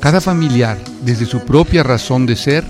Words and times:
cada 0.00 0.22
familiar, 0.22 0.78
desde 1.02 1.26
su 1.26 1.40
propia 1.40 1.82
razón 1.82 2.24
de 2.24 2.34
ser, 2.34 2.64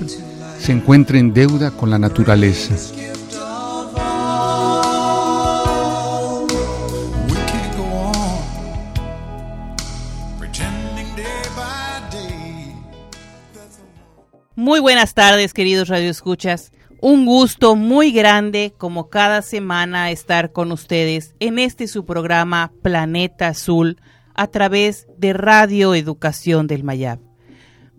se 0.59 0.73
encuentra 0.73 1.17
en 1.17 1.33
deuda 1.33 1.71
con 1.71 1.89
la 1.89 1.99
naturaleza. 1.99 2.75
Muy 14.57 14.81
buenas 14.81 15.15
tardes, 15.15 15.55
queridos 15.55 15.89
radioescuchas. 15.89 16.73
Un 17.01 17.25
gusto 17.25 17.77
muy 17.77 18.11
grande, 18.11 18.75
como 18.77 19.09
cada 19.09 19.41
semana, 19.41 20.11
estar 20.11 20.53
con 20.53 20.71
ustedes 20.73 21.35
en 21.39 21.59
este 21.59 21.87
su 21.87 22.05
programa 22.05 22.73
Planeta 22.83 23.49
Azul 23.49 23.97
a 24.41 24.47
través 24.47 25.07
de 25.19 25.35
Radio 25.35 25.95
Educación 25.95 26.67
del 26.67 26.83
Mayab. 26.83 27.19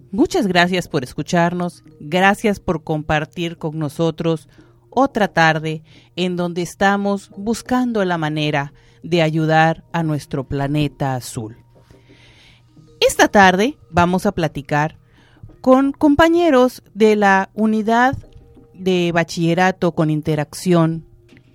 Muchas 0.10 0.48
gracias 0.48 0.88
por 0.88 1.04
escucharnos, 1.04 1.84
gracias 2.00 2.60
por 2.60 2.84
compartir 2.84 3.60
con 3.60 3.78
nosotros 3.78 4.50
otra 4.90 5.28
tarde 5.28 5.84
en 6.16 6.38
donde 6.38 6.64
estamos 6.64 7.30
buscando 7.38 8.04
la 8.06 8.18
manera 8.18 8.74
de 9.04 9.22
ayudar 9.22 9.84
a 9.94 10.02
nuestro 10.02 10.44
planeta 10.44 11.14
azul. 11.14 11.58
Esta 13.00 13.28
tarde 13.28 13.78
vamos 13.92 14.26
a 14.26 14.32
platicar 14.32 14.98
con 15.62 15.92
compañeros 15.92 16.82
de 16.96 17.18
la 17.18 17.52
unidad 17.54 18.18
de 18.74 19.12
bachillerato 19.14 19.92
con 19.92 20.10
interacción 20.10 21.06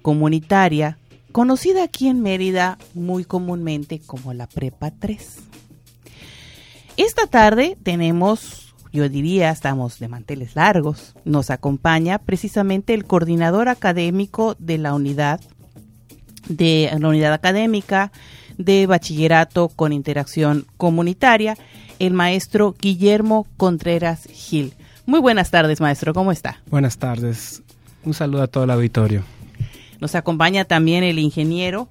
comunitaria, 0.03 1.01
conocida 1.37 1.84
aquí 1.84 2.09
en 2.09 2.23
Mérida 2.23 2.79
muy 2.95 3.27
comúnmente 3.27 4.01
como 4.01 4.33
la 4.33 4.47
Prepa 4.47 4.91
3. 4.91 5.37
Esta 6.97 7.27
tarde 7.27 7.77
tenemos, 7.83 8.73
yo 8.91 9.11
diría, 9.11 9.51
estamos 9.51 9.98
de 9.98 10.09
manteles 10.09 10.57
largos. 10.57 11.14
Nos 11.27 11.51
acompaña 11.51 12.19
precisamente 12.19 12.95
el 12.95 13.05
coordinador 13.05 13.69
académico 13.69 14.57
de 14.59 14.79
la 14.79 14.95
unidad 14.95 15.42
de 16.48 16.91
la 16.98 17.07
unidad 17.07 17.34
académica 17.34 18.12
de 18.57 18.87
bachillerato 18.87 19.69
con 19.69 19.92
interacción 19.92 20.64
comunitaria, 20.79 21.59
el 21.98 22.14
maestro 22.14 22.75
Guillermo 22.81 23.47
Contreras 23.59 24.27
Gil. 24.33 24.73
Muy 25.05 25.20
buenas 25.20 25.51
tardes, 25.51 25.83
maestro. 25.83 26.14
¿Cómo 26.14 26.33
está? 26.33 26.62
Buenas 26.70 26.97
tardes. 26.97 27.62
Un 28.05 28.14
saludo 28.14 28.45
a 28.45 28.47
todo 28.47 28.64
el 28.64 28.70
auditorio. 28.70 29.37
Nos 30.00 30.14
acompaña 30.14 30.64
también 30.64 31.05
el 31.05 31.19
ingeniero 31.19 31.89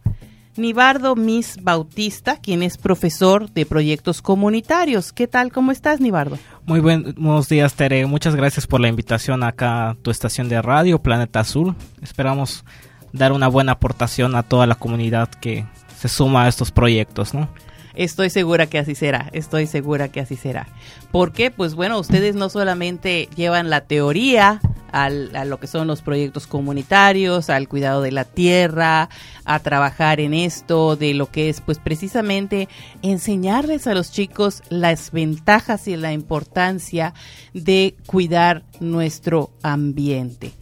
Nibardo 0.58 1.16
Miss 1.16 1.58
Bautista, 1.62 2.38
quien 2.38 2.64
es 2.64 2.78
profesor 2.78 3.52
de 3.52 3.66
proyectos 3.66 4.22
comunitarios. 4.22 5.12
¿Qué 5.12 5.28
tal? 5.28 5.52
¿Cómo 5.52 5.72
estás, 5.72 6.00
Nibardo? 6.00 6.38
Muy 6.66 6.80
buenos 6.80 7.50
días, 7.50 7.74
Tere. 7.74 8.06
Muchas 8.06 8.36
gracias 8.36 8.66
por 8.66 8.80
la 8.80 8.88
invitación 8.88 9.44
acá 9.44 9.90
a 9.90 9.96
tu 9.96 10.12
estación 10.12 10.48
de 10.48 10.62
radio, 10.62 11.00
Planeta 11.00 11.42
Azul. 11.42 11.76
Esperamos 12.02 12.64
dar 13.12 13.34
una 13.34 13.50
buena 13.50 13.74
aportación 13.74 14.36
a 14.36 14.44
toda 14.44 14.66
la 14.66 14.76
comunidad 14.76 15.30
que 15.30 15.66
se 15.98 16.08
suma 16.08 16.44
a 16.44 16.48
estos 16.48 16.72
proyectos, 16.72 17.34
¿no? 17.34 17.50
Estoy 17.94 18.30
segura 18.30 18.68
que 18.68 18.78
así 18.78 18.94
será, 18.94 19.30
estoy 19.32 19.68
segura 19.68 20.10
que 20.10 20.20
así 20.20 20.36
será. 20.36 20.68
Porque, 21.12 21.52
pues 21.52 21.76
bueno, 21.76 22.00
ustedes 22.00 22.36
no 22.36 22.50
solamente 22.50 23.30
llevan 23.36 23.70
la 23.70 23.82
teoría 23.82 24.62
a 24.92 25.10
lo 25.10 25.60
que 25.60 25.68
son 25.68 25.88
los 25.88 26.02
proyectos 26.02 26.48
comunitarios, 26.48 27.50
al 27.50 27.68
cuidado 27.68 28.02
de 28.02 28.12
la 28.12 28.24
tierra, 28.24 29.10
a 29.44 29.60
trabajar 29.60 30.20
en 30.20 30.34
esto, 30.34 30.96
de 30.96 31.14
lo 31.14 31.30
que 31.30 31.50
es, 31.50 31.62
pues 31.62 31.80
precisamente 31.80 32.70
enseñarles 33.02 33.88
a 33.88 33.94
los 33.94 34.12
chicos 34.12 34.64
las 34.70 35.12
ventajas 35.12 35.88
y 35.88 35.96
la 35.98 36.14
importancia 36.14 37.14
de 37.54 37.96
cuidar 38.06 38.64
nuestro 38.80 39.52
ambiente. 39.64 40.54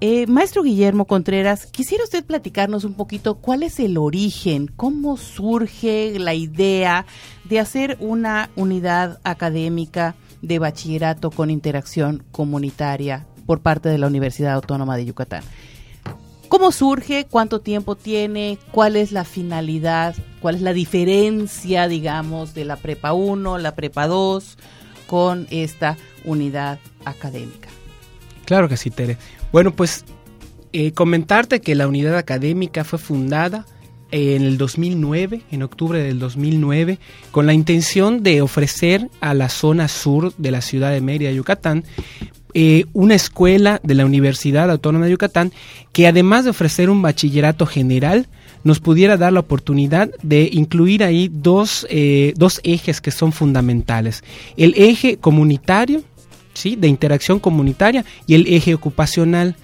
Eh, 0.00 0.26
maestro 0.26 0.62
Guillermo 0.62 1.06
Contreras, 1.06 1.66
quisiera 1.66 2.04
usted 2.04 2.24
platicarnos 2.24 2.84
un 2.84 2.94
poquito 2.94 3.36
cuál 3.36 3.62
es 3.62 3.80
el 3.80 3.96
origen, 3.96 4.68
cómo 4.68 5.16
surge 5.16 6.18
la 6.18 6.34
idea 6.34 7.06
de 7.44 7.60
hacer 7.60 7.96
una 8.00 8.50
unidad 8.56 9.20
académica 9.24 10.14
de 10.42 10.58
bachillerato 10.58 11.30
con 11.30 11.50
interacción 11.50 12.24
comunitaria 12.30 13.26
por 13.46 13.60
parte 13.60 13.88
de 13.88 13.98
la 13.98 14.08
Universidad 14.08 14.54
Autónoma 14.54 14.96
de 14.96 15.06
Yucatán. 15.06 15.42
¿Cómo 16.48 16.70
surge? 16.70 17.26
¿Cuánto 17.28 17.60
tiempo 17.60 17.96
tiene? 17.96 18.58
¿Cuál 18.70 18.96
es 18.96 19.10
la 19.10 19.24
finalidad? 19.24 20.14
¿Cuál 20.40 20.56
es 20.56 20.62
la 20.62 20.72
diferencia, 20.72 21.88
digamos, 21.88 22.54
de 22.54 22.64
la 22.64 22.76
Prepa 22.76 23.12
1, 23.12 23.58
la 23.58 23.74
Prepa 23.74 24.06
2 24.06 24.56
con 25.06 25.46
esta 25.50 25.96
unidad 26.24 26.78
académica? 27.04 27.68
Claro 28.44 28.68
que 28.68 28.76
sí, 28.76 28.90
Tere. 28.90 29.16
Bueno, 29.50 29.72
pues 29.72 30.04
eh, 30.72 30.92
comentarte 30.92 31.60
que 31.60 31.74
la 31.74 31.88
unidad 31.88 32.16
académica 32.16 32.84
fue 32.84 32.98
fundada 32.98 33.66
en 34.12 34.42
el 34.42 34.56
2009, 34.56 35.42
en 35.50 35.62
octubre 35.62 36.02
del 36.02 36.18
2009, 36.18 36.98
con 37.32 37.46
la 37.46 37.54
intención 37.54 38.22
de 38.22 38.40
ofrecer 38.40 39.10
a 39.20 39.34
la 39.34 39.48
zona 39.48 39.88
sur 39.88 40.32
de 40.36 40.50
la 40.52 40.60
ciudad 40.60 40.92
de 40.92 41.00
Mérida, 41.00 41.32
Yucatán, 41.32 41.84
eh, 42.58 42.86
una 42.94 43.14
escuela 43.14 43.80
de 43.82 43.94
la 43.94 44.06
Universidad 44.06 44.70
Autónoma 44.70 45.04
de 45.04 45.10
Yucatán 45.10 45.52
que 45.92 46.06
además 46.06 46.44
de 46.44 46.52
ofrecer 46.52 46.88
un 46.88 47.02
bachillerato 47.02 47.66
general, 47.66 48.28
nos 48.64 48.80
pudiera 48.80 49.18
dar 49.18 49.34
la 49.34 49.40
oportunidad 49.40 50.08
de 50.22 50.48
incluir 50.50 51.04
ahí 51.04 51.28
dos, 51.30 51.86
eh, 51.90 52.32
dos 52.34 52.62
ejes 52.64 53.02
que 53.02 53.10
son 53.10 53.32
fundamentales. 53.32 54.24
El 54.56 54.72
eje 54.74 55.18
comunitario, 55.18 56.02
¿sí? 56.54 56.76
de 56.76 56.88
interacción 56.88 57.40
comunitaria 57.40 58.06
y 58.26 58.36
el 58.36 58.46
eje 58.46 58.72
ocupacional. 58.72 59.54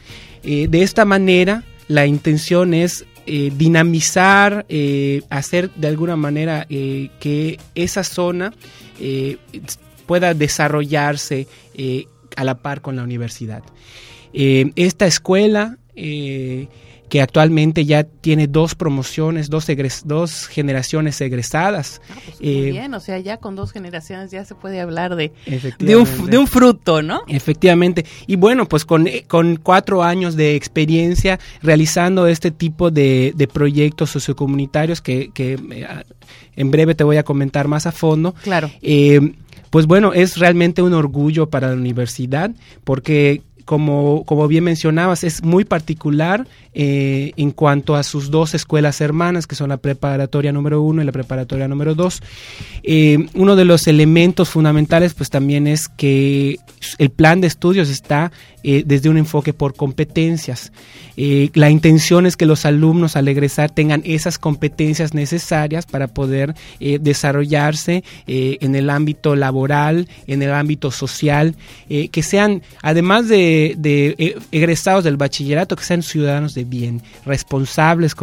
Eh, 0.44 0.68
de 0.68 0.82
esta 0.82 1.06
manera, 1.06 1.64
la 1.88 2.04
intención 2.04 2.74
es 2.74 3.06
dinamizar, 3.24 4.66
hacer 5.30 5.70
de 5.76 5.86
alguna 5.86 6.16
manera 6.16 6.66
que 6.68 7.58
esa 7.76 8.02
zona 8.02 8.52
pueda 10.06 10.34
desarrollarse 10.34 11.46
a 12.36 12.44
la 12.44 12.58
par 12.58 12.80
con 12.80 12.96
la 12.96 13.02
universidad. 13.02 13.62
esta 14.32 15.06
escuela 15.06 15.78
que 17.12 17.20
actualmente 17.20 17.84
ya 17.84 18.04
tiene 18.04 18.46
dos 18.46 18.74
promociones, 18.74 19.50
dos, 19.50 19.66
dos 20.06 20.46
generaciones 20.46 21.20
egresadas. 21.20 22.00
Ah, 22.08 22.14
pues 22.24 22.40
muy 22.40 22.50
eh, 22.50 22.70
bien, 22.70 22.94
o 22.94 23.00
sea, 23.00 23.18
ya 23.18 23.36
con 23.36 23.54
dos 23.54 23.70
generaciones 23.70 24.30
ya 24.30 24.46
se 24.46 24.54
puede 24.54 24.80
hablar 24.80 25.14
de, 25.14 25.30
de, 25.78 25.96
un, 25.96 26.30
de 26.30 26.38
un, 26.38 26.46
fruto, 26.46 27.02
¿no? 27.02 27.20
Efectivamente. 27.28 28.06
Y 28.26 28.36
bueno, 28.36 28.66
pues 28.66 28.86
con, 28.86 29.06
con 29.28 29.56
cuatro 29.56 30.02
años 30.02 30.36
de 30.36 30.56
experiencia 30.56 31.38
realizando 31.60 32.26
este 32.28 32.50
tipo 32.50 32.90
de, 32.90 33.34
de 33.36 33.46
proyectos 33.46 34.08
sociocomunitarios 34.08 35.02
que, 35.02 35.32
que 35.34 35.60
eh, 35.70 35.86
en 36.56 36.70
breve 36.70 36.94
te 36.94 37.04
voy 37.04 37.18
a 37.18 37.24
comentar 37.24 37.68
más 37.68 37.84
a 37.84 37.92
fondo. 37.92 38.34
Claro. 38.42 38.70
Eh, 38.80 39.34
pues 39.72 39.86
bueno, 39.86 40.12
es 40.12 40.36
realmente 40.36 40.82
un 40.82 40.92
orgullo 40.92 41.48
para 41.48 41.68
la 41.68 41.74
universidad 41.74 42.50
porque 42.84 43.40
como, 43.64 44.24
como 44.26 44.48
bien 44.48 44.64
mencionabas, 44.64 45.24
es 45.24 45.42
muy 45.42 45.64
particular 45.64 46.46
eh, 46.74 47.32
en 47.36 47.52
cuanto 47.52 47.94
a 47.94 48.02
sus 48.02 48.30
dos 48.30 48.52
escuelas 48.52 49.00
hermanas, 49.00 49.46
que 49.46 49.54
son 49.54 49.70
la 49.70 49.78
preparatoria 49.78 50.52
número 50.52 50.82
uno 50.82 51.00
y 51.00 51.06
la 51.06 51.12
preparatoria 51.12 51.68
número 51.68 51.94
dos. 51.94 52.22
Eh, 52.82 53.28
uno 53.32 53.56
de 53.56 53.64
los 53.64 53.86
elementos 53.86 54.50
fundamentales, 54.50 55.14
pues 55.14 55.30
también 55.30 55.66
es 55.66 55.88
que 55.88 56.58
el 56.98 57.08
plan 57.08 57.40
de 57.40 57.46
estudios 57.46 57.88
está 57.88 58.30
eh, 58.62 58.82
desde 58.86 59.08
un 59.08 59.18
enfoque 59.18 59.52
por 59.52 59.74
competencias. 59.74 60.72
la 61.16 61.68
intención 61.70 62.26
es 62.26 62.36
que 62.36 62.46
los 62.46 62.64
alumnos 62.64 63.16
al 63.16 63.28
egresar 63.28 63.70
tengan 63.70 64.02
esas 64.04 64.38
competencias 64.38 65.12
necesarias 65.14 65.84
para 65.84 66.06
poder 66.08 66.54
desarrollarse 66.80 68.02
en 68.26 68.74
el 68.74 68.88
ámbito 68.88 69.36
laboral, 69.36 70.08
en 70.26 70.42
el 70.42 70.52
ámbito 70.52 70.90
social, 70.90 71.54
que 71.88 72.22
sean, 72.22 72.62
además 72.82 73.28
de 73.28 73.42
de, 73.76 74.14
eh, 74.18 74.38
egresados 74.50 75.04
del 75.04 75.16
bachillerato 75.16 75.76
que 75.76 75.84
sean 75.84 76.02
ciudadanos 76.02 76.54
de 76.54 76.64
bien, 76.64 77.02
responsables 77.24 78.14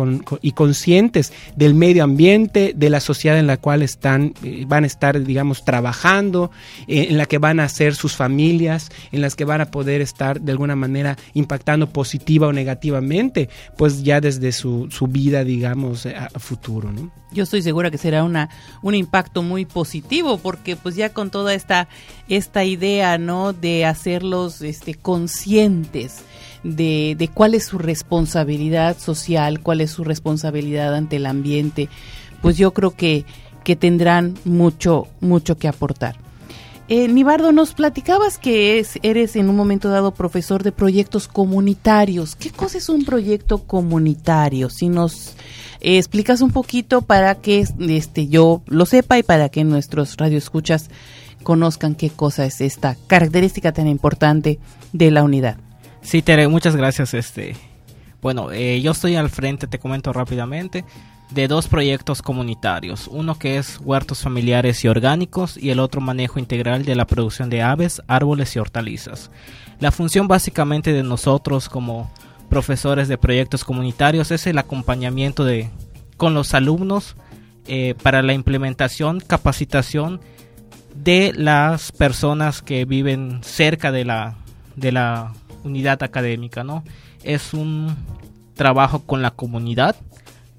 y 0.42 0.52
conscientes 0.52 1.34
del 1.56 1.74
medio 1.74 2.04
ambiente, 2.04 2.74
de 2.76 2.90
la 2.90 3.00
sociedad 3.00 3.38
en 3.38 3.48
la 3.48 3.58
cual 3.58 3.82
están, 3.82 4.34
eh, 4.44 4.66
van 4.68 4.84
a 4.84 4.88
estar, 4.88 5.24
digamos, 5.24 5.64
trabajando, 5.66 6.52
eh, 6.88 7.08
en 7.10 7.18
la 7.18 7.26
que 7.26 7.38
van 7.38 7.60
a 7.60 7.70
ser 7.70 7.96
sus 7.96 8.16
familias, 8.16 8.92
en 9.12 9.22
las 9.22 9.36
que 9.36 9.46
van 9.46 9.62
a 9.62 9.72
poder 9.72 10.02
estar 10.02 10.29
de 10.38 10.52
alguna 10.52 10.76
manera 10.76 11.18
impactando 11.34 11.90
positiva 11.90 12.48
o 12.48 12.54
negativamente, 12.54 13.50
pues 13.78 14.04
ya 14.04 14.22
desde 14.22 14.52
su, 14.52 14.88
su 14.92 15.08
vida, 15.08 15.44
digamos, 15.44 16.06
a, 16.06 16.30
futuro. 16.40 16.92
Yo 17.32 17.44
estoy 17.44 17.62
segura 17.62 17.90
que 17.92 17.98
será 17.98 18.24
una, 18.24 18.50
un 18.82 18.96
impacto 18.96 19.42
muy 19.42 19.66
positivo 19.66 20.38
porque 20.38 20.76
pues 20.76 20.96
ya 20.96 21.10
con 21.14 21.32
toda 21.32 21.54
esta, 21.54 21.88
esta 22.28 22.64
idea, 22.64 23.18
¿no? 23.18 23.54
De 23.54 23.86
hacerlos 23.86 24.62
este, 24.62 24.96
conscientes 24.96 26.24
de, 26.64 27.16
de 27.18 27.28
cuál 27.28 27.56
es 27.56 27.66
su 27.66 27.78
responsabilidad 27.78 28.98
social, 28.98 29.62
cuál 29.62 29.82
es 29.82 29.92
su 29.92 30.04
responsabilidad 30.04 30.96
ante 30.96 31.18
el 31.18 31.26
ambiente, 31.26 31.90
pues 32.42 32.58
yo 32.58 32.74
creo 32.74 32.92
que, 32.92 33.26
que 33.64 33.76
tendrán 33.76 34.36
mucho, 34.46 35.08
mucho 35.20 35.58
que 35.58 35.68
aportar. 35.68 36.29
Eh, 36.92 37.08
Nibardo, 37.08 37.52
nos 37.52 37.76
platicabas 37.76 38.40
que 38.40 38.80
es, 38.80 38.98
eres 39.04 39.36
en 39.36 39.48
un 39.48 39.56
momento 39.56 39.90
dado 39.90 40.12
profesor 40.12 40.64
de 40.64 40.72
proyectos 40.72 41.28
comunitarios. 41.28 42.36
¿Qué 42.36 42.50
cosa 42.50 42.80
es 42.80 42.90
un 42.90 43.06
proyecto 43.06 43.60
comunitario? 43.60 44.72
Si 44.72 44.90
nos 44.90 45.36
eh, 45.82 46.00
explicas 46.00 46.42
un 46.42 46.50
poquito 46.50 47.04
para 47.04 47.36
que 47.36 47.64
este, 47.80 48.28
yo 48.28 48.64
lo 48.66 48.88
sepa 48.88 49.20
y 49.20 49.24
para 49.24 49.50
que 49.50 49.64
nuestros 49.64 50.18
radioescuchas 50.18 50.90
conozcan 51.44 51.94
qué 51.94 52.10
cosa 52.10 52.48
es 52.48 52.60
esta 52.60 52.98
característica 53.06 53.72
tan 53.72 53.88
importante 53.88 54.58
de 54.92 55.12
la 55.12 55.22
unidad. 55.22 55.58
Sí, 56.02 56.24
Tere, 56.24 56.48
muchas 56.48 56.76
gracias. 56.76 57.14
Este, 57.14 57.56
bueno, 58.20 58.52
eh, 58.52 58.82
yo 58.82 58.94
estoy 58.94 59.16
al 59.16 59.30
frente, 59.30 59.68
te 59.68 59.78
comento 59.78 60.12
rápidamente 60.12 60.86
de 61.32 61.48
dos 61.48 61.68
proyectos 61.68 62.22
comunitarios, 62.22 63.08
uno 63.08 63.38
que 63.38 63.58
es 63.58 63.80
huertos 63.84 64.22
familiares 64.22 64.84
y 64.84 64.88
orgánicos 64.88 65.58
y 65.58 65.70
el 65.70 65.80
otro 65.80 66.02
manejo 66.02 66.40
integral 66.40 66.86
de 66.86 66.96
la 66.96 67.06
producción 67.06 67.50
de 67.50 67.62
aves, 67.62 68.02
árboles 68.08 68.56
y 68.56 68.60
hortalizas. 68.60 69.30
La 69.80 69.92
función 69.92 70.28
básicamente 70.28 70.92
de 70.92 71.04
nosotros 71.04 71.70
como 71.70 72.12
profesores 72.50 73.08
de 73.08 73.18
proyectos 73.18 73.64
comunitarios 73.64 74.32
es 74.32 74.48
el 74.48 74.58
acompañamiento 74.58 75.46
de 75.46 75.70
con 76.18 76.34
los 76.34 76.54
alumnos 76.54 77.16
eh, 77.68 77.96
para 78.02 78.24
la 78.24 78.34
implementación, 78.34 79.20
capacitación 79.20 80.20
de 80.96 81.32
las 81.36 81.92
personas 81.92 82.62
que 82.62 82.86
viven 82.86 83.42
cerca 83.44 83.92
de 83.92 84.04
la, 84.04 84.36
de 84.76 84.92
la 84.92 85.34
unidad 85.64 86.02
académica, 86.04 86.64
¿no? 86.64 86.84
Es 87.24 87.54
un 87.54 87.96
trabajo 88.56 89.04
con 89.06 89.22
la 89.22 89.32
comunidad 89.32 89.96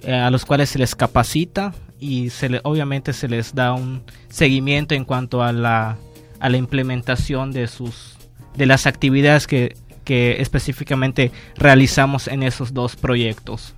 eh, 0.03 0.15
a 0.15 0.31
los 0.31 0.45
cuales 0.45 0.71
se 0.71 0.79
les 0.79 0.95
capacita 0.95 1.75
y 1.99 2.31
se 2.31 2.49
le, 2.49 2.61
obviamente 2.65 3.13
se 3.13 3.29
les 3.29 3.55
da 3.55 3.75
un 3.75 4.03
seguimiento 4.29 4.95
en 4.95 5.05
cuanto 5.05 5.43
a 5.43 5.53
la, 5.53 5.99
a 6.39 6.49
la 6.49 6.57
implementación 6.57 7.53
de 7.53 7.67
sus 7.67 8.17
de 8.57 8.67
las 8.67 8.87
actividades 8.87 9.47
que, 9.47 9.77
que 10.05 10.41
específicamente 10.41 11.31
realizamos 11.57 12.27
en 12.27 12.43
esos 12.43 12.75
dos 12.75 12.97
proyectos. 12.97 13.75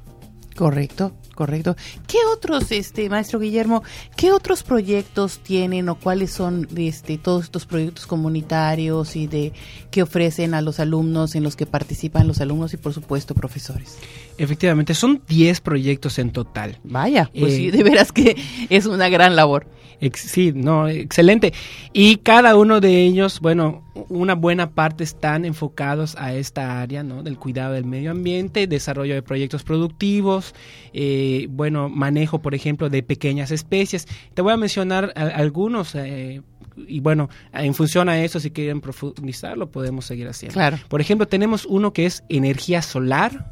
Correcto, 0.56 1.12
correcto. 1.34 1.76
¿Qué 2.06 2.18
otros, 2.32 2.70
este, 2.72 3.08
maestro 3.08 3.38
Guillermo, 3.38 3.82
qué 4.16 4.32
otros 4.32 4.62
proyectos 4.62 5.38
tienen 5.38 5.88
o 5.88 5.96
cuáles 5.96 6.32
son 6.32 6.68
este, 6.76 7.18
todos 7.18 7.44
estos 7.44 7.66
proyectos 7.66 8.06
comunitarios 8.06 9.16
y 9.16 9.26
de 9.26 9.52
que 9.90 10.02
ofrecen 10.02 10.54
a 10.54 10.60
los 10.62 10.80
alumnos, 10.80 11.34
en 11.34 11.42
los 11.42 11.56
que 11.56 11.66
participan 11.66 12.26
los 12.26 12.40
alumnos 12.40 12.74
y 12.74 12.76
por 12.76 12.92
supuesto 12.92 13.34
profesores? 13.34 13.98
Efectivamente, 14.38 14.94
son 14.94 15.22
10 15.28 15.60
proyectos 15.60 16.18
en 16.18 16.30
total. 16.30 16.78
Vaya, 16.84 17.30
pues 17.38 17.54
sí, 17.54 17.68
eh, 17.68 17.70
de 17.70 17.82
veras 17.82 18.12
que 18.12 18.36
es 18.70 18.86
una 18.86 19.08
gran 19.08 19.36
labor. 19.36 19.66
sí, 20.14 20.52
no, 20.54 20.88
excelente. 20.88 21.52
Y 21.92 22.16
cada 22.16 22.56
uno 22.56 22.80
de 22.80 23.02
ellos, 23.02 23.40
bueno, 23.40 23.84
una 24.08 24.34
buena 24.34 24.70
parte 24.70 25.04
están 25.04 25.44
enfocados 25.44 26.16
a 26.16 26.34
esta 26.34 26.80
área, 26.80 27.02
¿no? 27.02 27.22
Del 27.22 27.38
cuidado 27.38 27.74
del 27.74 27.84
medio 27.84 28.10
ambiente, 28.10 28.66
desarrollo 28.66 29.14
de 29.14 29.22
proyectos 29.22 29.62
productivos, 29.62 30.54
eh, 30.92 31.21
bueno, 31.50 31.88
manejo, 31.88 32.40
por 32.40 32.54
ejemplo, 32.54 32.88
de 32.88 33.02
pequeñas 33.02 33.50
especies. 33.50 34.06
Te 34.34 34.42
voy 34.42 34.52
a 34.52 34.56
mencionar 34.56 35.12
algunos. 35.16 35.94
Eh, 35.94 36.42
y 36.88 37.00
bueno, 37.00 37.28
en 37.52 37.74
función 37.74 38.08
a 38.08 38.22
eso, 38.22 38.40
si 38.40 38.50
quieren 38.50 38.80
profundizarlo, 38.80 39.70
podemos 39.70 40.06
seguir 40.06 40.28
haciendo. 40.28 40.54
Claro. 40.54 40.78
Por 40.88 41.00
ejemplo, 41.00 41.28
tenemos 41.28 41.66
uno 41.66 41.92
que 41.92 42.06
es 42.06 42.24
energía 42.28 42.82
solar, 42.82 43.50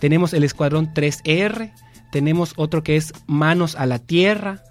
tenemos 0.00 0.32
el 0.32 0.44
Escuadrón 0.44 0.92
3R, 0.94 1.72
tenemos 2.12 2.54
otro 2.56 2.82
que 2.82 2.96
es 2.96 3.12
Manos 3.26 3.74
a 3.76 3.86
la 3.86 3.98
Tierra, 3.98 4.62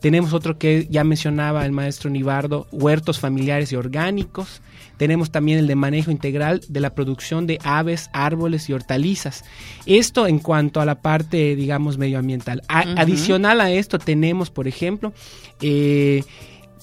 tenemos 0.00 0.32
otro 0.32 0.58
que 0.58 0.86
ya 0.90 1.04
mencionaba 1.04 1.64
el 1.64 1.72
maestro 1.72 2.10
Nibardo, 2.10 2.66
huertos 2.72 3.20
familiares 3.20 3.72
y 3.72 3.76
orgánicos. 3.76 4.60
Tenemos 4.96 5.30
también 5.30 5.58
el 5.58 5.66
de 5.66 5.74
manejo 5.74 6.10
integral 6.10 6.60
de 6.68 6.80
la 6.80 6.94
producción 6.94 7.46
de 7.46 7.58
aves, 7.64 8.10
árboles 8.12 8.68
y 8.68 8.72
hortalizas. 8.72 9.44
Esto 9.86 10.26
en 10.26 10.38
cuanto 10.38 10.80
a 10.80 10.84
la 10.84 11.00
parte, 11.00 11.56
digamos, 11.56 11.98
medioambiental. 11.98 12.62
Adicional 12.68 13.60
a 13.60 13.70
esto 13.70 13.98
tenemos, 13.98 14.50
por 14.50 14.68
ejemplo, 14.68 15.12
eh, 15.60 16.24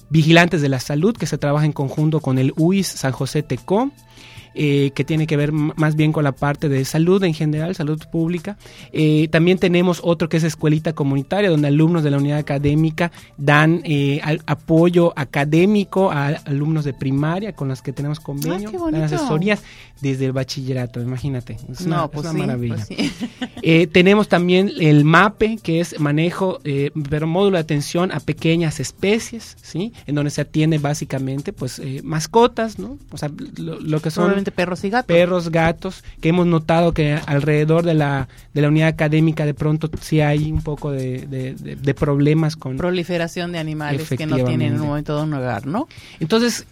vigilantes 0.10 0.62
de 0.62 0.70
la 0.70 0.80
salud 0.80 1.16
que 1.16 1.26
se 1.26 1.38
trabaja 1.38 1.66
en 1.66 1.74
conjunto 1.74 2.20
con 2.20 2.40
el 2.40 2.54
UIS 2.58 2.88
San 2.88 3.12
José 3.12 3.44
Tecó. 3.44 3.92
Eh, 4.56 4.92
que 4.96 5.04
tiene 5.04 5.28
que 5.28 5.38
ver 5.38 5.52
más 5.52 5.96
bien 5.96 6.12
con 6.12 6.24
la 6.24 6.32
parte 6.32 6.70
de 6.70 6.84
salud 6.84 7.24
en 7.24 7.34
general, 7.34 7.76
salud 7.76 8.02
pública. 8.12 8.58
Eh, 8.92 9.28
también 9.30 9.60
tenemos 9.60 10.02
otro 10.04 10.28
que 10.28 10.38
es 10.38 10.44
escuelita 10.44 10.94
comunitaria, 10.94 11.50
donde 11.52 11.68
alumnos 11.68 12.04
de 12.04 12.10
la 12.10 12.18
unidad 12.18 12.40
académica 12.40 13.12
dan 13.38 13.82
eh, 13.84 14.20
apoyo 14.48 15.14
académico 15.16 16.12
a 16.12 16.28
alumnos 16.46 16.84
de 16.84 16.94
primaria 16.94 17.54
con 17.54 17.68
los 17.68 17.82
que 17.84 17.94
tenemos 17.94 18.20
convenio, 18.20 18.72
ah, 18.74 18.92
dan 18.92 19.04
asesorías 19.04 19.62
desde 20.02 20.26
el 20.26 20.32
bachillerato, 20.32 21.00
imagínate. 21.00 21.58
Es 21.72 21.82
una, 21.82 22.08
pues 22.08 22.34
maravilla. 22.34 22.86
Pues 22.88 23.92
tenemos 23.92 24.30
también 24.30 24.72
el 24.80 25.06
MAPE, 25.06 25.58
que 25.62 25.80
es 25.80 26.00
manejo, 26.00 26.60
pero 27.10 27.28
módulo 27.28 27.58
de 27.58 27.62
atención 27.62 28.12
a 28.12 28.20
pequeñas 28.20 28.80
especies, 28.80 29.58
¿sí? 29.62 29.94
En 30.08 30.16
donde 30.16 30.32
se 30.32 30.42
atiende 30.42 30.78
básicamente, 30.78 31.54
pues, 31.54 31.82
mascotas, 32.04 32.80
¿no? 32.80 32.98
O 33.12 33.18
sea, 33.18 33.30
lo 33.58 34.02
que 34.02 34.12
son 34.12 34.44
perros 34.56 34.84
y 34.84 34.90
gatos. 34.90 35.08
Perros, 35.08 35.50
gatos, 35.50 36.04
que 36.22 36.30
hemos 36.30 36.48
notado 36.48 36.94
que 36.94 37.20
alrededor 37.26 37.86
de 37.86 37.94
la, 37.94 38.28
de 38.54 38.62
la 38.62 38.68
unidad 38.68 38.90
académica 38.90 39.46
de 39.46 39.54
pronto 39.54 39.90
sí 40.02 40.22
hay 40.22 40.52
un 40.52 40.62
poco 40.62 40.92
de, 40.92 41.26
de, 41.28 41.94
problemas 41.94 42.56
con... 42.56 42.78
Proliferación 42.78 43.52
de 43.52 43.60
animales 43.60 44.10
que 44.10 44.26
no 44.26 44.36
tienen 44.38 44.74
en 44.74 44.82
un 44.82 44.88
momento 44.88 45.22
un 45.22 45.34
hogar, 45.34 45.66
¿no? 45.66 45.88
Entonces, 46.20 46.66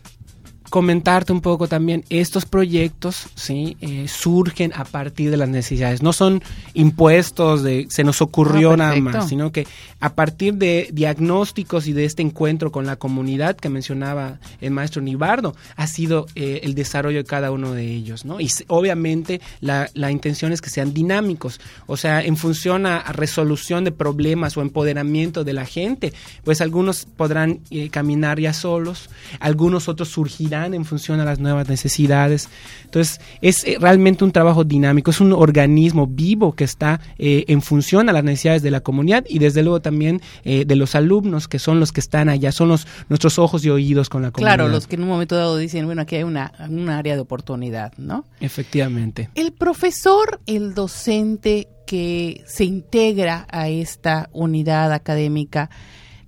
comentarte 0.70 1.32
un 1.32 1.42
poco 1.42 1.68
también, 1.68 2.04
estos 2.10 2.46
proyectos 2.46 3.28
¿sí? 3.36 3.78
Eh, 3.82 4.08
surgen 4.08 4.74
a 4.76 4.84
partir 4.84 5.32
de 5.32 5.38
las 5.38 5.50
necesidades, 5.50 6.02
no 6.02 6.14
son 6.14 6.44
impuestos 6.74 7.64
de 7.64 7.88
se 7.90 8.04
nos 8.04 8.22
ocurrió 8.22 8.72
ah, 8.72 8.78
nada 8.78 8.96
más, 8.98 9.30
sino 9.30 9.52
que 9.52 9.68
a 10.00 10.14
partir 10.14 10.56
de 10.56 10.90
diagnósticos 10.92 11.88
y 11.88 11.94
de 11.94 12.06
este 12.06 12.22
encuentro 12.22 12.72
con 12.72 12.86
la 12.86 12.98
comunidad 12.98 13.56
que 13.56 13.70
mencionaba 13.70 14.40
el 14.62 14.72
maestro 14.72 15.02
Nibardo, 15.02 15.56
ha 15.76 15.88
sido 15.88 16.28
eh, 16.36 16.62
el 16.64 16.76
desarrollo 16.76 17.20
de 17.20 17.26
cada 17.26 17.52
uno 17.52 17.74
de 17.74 17.86
ellos, 17.86 18.26
¿no? 18.26 18.40
Y 18.40 18.50
obviamente 18.68 19.42
la, 19.62 19.90
la, 19.94 20.12
intención 20.12 20.52
es 20.52 20.62
que 20.62 20.70
sean 20.70 20.94
dinámicos, 20.94 21.60
o 21.86 21.98
sea, 21.98 22.22
en 22.22 22.38
función 22.38 22.86
a, 22.86 23.00
resolución 23.12 23.84
de 23.84 23.92
problemas 23.92 24.58
o 24.58 24.62
empoderamiento 24.62 25.44
de 25.44 25.54
la 25.54 25.66
gente, 25.66 26.14
pues 26.44 26.62
algunos 26.62 27.06
podrán 27.06 27.60
eh, 27.70 27.90
caminar 27.90 28.40
ya 28.40 28.54
solos, 28.54 29.10
algunos 29.40 29.88
otros 29.88 30.10
surgirán 30.10 30.57
en 30.66 30.86
función 30.86 31.20
a 31.20 31.26
las 31.26 31.40
nuevas 31.40 31.70
necesidades. 31.70 32.50
Entonces, 32.86 33.22
es 33.42 33.64
eh, 33.66 33.78
realmente 33.80 34.24
un 34.24 34.32
trabajo 34.32 34.64
dinámico, 34.64 35.12
es 35.12 35.22
un 35.22 35.34
organismo 35.34 36.08
vivo 36.08 36.54
que 36.54 36.64
está 36.64 37.00
eh, 37.18 37.46
en 37.48 37.62
función 37.62 38.10
a 38.10 38.14
las 38.14 38.24
necesidades 38.24 38.62
de 38.62 38.72
la 38.72 38.82
comunidad 38.82 39.26
y 39.28 39.40
desde 39.40 39.64
luego 39.64 39.82
también 39.82 40.22
eh, 40.44 40.66
de 40.66 40.76
los 40.76 40.96
alumnos, 40.96 41.48
que 41.48 41.60
son 41.60 41.80
los 41.80 41.92
que 41.92 42.00
están 42.00 42.30
allá, 42.30 42.52
son 42.52 42.70
los, 42.70 42.88
nuestros 43.10 43.40
ojos 43.40 43.64
y 43.66 43.70
oídos 43.70 44.10
con 44.10 44.22
la 44.22 44.32
comunidad. 44.32 44.56
Claro, 44.56 44.70
los 44.70 44.88
que 44.88 44.96
en 44.96 45.04
un 45.04 45.10
momento 45.10 45.36
dado 45.36 45.58
dicen, 45.58 45.86
bueno, 45.86 46.02
aquí 46.02 46.16
hay 46.16 46.24
una, 46.24 46.52
un 46.70 46.90
área 46.90 47.16
de 47.16 47.22
oportunidad, 47.22 47.94
¿no? 47.98 48.26
Efectivamente. 48.40 49.30
El 49.36 49.52
profesor, 49.54 50.40
el 50.46 50.74
docente 50.74 51.68
que 51.86 52.44
se 52.46 52.66
integra 52.66 53.48
a 53.50 53.70
esta 53.70 54.30
unidad 54.34 54.92
académica, 54.92 55.70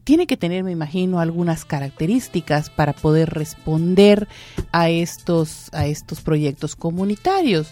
tiene 0.09 0.25
que 0.25 0.37
tener, 0.37 0.63
me 0.63 0.71
imagino, 0.71 1.19
algunas 1.19 1.65
características 1.65 2.71
para 2.71 2.93
poder 2.93 3.29
responder 3.29 4.27
a 4.71 4.89
estos, 4.89 5.69
a 5.71 5.85
estos 5.85 6.21
proyectos 6.21 6.75
comunitarios. 6.75 7.67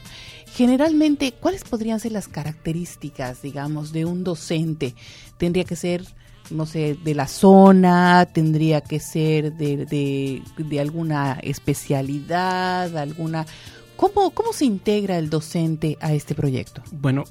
Generalmente, 0.53 1.32
¿cuáles 1.32 1.63
podrían 1.63 2.00
ser 2.00 2.12
las 2.12 2.27
características, 2.27 3.41
digamos, 3.41 3.91
de 3.91 4.06
un 4.06 4.24
docente? 4.24 4.94
Tendría 5.39 5.63
que 5.63 5.75
ser 5.75 6.06
no 6.51 6.67
sé, 6.67 6.96
de 7.03 7.15
la 7.15 7.27
zona, 7.27 8.27
tendría 8.32 8.82
que 8.82 9.00
ser 9.00 9.53
de, 9.53 9.88
de, 9.88 10.44
de 10.60 10.79
alguna 10.79 11.39
especialidad, 11.41 12.96
alguna 12.96 13.48
¿Cómo, 13.96 14.29
¿Cómo 14.29 14.53
se 14.53 14.65
integra 14.65 15.17
el 15.17 15.32
docente 15.32 15.98
a 16.00 16.13
este 16.13 16.36
proyecto? 16.36 16.84
Bueno, 16.91 17.24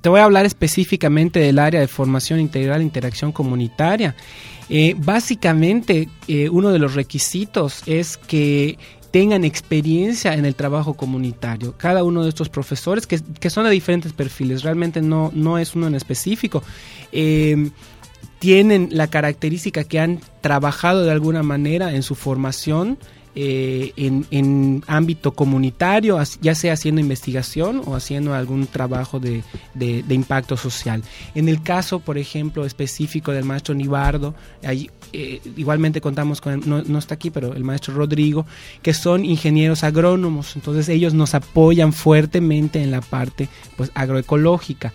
te 0.00 0.08
voy 0.08 0.20
a 0.20 0.24
hablar 0.24 0.46
específicamente 0.46 1.40
del 1.40 1.58
área 1.58 1.80
de 1.80 1.88
formación 1.88 2.40
integral 2.40 2.80
e 2.80 2.84
interacción 2.84 3.32
comunitaria. 3.32 4.14
Eh, 4.68 4.94
básicamente, 4.96 6.08
eh, 6.26 6.48
uno 6.48 6.70
de 6.70 6.78
los 6.78 6.94
requisitos 6.94 7.82
es 7.86 8.16
que 8.16 8.78
tengan 9.10 9.44
experiencia 9.44 10.34
en 10.34 10.44
el 10.44 10.54
trabajo 10.54 10.94
comunitario. 10.94 11.76
Cada 11.76 12.02
uno 12.02 12.22
de 12.24 12.30
estos 12.30 12.48
profesores, 12.48 13.06
que, 13.06 13.50
son 13.50 13.64
de 13.64 13.70
diferentes 13.70 14.12
perfiles, 14.12 14.62
realmente 14.62 15.00
no, 15.02 15.30
no 15.34 15.58
es 15.58 15.76
uno 15.76 15.86
en 15.86 15.94
específico, 15.94 16.64
eh, 17.12 17.70
tienen 18.40 18.88
la 18.90 19.06
característica 19.06 19.84
que 19.84 20.00
han 20.00 20.20
trabajado 20.40 21.04
de 21.04 21.12
alguna 21.12 21.42
manera 21.42 21.94
en 21.94 22.02
su 22.02 22.14
formación 22.14 22.98
eh, 23.36 23.92
en, 23.96 24.84
ámbito 24.86 25.32
comunitario, 25.32 26.20
ya 26.40 26.54
sea 26.54 26.74
haciendo 26.74 27.00
investigación 27.00 27.82
o 27.84 27.96
haciendo 27.96 28.32
algún 28.32 28.66
trabajo 28.66 29.18
de, 29.18 29.42
impacto 30.08 30.56
social. 30.56 31.02
En 31.34 31.48
el 31.48 31.62
caso, 31.62 31.98
por 31.98 32.16
ejemplo, 32.16 32.64
específico 32.64 33.32
del 33.32 33.44
maestro 33.44 33.74
Nibardo, 33.74 34.34
ahí, 34.62 34.90
eh, 35.12 35.40
igualmente 35.56 36.00
contamos 36.00 36.40
con, 36.40 36.62
no, 36.64 36.98
está 36.98 37.14
aquí, 37.14 37.30
pero 37.30 37.54
el 37.54 37.64
maestro 37.64 37.94
Rodrigo, 37.94 38.46
que 38.82 38.94
son 38.94 39.24
ingenieros 39.24 39.84
agrónomos, 39.84 40.54
entonces 40.54 40.88
ellos 40.88 41.12
nos 41.12 41.34
apoyan 41.34 41.92
fuertemente 41.92 42.82
en 42.82 42.90
la 42.90 43.00
parte 43.00 43.48
pues, 43.76 43.90
agroecológica. 43.94 44.92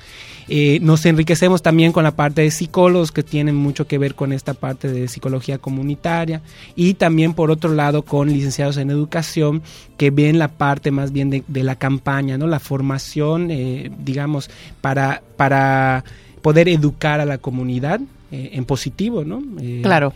Eh, 0.52 0.80
nos 0.82 1.06
enriquecemos 1.06 1.62
también 1.62 1.92
con 1.92 2.04
la 2.04 2.16
parte 2.16 2.42
de 2.42 2.50
psicólogos 2.50 3.12
que 3.12 3.22
tienen 3.22 3.56
mucho 3.56 3.86
que 3.86 4.00
ver 4.00 4.16
con 4.16 4.34
esta 4.34 4.56
parte 4.56 4.88
de 4.92 5.08
psicología 5.08 5.60
comunitaria 5.60 6.42
y 6.76 6.96
también 6.96 7.34
por 7.34 7.52
otro 7.52 7.74
lado 7.76 8.02
con 8.02 8.30
licenciados 8.30 8.78
en 8.78 8.90
educación 8.90 9.62
que 9.98 10.10
ven 10.10 10.40
la 10.40 10.48
parte 10.48 10.90
más 10.90 11.12
bien 11.12 11.30
de, 11.30 11.64
la 11.64 11.76
campaña, 11.76 12.38
¿no? 12.38 12.48
la 12.48 12.60
formación, 12.60 13.52
eh, 13.52 13.92
digamos, 14.00 14.50
para, 14.82 15.22
para 15.38 16.04
poder 16.42 16.68
educar 16.68 17.20
a 17.20 17.26
la 17.26 17.38
comunidad 17.38 18.02
eh, 18.32 18.50
en 18.54 18.66
positivo, 18.66 19.24
¿no? 19.24 19.44
claro. 19.84 20.14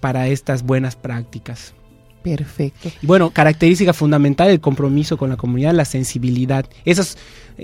para 0.00 0.26
estas 0.26 0.64
buenas 0.64 0.96
prácticas. 0.96 1.74
Perfecto. 2.22 2.90
Bueno, 3.02 3.30
característica 3.30 3.92
fundamental 3.92 4.48
del 4.48 4.60
compromiso 4.60 5.16
con 5.16 5.30
la 5.30 5.36
comunidad, 5.36 5.72
la 5.72 5.84
sensibilidad. 5.84 6.66
Esas 6.84 7.16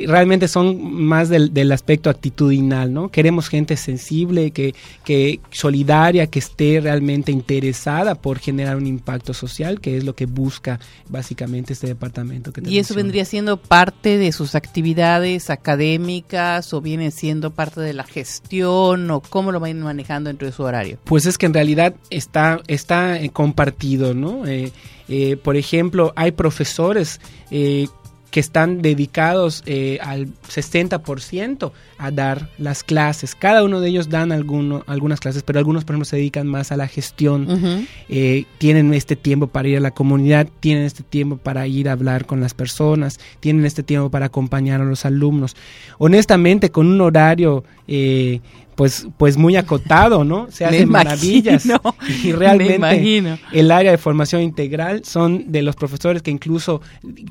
realmente 0.06 0.48
son 0.48 1.04
más 1.04 1.28
del, 1.28 1.54
del, 1.54 1.72
aspecto 1.72 2.10
actitudinal, 2.10 2.92
¿no? 2.92 3.08
Queremos 3.08 3.48
gente 3.48 3.76
sensible, 3.76 4.50
que, 4.50 4.74
que 5.04 5.40
solidaria, 5.50 6.26
que 6.26 6.38
esté 6.38 6.80
realmente 6.80 7.32
interesada 7.32 8.14
por 8.14 8.38
generar 8.38 8.76
un 8.76 8.86
impacto 8.86 9.32
social, 9.32 9.80
que 9.80 9.96
es 9.96 10.04
lo 10.04 10.14
que 10.14 10.26
busca 10.26 10.80
básicamente 11.08 11.72
este 11.72 11.86
departamento. 11.86 12.52
Que 12.52 12.62
¿Y 12.68 12.78
eso 12.78 12.94
vendría 12.94 13.24
siendo 13.24 13.56
parte 13.56 14.18
de 14.18 14.32
sus 14.32 14.54
actividades 14.54 15.50
académicas 15.50 16.72
o 16.74 16.80
viene 16.80 17.10
siendo 17.10 17.52
parte 17.52 17.80
de 17.80 17.92
la 17.92 18.04
gestión 18.04 19.10
o 19.10 19.20
cómo 19.20 19.52
lo 19.52 19.60
van 19.60 19.80
manejando 19.80 20.28
dentro 20.28 20.46
de 20.46 20.52
su 20.52 20.62
horario? 20.62 20.98
Pues 21.04 21.26
es 21.26 21.38
que 21.38 21.46
en 21.46 21.54
realidad 21.54 21.94
está, 22.10 22.60
está 22.66 23.18
eh, 23.20 23.30
compartido, 23.30 24.14
¿no? 24.14 24.46
Eh, 24.46 24.72
eh, 25.08 25.36
por 25.36 25.56
ejemplo, 25.56 26.12
hay 26.16 26.32
profesores 26.32 27.20
eh, 27.50 27.86
que 28.36 28.40
están 28.40 28.82
dedicados 28.82 29.62
eh, 29.64 29.98
al 30.02 30.26
60% 30.46 31.72
a 31.96 32.10
dar 32.10 32.50
las 32.58 32.84
clases. 32.84 33.34
Cada 33.34 33.64
uno 33.64 33.80
de 33.80 33.88
ellos 33.88 34.10
dan 34.10 34.30
alguno, 34.30 34.84
algunas 34.86 35.20
clases, 35.20 35.42
pero 35.42 35.58
algunos, 35.58 35.86
por 35.86 35.94
ejemplo, 35.94 36.04
se 36.04 36.16
dedican 36.16 36.46
más 36.46 36.70
a 36.70 36.76
la 36.76 36.86
gestión. 36.86 37.86
Eh, 38.10 38.44
tienen 38.58 38.92
este 38.92 39.16
tiempo 39.16 39.46
para 39.46 39.68
ir 39.68 39.78
a 39.78 39.80
la 39.80 39.92
comunidad, 39.92 40.48
tienen 40.60 40.84
este 40.84 41.02
tiempo 41.02 41.38
para 41.38 41.66
ir 41.66 41.88
a 41.88 41.92
hablar 41.92 42.26
con 42.26 42.42
las 42.42 42.52
personas, 42.52 43.20
tienen 43.40 43.64
este 43.64 43.82
tiempo 43.82 44.10
para 44.10 44.26
acompañar 44.26 44.82
a 44.82 44.84
los 44.84 45.06
alumnos. 45.06 45.56
Honestamente, 45.96 46.70
con 46.70 46.88
un 46.88 47.00
horario 47.00 47.64
eh, 47.88 48.40
pues, 48.76 49.08
pues 49.16 49.36
muy 49.36 49.56
acotado, 49.56 50.24
¿no? 50.24 50.48
Se 50.50 50.64
hacen 50.66 50.88
maravillas. 50.88 51.66
Y 52.22 52.32
realmente 52.32 53.38
el 53.52 53.70
área 53.70 53.90
de 53.90 53.98
formación 53.98 54.42
integral 54.42 55.04
son 55.04 55.50
de 55.50 55.62
los 55.62 55.74
profesores 55.74 56.22
que 56.22 56.30
incluso 56.30 56.80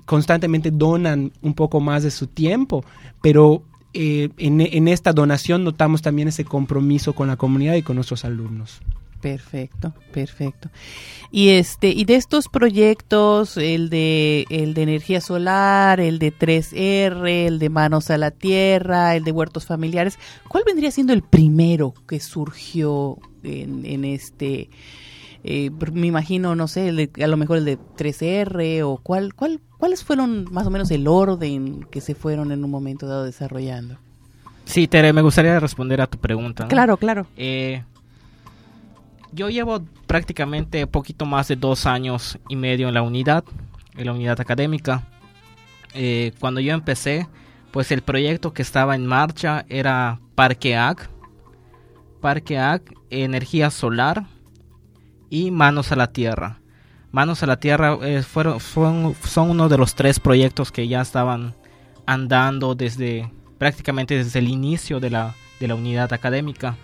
constantemente 0.05 0.71
donan 0.71 1.31
un 1.41 1.53
poco 1.53 1.79
más 1.79 2.03
de 2.03 2.11
su 2.11 2.27
tiempo, 2.27 2.83
pero 3.21 3.63
eh, 3.93 4.29
en, 4.37 4.59
en 4.61 4.87
esta 4.87 5.13
donación 5.13 5.63
notamos 5.63 6.01
también 6.01 6.27
ese 6.27 6.43
compromiso 6.43 7.13
con 7.13 7.27
la 7.27 7.37
comunidad 7.37 7.75
y 7.75 7.81
con 7.81 7.95
nuestros 7.95 8.25
alumnos. 8.25 8.81
Perfecto, 9.25 9.91
perfecto. 10.11 10.69
Y 11.31 11.49
este, 11.49 11.87
y 11.89 12.05
de 12.05 12.13
estos 12.13 12.47
proyectos, 12.47 13.57
el 13.57 13.89
de 13.89 14.45
el 14.51 14.75
de 14.75 14.83
energía 14.83 15.19
solar, 15.19 15.99
el 15.99 16.19
de 16.19 16.31
3R, 16.31 17.47
el 17.47 17.57
de 17.57 17.69
manos 17.69 18.11
a 18.11 18.19
la 18.19 18.29
tierra, 18.29 19.15
el 19.15 19.23
de 19.23 19.31
huertos 19.31 19.65
familiares, 19.65 20.19
¿cuál 20.47 20.63
vendría 20.63 20.91
siendo 20.91 21.11
el 21.11 21.23
primero 21.23 21.95
que 22.07 22.19
surgió 22.19 23.17
en, 23.41 24.05
este 24.05 24.69
eh, 25.43 25.71
me 25.91 26.05
imagino, 26.05 26.55
no 26.55 26.67
sé, 26.67 27.09
a 27.19 27.27
lo 27.27 27.37
mejor 27.37 27.57
el 27.57 27.65
de 27.65 27.79
3R 27.79 28.83
o 28.83 28.97
cuál, 29.01 29.33
cuál, 29.33 29.59
cuáles 29.79 30.03
fueron 30.03 30.45
más 30.51 30.67
o 30.67 30.69
menos 30.69 30.91
el 30.91 31.07
orden 31.07 31.87
que 31.89 31.99
se 31.99 32.13
fueron 32.13 32.51
en 32.51 32.63
un 32.63 32.69
momento 32.69 33.07
dado 33.07 33.23
desarrollando. 33.23 33.97
Sí, 34.65 34.87
Tere, 34.87 35.13
me 35.13 35.23
gustaría 35.23 35.59
responder 35.59 35.99
a 35.99 36.05
tu 36.05 36.19
pregunta. 36.19 36.67
Claro, 36.67 36.97
claro. 36.97 37.25
Eh, 37.37 37.83
yo 39.35 39.49
llevo 39.49 39.83
prácticamente 40.07 40.87
poquito 40.87 41.25
más 41.25 41.49
de 41.49 41.57
dos 41.57 41.85
años 41.85 42.39
y 42.47 42.55
medio 42.55 42.87
en 42.87 42.93
la 42.93 43.01
unidad, 43.01 43.43
en 43.95 44.05
la 44.05 44.13
unidad 44.13 44.39
académica. 44.39 45.03
Eh, 45.93 46.31
cuando 46.39 46.61
yo 46.61 46.73
empecé, 46.73 47.27
pues 47.71 47.91
el 47.91 48.01
proyecto 48.01 48.53
que 48.53 48.61
estaba 48.61 48.95
en 48.95 49.05
marcha 49.05 49.65
era 49.67 50.19
Parque 50.35 50.77
AC, 50.77 51.09
Parque 52.21 52.57
AC, 52.57 52.93
energía 53.09 53.69
solar 53.69 54.25
y 55.29 55.51
Manos 55.51 55.91
a 55.91 55.97
la 55.97 56.07
Tierra. 56.07 56.61
Manos 57.11 57.43
a 57.43 57.47
la 57.47 57.57
Tierra 57.57 57.97
eh, 58.01 58.23
fueron, 58.23 58.59
son 58.59 59.49
uno 59.49 59.69
de 59.69 59.77
los 59.77 59.95
tres 59.95 60.19
proyectos 60.19 60.71
que 60.71 60.87
ya 60.87 61.01
estaban 61.01 61.55
andando 62.05 62.75
desde 62.75 63.29
prácticamente 63.57 64.17
desde 64.17 64.39
el 64.39 64.47
inicio 64.47 64.99
de 64.99 65.09
la, 65.09 65.35
de 65.59 65.67
la 65.67 65.75
unidad 65.75 66.13
académica. 66.13 66.77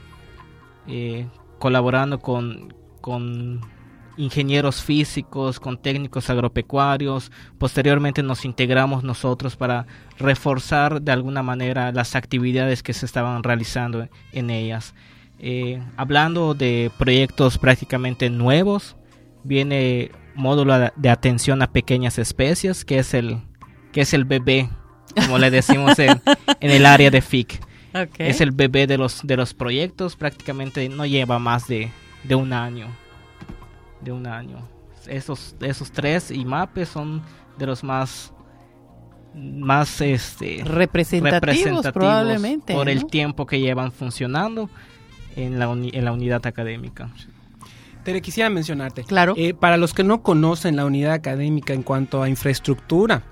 Eh, 0.88 1.28
colaborando 1.62 2.20
con, 2.20 2.74
con 3.02 3.62
ingenieros 4.18 4.82
físicos, 4.82 5.60
con 5.60 5.78
técnicos 5.78 6.28
agropecuarios. 6.32 7.32
Posteriormente 7.60 8.24
nos 8.24 8.46
integramos 8.46 9.04
nosotros 9.04 9.56
para 9.56 9.86
reforzar 10.18 11.04
de 11.04 11.12
alguna 11.12 11.44
manera 11.44 11.92
las 11.92 12.16
actividades 12.16 12.82
que 12.82 12.94
se 12.94 13.06
estaban 13.06 13.44
realizando 13.44 14.10
en 14.32 14.50
ellas. 14.50 14.96
Eh, 15.38 15.80
hablando 15.98 16.56
de 16.56 16.92
proyectos 16.98 17.60
prácticamente 17.60 18.32
nuevos, 18.32 18.96
viene 19.44 20.12
módulo 20.34 20.92
de 20.96 21.10
atención 21.10 21.62
a 21.62 21.72
pequeñas 21.72 22.18
especies, 22.18 22.84
que 22.84 22.98
es 22.98 23.14
el, 23.14 23.38
que 23.92 24.02
es 24.02 24.16
el 24.16 24.26
bebé, 24.26 24.68
como 25.14 25.38
le 25.38 25.52
decimos 25.52 26.00
en, 26.00 26.20
en 26.60 26.72
el 26.72 26.88
área 26.88 27.12
de 27.12 27.22
FIC. 27.22 27.71
Es 28.18 28.42
el 28.42 28.52
bebé 28.52 28.88
de 28.88 28.98
los, 28.98 29.22
de 29.24 29.38
los 29.38 29.54
proyectos, 29.54 30.16
prácticamente 30.16 30.88
no 30.90 31.06
lleva 31.06 31.40
más 31.40 31.68
de, 31.68 31.92
un 32.30 32.54
año. 32.54 32.88
De 34.02 34.12
un 34.12 34.28
año. 34.28 34.68
Esos, 35.08 35.56
esos 35.62 35.92
tres 35.92 36.32
IMAPES 36.32 36.90
son 36.90 37.22
de 37.58 37.66
los 37.66 37.84
más 37.84 38.34
más 39.34 40.02
este 40.02 40.62
representativos, 40.66 41.90
probablemente 41.94 42.74
por 42.74 42.90
el 42.90 43.06
tiempo 43.06 43.46
que 43.46 43.62
llevan 43.62 43.94
funcionando 43.94 44.70
en 45.38 45.58
la, 45.58 45.72
en 45.72 46.06
la 46.06 46.12
unidad 46.12 46.46
académica. 46.46 47.10
Tere, 48.04 48.22
quisiera 48.22 48.50
mencionarte. 48.50 49.04
Claro. 49.04 49.34
Eh, 49.38 49.54
para 49.54 49.78
los 49.78 49.94
que 49.94 50.04
no 50.04 50.24
conocen 50.24 50.76
la 50.76 50.86
unidad 50.86 51.14
académica 51.14 51.74
en 51.74 51.84
cuanto 51.84 52.24
a 52.24 52.30
infraestructura, 52.30 53.24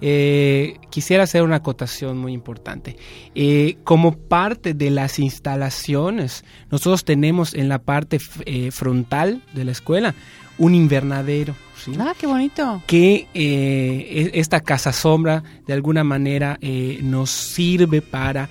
eh, 0.00 0.76
quisiera 0.90 1.24
hacer 1.24 1.42
una 1.42 1.56
acotación 1.56 2.18
muy 2.18 2.32
importante. 2.32 2.96
Eh, 3.34 3.78
como 3.84 4.16
parte 4.16 4.74
de 4.74 4.90
las 4.90 5.18
instalaciones, 5.18 6.44
nosotros 6.70 7.04
tenemos 7.04 7.54
en 7.54 7.68
la 7.68 7.78
parte 7.78 8.18
frontal 8.18 9.42
de 9.54 9.64
la 9.64 9.72
escuela 9.72 10.14
un 10.58 10.74
invernadero. 10.74 11.54
Ah, 11.98 12.12
qué 12.18 12.26
bonito. 12.26 12.82
Que 12.86 13.28
e, 13.32 14.30
esta 14.34 14.60
casa 14.60 14.92
sombra 14.92 15.42
de 15.66 15.72
alguna 15.72 16.04
manera 16.04 16.58
nos 17.00 17.30
sirve 17.30 18.02
para 18.02 18.48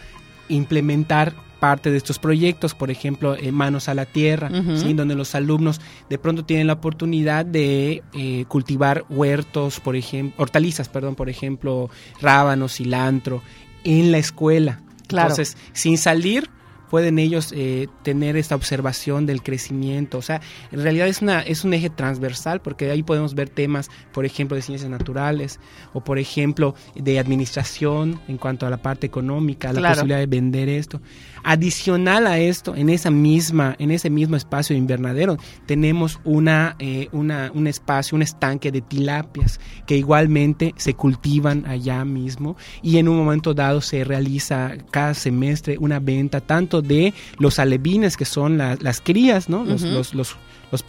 implementar 0.49 1.33
parte 1.59 1.91
de 1.91 1.97
estos 1.97 2.19
proyectos, 2.19 2.73
por 2.73 2.91
ejemplo, 2.91 3.35
eh, 3.35 3.51
Manos 3.51 3.89
a 3.89 3.93
la 3.93 4.05
Tierra, 4.05 4.49
donde 4.49 5.15
los 5.15 5.35
alumnos 5.35 5.81
de 6.09 6.17
pronto 6.17 6.45
tienen 6.45 6.67
la 6.67 6.73
oportunidad 6.73 7.45
de 7.45 8.03
eh, 8.13 8.45
cultivar 8.47 9.05
huertos, 9.09 9.79
por 9.79 9.95
ejemplo, 9.95 10.41
hortalizas, 10.41 10.89
perdón, 10.89 11.15
por 11.15 11.29
ejemplo, 11.29 11.89
rábanos, 12.21 12.75
cilantro, 12.75 13.41
en 13.83 14.11
la 14.11 14.17
escuela. 14.17 14.81
Entonces, 15.09 15.57
sin 15.73 15.97
salir, 15.97 16.49
pueden 16.89 17.19
ellos 17.19 17.53
eh, 17.55 17.87
tener 18.03 18.37
esta 18.37 18.55
observación 18.55 19.25
del 19.25 19.41
crecimiento. 19.41 20.17
O 20.17 20.21
sea, 20.21 20.41
en 20.71 20.81
realidad 20.81 21.07
es, 21.07 21.21
una, 21.21 21.41
es 21.41 21.63
un 21.63 21.73
eje 21.73 21.89
transversal 21.89 22.61
porque 22.61 22.89
ahí 22.91 23.03
podemos 23.03 23.35
ver 23.35 23.49
temas, 23.49 23.89
por 24.13 24.25
ejemplo, 24.25 24.55
de 24.55 24.61
ciencias 24.61 24.89
naturales 24.89 25.59
o, 25.93 26.01
por 26.01 26.19
ejemplo, 26.19 26.75
de 26.95 27.19
administración 27.19 28.19
en 28.27 28.37
cuanto 28.37 28.65
a 28.65 28.69
la 28.69 28.77
parte 28.77 29.07
económica, 29.07 29.73
la 29.73 29.89
posibilidad 29.89 30.19
de 30.19 30.27
vender 30.27 30.69
esto. 30.69 31.01
Adicional 31.43 32.27
a 32.27 32.39
esto, 32.39 32.75
en 32.75 32.89
esa 32.89 33.09
misma, 33.09 33.75
en 33.79 33.91
ese 33.91 34.09
mismo 34.09 34.35
espacio 34.35 34.73
de 34.73 34.79
invernadero, 34.79 35.37
tenemos 35.65 36.19
una, 36.23 36.75
eh, 36.79 37.09
una, 37.11 37.51
un 37.53 37.67
espacio, 37.67 38.15
un 38.15 38.21
estanque 38.21 38.71
de 38.71 38.81
tilapias 38.81 39.59
que 39.85 39.97
igualmente 39.97 40.73
se 40.77 40.93
cultivan 40.93 41.65
allá 41.65 42.03
mismo 42.05 42.57
y 42.81 42.97
en 42.97 43.07
un 43.07 43.17
momento 43.17 43.53
dado 43.53 43.81
se 43.81 44.03
realiza 44.03 44.73
cada 44.91 45.13
semestre 45.13 45.77
una 45.79 45.99
venta 45.99 46.41
tanto 46.41 46.81
de 46.81 47.13
los 47.39 47.59
alevines 47.59 48.17
que 48.17 48.25
son 48.25 48.57
las 48.57 49.01
crías, 49.01 49.49
¿no? 49.49 49.63
Los, 49.63 49.81
los, 49.81 50.13
los, 50.13 50.37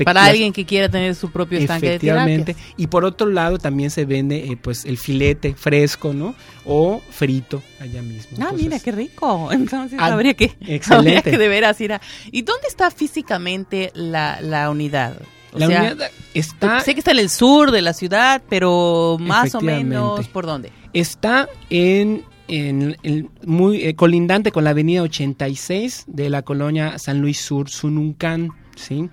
para 0.04 0.25
alguien 0.25 0.52
que 0.52 0.64
quiera 0.64 0.88
tener 0.88 1.14
su 1.14 1.30
propio 1.30 1.58
estanque 1.58 1.90
de 1.90 1.99
tilapias. 1.99 2.56
Y 2.76 2.87
por 2.88 3.04
otro 3.04 3.28
lado 3.28 3.58
también 3.58 3.90
se 3.90 4.04
vende 4.04 4.52
eh, 4.52 4.56
pues 4.56 4.85
el 4.85 4.99
filete 4.99 5.54
fresco, 5.54 6.12
¿no? 6.12 6.35
O 6.64 7.00
frito 7.11 7.62
allá 7.80 8.02
mismo. 8.02 8.38
Ah, 8.40 8.52
mira, 8.54 8.78
qué 8.78 8.92
rico. 8.92 9.49
Entonces 9.52 9.99
habría, 10.00 10.35
que, 10.35 10.56
excelente. 10.66 11.30
que 11.30 11.38
de 11.38 11.49
veras 11.49 11.80
ir 11.80 11.92
a... 11.92 12.00
¿Y 12.30 12.42
dónde 12.42 12.68
está 12.68 12.90
físicamente 12.90 13.90
la, 13.94 14.40
la 14.40 14.70
unidad? 14.70 15.20
la 15.54 15.66
unidad 15.66 16.11
está... 16.35 16.80
Sé 16.80 16.94
que 16.94 17.00
está 17.00 17.12
en 17.12 17.20
el 17.20 17.30
sur 17.30 17.70
de 17.70 17.82
la 17.82 17.92
ciudad, 17.92 18.42
pero 18.49 19.16
más 19.20 19.54
o 19.54 19.61
menos, 19.61 20.28
¿por 20.28 20.47
dónde? 20.47 20.73
Está 20.92 21.49
en 21.70 22.25
en, 22.49 23.28
muy 23.44 23.82
eh, 23.82 23.94
colindante 23.94 24.52
con 24.52 24.64
la 24.64 24.70
avenida 24.70 25.02
86 25.02 26.04
de 26.06 26.30
la 26.30 26.42
colonia 26.42 26.99
San 26.99 27.20
Luis 27.20 27.38
Sur, 27.40 27.68
Sununcan. 27.68 28.50
¿Sí? 28.78 29.08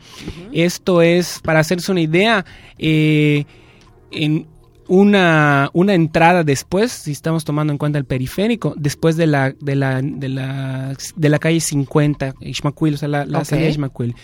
Esto 0.53 1.01
es, 1.01 1.39
para 1.43 1.59
hacerse 1.59 1.91
una 1.91 2.01
idea, 2.01 2.45
eh, 2.77 3.45
en 4.11 4.47
una, 4.87 5.69
una 5.73 5.93
entrada 5.93 6.43
después, 6.43 6.91
si 6.91 7.11
estamos 7.11 7.43
tomando 7.43 7.73
en 7.73 7.77
cuenta 7.77 7.97
el 7.97 8.05
periférico, 8.05 8.73
después 8.77 9.17
de 9.17 9.27
la, 9.27 9.53
de 9.59 9.75
la, 9.75 10.01
de 10.01 10.29
la, 10.29 10.95
de 11.15 11.29
la 11.29 11.39
calle 11.39 11.59
50, 11.59 12.35
Ishmaquil, 12.41 12.93
o 12.93 12.97
sea, 12.97 13.09
la, 13.09 13.25
la 13.25 13.43
salida 13.45 13.65
de 13.65 13.71
Ishmaquil, 13.71 14.15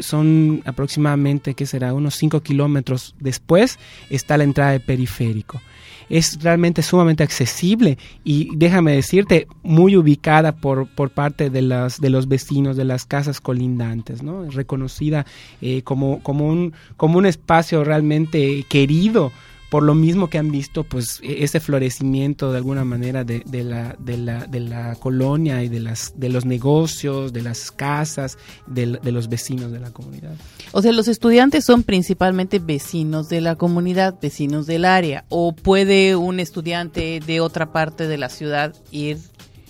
son 0.00 0.62
aproximadamente, 0.64 1.54
¿qué 1.54 1.66
será? 1.66 1.94
Unos 1.94 2.14
5 2.14 2.40
kilómetros 2.42 3.14
después 3.18 3.78
está 4.08 4.36
la 4.36 4.44
entrada 4.44 4.72
de 4.72 4.80
periférico 4.80 5.60
es 6.08 6.42
realmente 6.42 6.82
sumamente 6.82 7.22
accesible 7.22 7.98
y 8.24 8.50
déjame 8.56 8.92
decirte, 8.92 9.46
muy 9.62 9.96
ubicada 9.96 10.52
por, 10.52 10.86
por 10.86 11.10
parte 11.10 11.50
de, 11.50 11.62
las, 11.62 12.00
de 12.00 12.10
los 12.10 12.28
vecinos 12.28 12.76
de 12.76 12.84
las 12.84 13.04
casas 13.04 13.40
colindantes, 13.40 14.22
¿no? 14.22 14.44
Reconocida 14.50 15.26
eh, 15.60 15.82
como, 15.82 16.22
como, 16.22 16.48
un, 16.48 16.72
como 16.96 17.18
un 17.18 17.26
espacio 17.26 17.84
realmente 17.84 18.64
querido 18.68 19.32
por 19.70 19.82
lo 19.82 19.94
mismo 19.94 20.28
que 20.28 20.38
han 20.38 20.50
visto 20.50 20.84
pues 20.84 21.20
e-, 21.22 21.44
ese 21.44 21.60
florecimiento 21.60 22.50
de 22.50 22.58
alguna 22.58 22.84
manera 22.84 23.24
de, 23.24 23.42
la, 23.64 23.96
de, 23.98 24.16
la, 24.16 24.46
de 24.46 24.60
la 24.60 24.94
colonia 24.96 25.62
y 25.62 25.68
de, 25.68 25.80
las, 25.80 26.14
de 26.16 26.28
los 26.28 26.44
negocios, 26.44 27.32
de 27.32 27.42
las 27.42 27.70
casas, 27.70 28.38
de, 28.66 28.98
de, 29.02 29.12
los 29.12 29.28
vecinos 29.28 29.72
de 29.72 29.80
la 29.80 29.90
comunidad. 29.90 30.34
O 30.72 30.82
sea, 30.82 30.92
los 30.92 31.08
estudiantes 31.08 31.64
son 31.64 31.82
principalmente 31.82 32.58
vecinos 32.58 33.28
de 33.28 33.40
la 33.40 33.56
comunidad, 33.56 34.14
vecinos 34.20 34.66
del 34.66 34.84
área, 34.84 35.24
o 35.28 35.54
puede 35.54 36.16
un 36.16 36.40
estudiante 36.40 37.20
de 37.24 37.40
otra 37.40 37.72
parte 37.72 38.08
de 38.08 38.18
la 38.18 38.28
ciudad 38.28 38.74
ir 38.90 39.18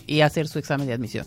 y 0.07 0.21
hacer 0.21 0.49
su 0.49 0.59
examen 0.59 0.87
de 0.87 0.95
admisión 0.95 1.27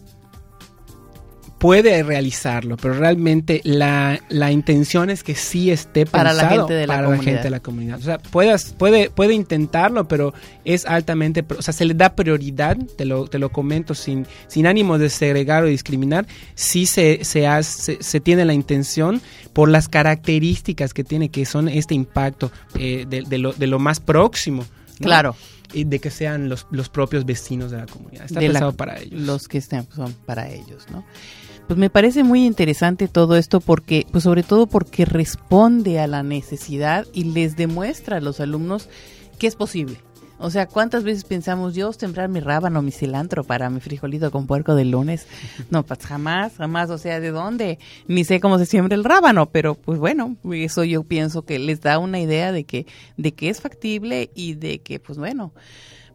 puede 1.62 2.01
realizarlo, 2.01 2.75
pero 2.75 2.96
realmente 2.96 3.62
la, 3.63 4.20
la 4.30 4.51
intención 4.51 5.12
es 5.12 5.22
que 5.22 5.36
sí 5.36 5.70
esté 5.70 6.08
para 6.08 6.34
la 6.34 6.50
gente 6.50 6.74
de 6.74 6.88
la, 6.88 6.96
para 6.96 7.10
la 7.10 7.18
gente 7.22 7.44
de 7.44 7.50
la 7.51 7.60
comunidad. 7.60 8.00
O 8.00 8.01
sea, 8.01 8.18
puedas, 8.18 8.74
puede, 8.75 9.12
puede 9.12 9.36
intentarlo, 9.36 10.08
pero 10.08 10.34
es 10.65 10.88
altamente, 10.88 11.46
o 11.56 11.62
sea, 11.62 11.72
se 11.72 11.86
le 11.86 11.94
da 11.94 12.15
prioridad, 12.15 12.77
te 12.98 13.05
lo, 13.05 13.27
te 13.27 13.38
lo 13.38 13.51
comento 13.51 13.94
sin, 13.94 14.25
sin 14.48 14.66
ánimo 14.66 14.98
de 14.98 15.12
segregar 15.12 15.64
o 15.64 15.68
discriminar, 15.68 16.25
sí 16.55 16.88
se, 16.88 17.24
se, 17.24 17.46
hace, 17.46 18.00
se, 18.01 18.20
tiene 18.20 18.44
la 18.44 18.55
intención 18.55 19.22
por 19.53 19.70
las 19.70 19.88
características 19.88 20.96
que 20.96 21.03
tiene, 21.03 21.29
que 21.29 21.46
son 21.46 21.70
este 21.70 21.94
impacto 21.94 22.51
eh, 22.74 23.05
de, 23.07 23.22
de, 23.22 23.38
lo, 23.38 23.53
de 23.53 23.68
lo 23.68 23.77
más 23.77 24.00
próximo. 24.00 24.66
Claro 25.00 25.35
y 25.74 25.85
de 25.85 26.00
que 26.00 26.09
sean 26.09 26.50
los, 26.50 26.68
los 26.70 26.90
propios 26.90 27.25
vecinos 27.25 27.72
de 27.72 27.77
la 27.77 27.85
comunidad. 27.85 28.25
Está 28.25 28.42
pensado 28.42 28.74
para 28.74 29.00
ellos. 29.00 29.22
Los 29.22 29.48
que 29.48 29.59
estén 29.59 29.88
son 29.96 30.14
para 30.25 30.50
ellos, 30.50 30.85
¿no? 30.92 31.05
Pues 31.72 31.79
me 31.79 31.90
parece 31.90 32.25
muy 32.25 32.46
interesante 32.46 33.07
todo 33.07 33.38
esto 33.38 33.62
porque, 33.62 34.05
pues 34.12 34.25
sobre 34.25 34.44
todo 34.44 34.68
porque 34.68 35.05
responde 35.05 36.01
a 36.01 36.07
la 36.07 36.22
necesidad 36.22 37.07
y 37.14 37.24
les 37.24 37.55
demuestra 37.55 38.18
a 38.18 38.20
los 38.20 38.42
alumnos 38.42 38.90
que 39.40 39.48
es 39.48 39.55
posible. 39.55 39.96
O 40.38 40.50
sea, 40.50 40.68
¿cuántas 40.68 41.05
veces 41.05 41.24
pensamos 41.24 41.74
yo 41.74 41.94
sembrar 41.94 42.27
mi 42.27 42.42
rábano, 42.42 42.81
mi 42.81 42.92
cilantro 42.92 43.46
para 43.46 43.70
mi 43.70 43.79
frijolito 43.79 44.31
con 44.31 44.48
puerco 44.48 44.75
del 44.75 44.92
lunes? 44.92 45.27
No, 45.70 45.86
pues 45.86 46.05
jamás, 46.05 46.57
jamás. 46.57 46.90
O 46.90 46.98
sea, 46.98 47.22
¿de 47.22 47.31
dónde? 47.31 47.79
Ni 48.05 48.25
sé 48.25 48.42
cómo 48.42 48.57
se 48.57 48.66
siembra 48.66 48.96
el 48.96 49.05
rábano, 49.05 49.46
pero 49.46 49.75
pues 49.75 49.98
bueno, 49.98 50.36
eso 50.51 50.84
yo 50.84 51.03
pienso 51.03 51.44
que 51.44 51.57
les 51.57 51.79
da 51.79 52.00
una 52.00 52.20
idea 52.20 52.51
de 52.51 52.66
que, 52.66 52.86
de 53.16 53.34
que 53.34 53.48
es 53.48 53.62
factible 53.62 54.29
y 54.36 54.55
de 54.55 54.79
que, 54.79 55.00
pues 55.00 55.18
bueno, 55.18 55.53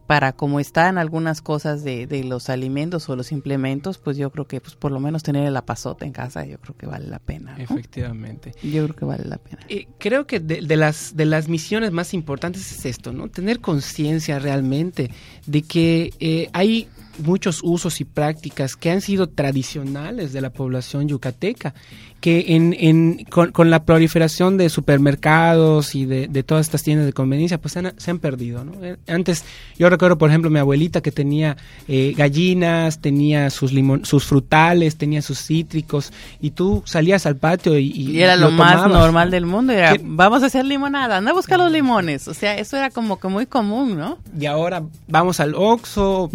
para 0.07 0.31
como 0.31 0.61
están 0.61 0.97
algunas 0.97 1.41
cosas 1.41 1.83
de, 1.83 2.07
de, 2.07 2.23
los 2.23 2.49
alimentos 2.49 3.09
o 3.09 3.15
los 3.17 3.33
implementos, 3.33 3.97
pues 3.97 4.15
yo 4.15 4.31
creo 4.31 4.47
que 4.47 4.61
pues 4.61 4.73
por 4.75 4.91
lo 4.93 5.01
menos 5.01 5.21
tener 5.21 5.45
el 5.45 5.55
apazote 5.57 6.05
en 6.05 6.13
casa, 6.13 6.45
yo 6.45 6.57
creo 6.59 6.77
que 6.77 6.87
vale 6.87 7.07
la 7.07 7.19
pena. 7.19 7.55
Efectivamente. 7.59 8.53
Yo 8.63 8.85
creo 8.85 8.95
que 8.95 9.05
vale 9.05 9.25
la 9.25 9.37
pena. 9.37 9.59
Eh, 9.67 9.87
creo 9.99 10.25
que 10.25 10.39
de, 10.39 10.61
de, 10.61 10.77
las, 10.77 11.15
de 11.17 11.25
las 11.25 11.49
misiones 11.49 11.91
más 11.91 12.13
importantes 12.13 12.71
es 12.71 12.85
esto, 12.85 13.11
¿no? 13.11 13.27
Tener 13.27 13.59
conciencia 13.59 14.39
realmente 14.39 15.11
de 15.45 15.61
que 15.61 16.13
eh, 16.21 16.49
hay 16.53 16.87
muchos 17.19 17.61
usos 17.63 18.01
y 18.01 18.05
prácticas 18.05 18.75
que 18.75 18.91
han 18.91 19.01
sido 19.01 19.27
tradicionales 19.27 20.33
de 20.33 20.41
la 20.41 20.49
población 20.49 21.07
yucateca 21.07 21.73
que 22.19 22.55
en, 22.55 22.75
en, 22.79 23.25
con, 23.25 23.69
la 23.69 23.83
proliferación 23.83 24.57
de 24.57 24.69
supermercados 24.69 25.93
y 25.93 26.05
de, 26.05 26.27
de, 26.27 26.41
todas 26.41 26.65
estas 26.65 26.81
tiendas 26.81 27.05
de 27.05 27.13
conveniencia, 27.13 27.59
pues 27.59 27.73
se 27.97 28.11
han, 28.11 28.19
perdido. 28.19 28.65
¿no? 28.65 28.83
Eh, 28.83 28.97
antes, 29.07 29.45
yo 29.77 29.89
recuerdo, 29.89 30.17
por 30.17 30.29
ejemplo, 30.29 30.49
mi 30.49 30.57
abuelita 30.57 31.01
que 31.01 31.11
tenía 31.11 31.57
eh, 31.87 32.15
gallinas, 32.17 32.99
tenía 33.01 33.51
sus, 33.51 33.71
limon, 33.71 34.03
sus 34.03 34.25
frutales, 34.25 34.97
tenía 34.97 35.21
sus 35.21 35.39
cítricos, 35.39 36.11
y 36.41 36.51
tú 36.51 36.81
salías 36.85 37.27
al 37.27 37.35
patio 37.35 37.77
y... 37.77 37.87
Y, 37.97 38.21
era 38.21 38.35
lo, 38.35 38.49
más 38.49 38.89
normal 38.89 39.29
del 39.29 39.45
mundo, 39.45 39.73
era, 39.73 39.95
vamos 40.01 40.41
a 40.41 40.47
hacer 40.47 40.65
limonada, 40.65 41.17
anda 41.17 41.31
a 41.31 41.33
buscar 41.35 41.59
los 41.59 41.71
limones. 41.71 42.27
O 42.27 42.33
sea, 42.33 42.57
eso 42.57 42.77
era 42.77 42.89
como 42.89 43.19
que 43.19 43.27
muy 43.27 43.45
común, 43.45 43.95
¿no? 43.95 44.17
Y 44.39 44.47
ahora 44.47 44.83
vamos 45.07 45.39
al 45.39 45.53
Oxxo, 45.55 46.31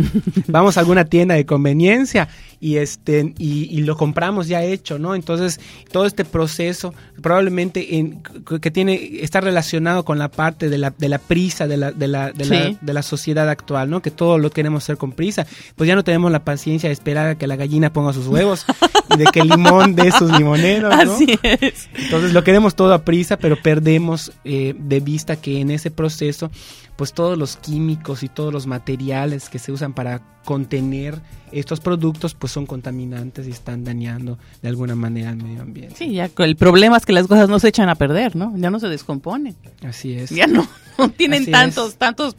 vamos 0.47 0.72
alguna 0.77 1.05
tienda 1.05 1.35
de 1.35 1.47
conveniencia 1.47 2.29
y 2.63 2.77
este 2.77 3.35
y, 3.39 3.83
lo 3.83 3.97
compramos 3.97 4.47
ya 4.47 4.63
hecho, 4.63 4.97
¿no? 4.97 5.17
Entonces, 5.17 5.59
todo 5.91 6.07
este 6.07 6.25
proceso 6.25 6.95
probablemente 7.21 7.97
en, 7.97 8.23
que 8.61 8.71
tiene 8.71 9.19
está 9.21 9.41
relacionado 9.41 10.05
con 10.05 10.17
la 10.21 10.31
parte 10.31 10.69
de 10.69 10.79
la, 10.79 10.95
de 10.97 11.09
la 11.09 11.19
prisa 11.19 11.67
de 11.67 11.77
la, 11.77 11.91
de, 11.91 12.07
la, 12.07 12.31
de, 12.31 12.45
la, 12.45 12.79
de 12.81 12.93
la 12.93 13.03
sociedad 13.03 13.49
actual, 13.51 13.91
¿no? 13.91 14.01
Que 14.01 14.13
todo 14.13 14.39
lo 14.39 14.51
queremos 14.51 14.85
hacer 14.85 14.97
con 14.97 15.11
prisa. 15.11 15.45
Pues 15.75 15.89
ya 15.89 15.97
no 15.97 16.05
tenemos 16.05 16.31
la 16.31 16.45
paciencia 16.45 16.89
de 16.89 16.93
esperar 16.93 17.27
a 17.31 17.35
que 17.35 17.49
la 17.49 17.57
gallina 17.57 17.93
ponga 17.93 18.13
sus 18.13 18.29
huevos 18.29 18.65
y 19.13 19.19
de 19.19 19.25
que 19.25 19.41
el 19.41 19.49
limón 19.49 19.97
dé 19.97 20.13
sus 20.13 20.31
limoneros, 20.31 20.95
¿no? 21.05 21.15
Así 21.15 21.37
es. 21.43 21.89
Entonces, 21.97 22.33
lo 22.33 22.45
queremos 22.45 22.77
todo 22.77 22.95
a 22.95 23.05
prisa, 23.05 23.39
pero 23.39 23.61
perdemos 23.61 24.31
eh, 24.45 24.77
de 24.79 25.01
vista 25.01 25.35
que 25.35 25.59
en 25.59 25.73
ese 25.73 25.91
proceso 25.91 26.49
pues 26.95 27.13
todos 27.13 27.37
los 27.37 27.57
químicos 27.57 28.23
y 28.23 28.29
todos 28.29 28.53
los 28.53 28.69
materiales 28.69 29.49
que 29.49 29.59
se 29.59 29.73
usan 29.73 29.95
para 29.95 30.21
contener 30.45 31.21
estos 31.53 31.81
productos 31.81 32.35
pues 32.35 32.53
son 32.53 32.67
contaminantes 32.67 33.47
y 33.47 33.51
están 33.51 33.85
dañando 33.85 34.39
de 34.61 34.69
alguna 34.69 34.95
manera 34.95 35.31
al 35.31 35.37
medio 35.37 35.63
ambiente. 35.63 35.95
Sí, 35.97 36.13
ya 36.13 36.31
el 36.39 36.57
problema 36.57 36.97
es 36.97 37.07
que 37.07 37.13
las 37.13 37.27
cosas 37.27 37.49
no 37.49 37.59
se 37.59 37.69
echan 37.69 37.89
a 37.89 37.95
perder, 37.95 38.37
¿no? 38.37 38.53
Ya 38.57 38.71
no 38.71 38.81
se 38.81 38.89
descomponen. 38.89 39.57
Así 39.87 40.15
es. 40.15 40.31
Ya 40.31 40.47
no, 40.47 40.69
tienen 41.17 41.51
tantos, 41.51 41.97
tantos 41.97 42.37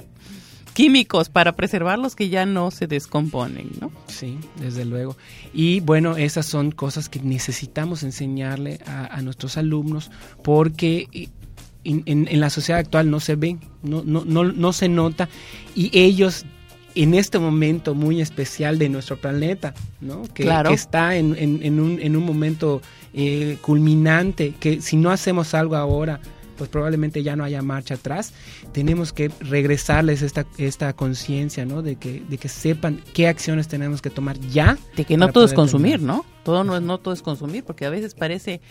químicos 0.73 1.29
para 1.29 1.53
preservarlos 1.53 2.15
que 2.15 2.29
ya 2.29 2.45
no 2.45 2.71
se 2.71 2.87
descomponen, 2.87 3.71
¿no? 3.79 3.91
Sí, 4.07 4.37
desde 4.59 4.85
luego. 4.85 5.15
Y 5.53 5.79
bueno, 5.81 6.17
esas 6.17 6.45
son 6.45 6.71
cosas 6.71 7.09
que 7.09 7.19
necesitamos 7.19 8.03
enseñarle 8.03 8.79
a, 8.85 9.05
a 9.05 9.21
nuestros 9.21 9.57
alumnos 9.57 10.11
porque 10.43 11.29
en, 11.83 12.39
la 12.39 12.49
sociedad 12.49 12.79
actual 12.79 13.09
no 13.09 13.19
se 13.19 13.35
ve, 13.35 13.57
no, 13.81 14.03
no, 14.03 14.23
no, 14.25 14.43
no 14.43 14.73
se 14.73 14.89
nota 14.89 15.29
y 15.75 15.91
ellos 15.97 16.45
en 16.95 17.13
este 17.13 17.39
momento 17.39 17.95
muy 17.95 18.21
especial 18.21 18.77
de 18.79 18.89
nuestro 18.89 19.17
planeta, 19.17 19.73
¿no? 20.01 20.23
que, 20.33 20.49
está 20.71 21.15
en, 21.15 21.35
en, 21.37 21.79
un, 21.79 21.99
en 21.99 22.15
un 22.15 22.25
momento 22.25 22.81
eh, 23.13 23.57
culminante, 23.61 24.53
que 24.59 24.81
si 24.81 24.97
no 24.97 25.11
hacemos 25.11 25.53
algo 25.53 25.75
ahora, 25.75 26.19
pues 26.57 26.69
probablemente 26.69 27.23
ya 27.23 27.35
no 27.35 27.43
haya 27.43 27.61
marcha 27.61 27.95
atrás. 27.95 28.33
Tenemos 28.71 29.11
que 29.11 29.31
regresarles 29.39 30.21
esta, 30.21 30.45
esta 30.57 30.93
conciencia, 30.93 31.65
¿no? 31.65 31.81
De 31.81 31.95
que, 31.95 32.23
de 32.27 32.37
que 32.37 32.49
sepan 32.49 33.01
qué 33.13 33.27
acciones 33.27 33.67
tenemos 33.67 34.01
que 34.01 34.09
tomar 34.09 34.39
ya. 34.39 34.77
De 34.95 35.05
que 35.05 35.17
no 35.17 35.29
todo 35.29 35.45
es 35.45 35.53
consumir, 35.53 36.01
¿no? 36.01 36.25
Todo 36.43 36.63
no 36.63 36.77
es, 36.77 36.81
no 36.81 36.99
todo 36.99 37.13
es 37.13 37.21
consumir, 37.21 37.63
porque 37.63 37.85
a 37.85 37.89
veces 37.89 38.13
parece 38.13 38.61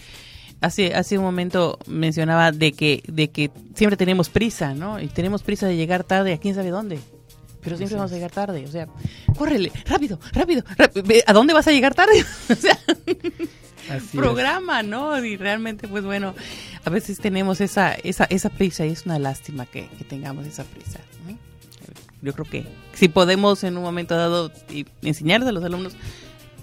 hace 0.60 0.94
hace 0.94 1.18
un 1.18 1.24
momento 1.24 1.78
mencionaba 1.86 2.52
de 2.52 2.72
que 2.72 3.02
de 3.08 3.30
que 3.30 3.50
siempre 3.74 3.96
tenemos 3.96 4.28
prisa, 4.28 4.74
¿no? 4.74 5.00
Y 5.00 5.08
tenemos 5.08 5.42
prisa 5.42 5.66
de 5.66 5.76
llegar 5.76 6.04
tarde 6.04 6.32
a 6.32 6.38
quién 6.38 6.54
sabe 6.54 6.70
dónde. 6.70 6.98
Pero 7.62 7.76
siempre 7.76 7.96
vamos 7.96 8.12
a 8.12 8.14
llegar 8.16 8.30
tarde, 8.30 8.64
o 8.66 8.70
sea, 8.70 8.88
córrele, 9.36 9.70
rápido, 9.86 10.18
rápido, 10.32 10.64
rápido. 10.76 11.22
¿A 11.26 11.32
dónde 11.32 11.54
vas 11.54 11.68
a 11.68 11.72
llegar 11.72 11.94
tarde? 11.94 12.24
o 12.50 12.54
sea, 12.54 12.78
programa, 14.12 14.82
¿no? 14.82 15.24
Y 15.24 15.36
realmente, 15.36 15.86
pues 15.86 16.04
bueno, 16.04 16.34
a 16.84 16.90
veces 16.90 17.18
tenemos 17.18 17.60
esa, 17.60 17.94
esa, 17.94 18.24
esa 18.24 18.50
prisa 18.50 18.84
y 18.84 18.90
es 18.90 19.06
una 19.06 19.18
lástima 19.18 19.66
que, 19.66 19.88
tengamos 20.08 20.46
esa 20.46 20.64
prisa. 20.64 21.00
Yo 22.20 22.32
creo 22.34 22.46
que 22.46 22.66
si 22.94 23.08
podemos 23.08 23.64
en 23.64 23.76
un 23.76 23.82
momento 23.82 24.16
dado 24.16 24.52
enseñarles 25.02 25.48
a 25.48 25.52
los 25.52 25.64
alumnos, 25.64 25.94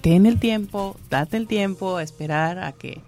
ten 0.01 0.25
el 0.25 0.39
tiempo, 0.39 0.97
date 1.09 1.35
el 1.35 1.47
tiempo 1.47 1.97
a 1.97 2.03
esperar 2.03 2.59
a 2.59 2.71
que, 2.71 3.01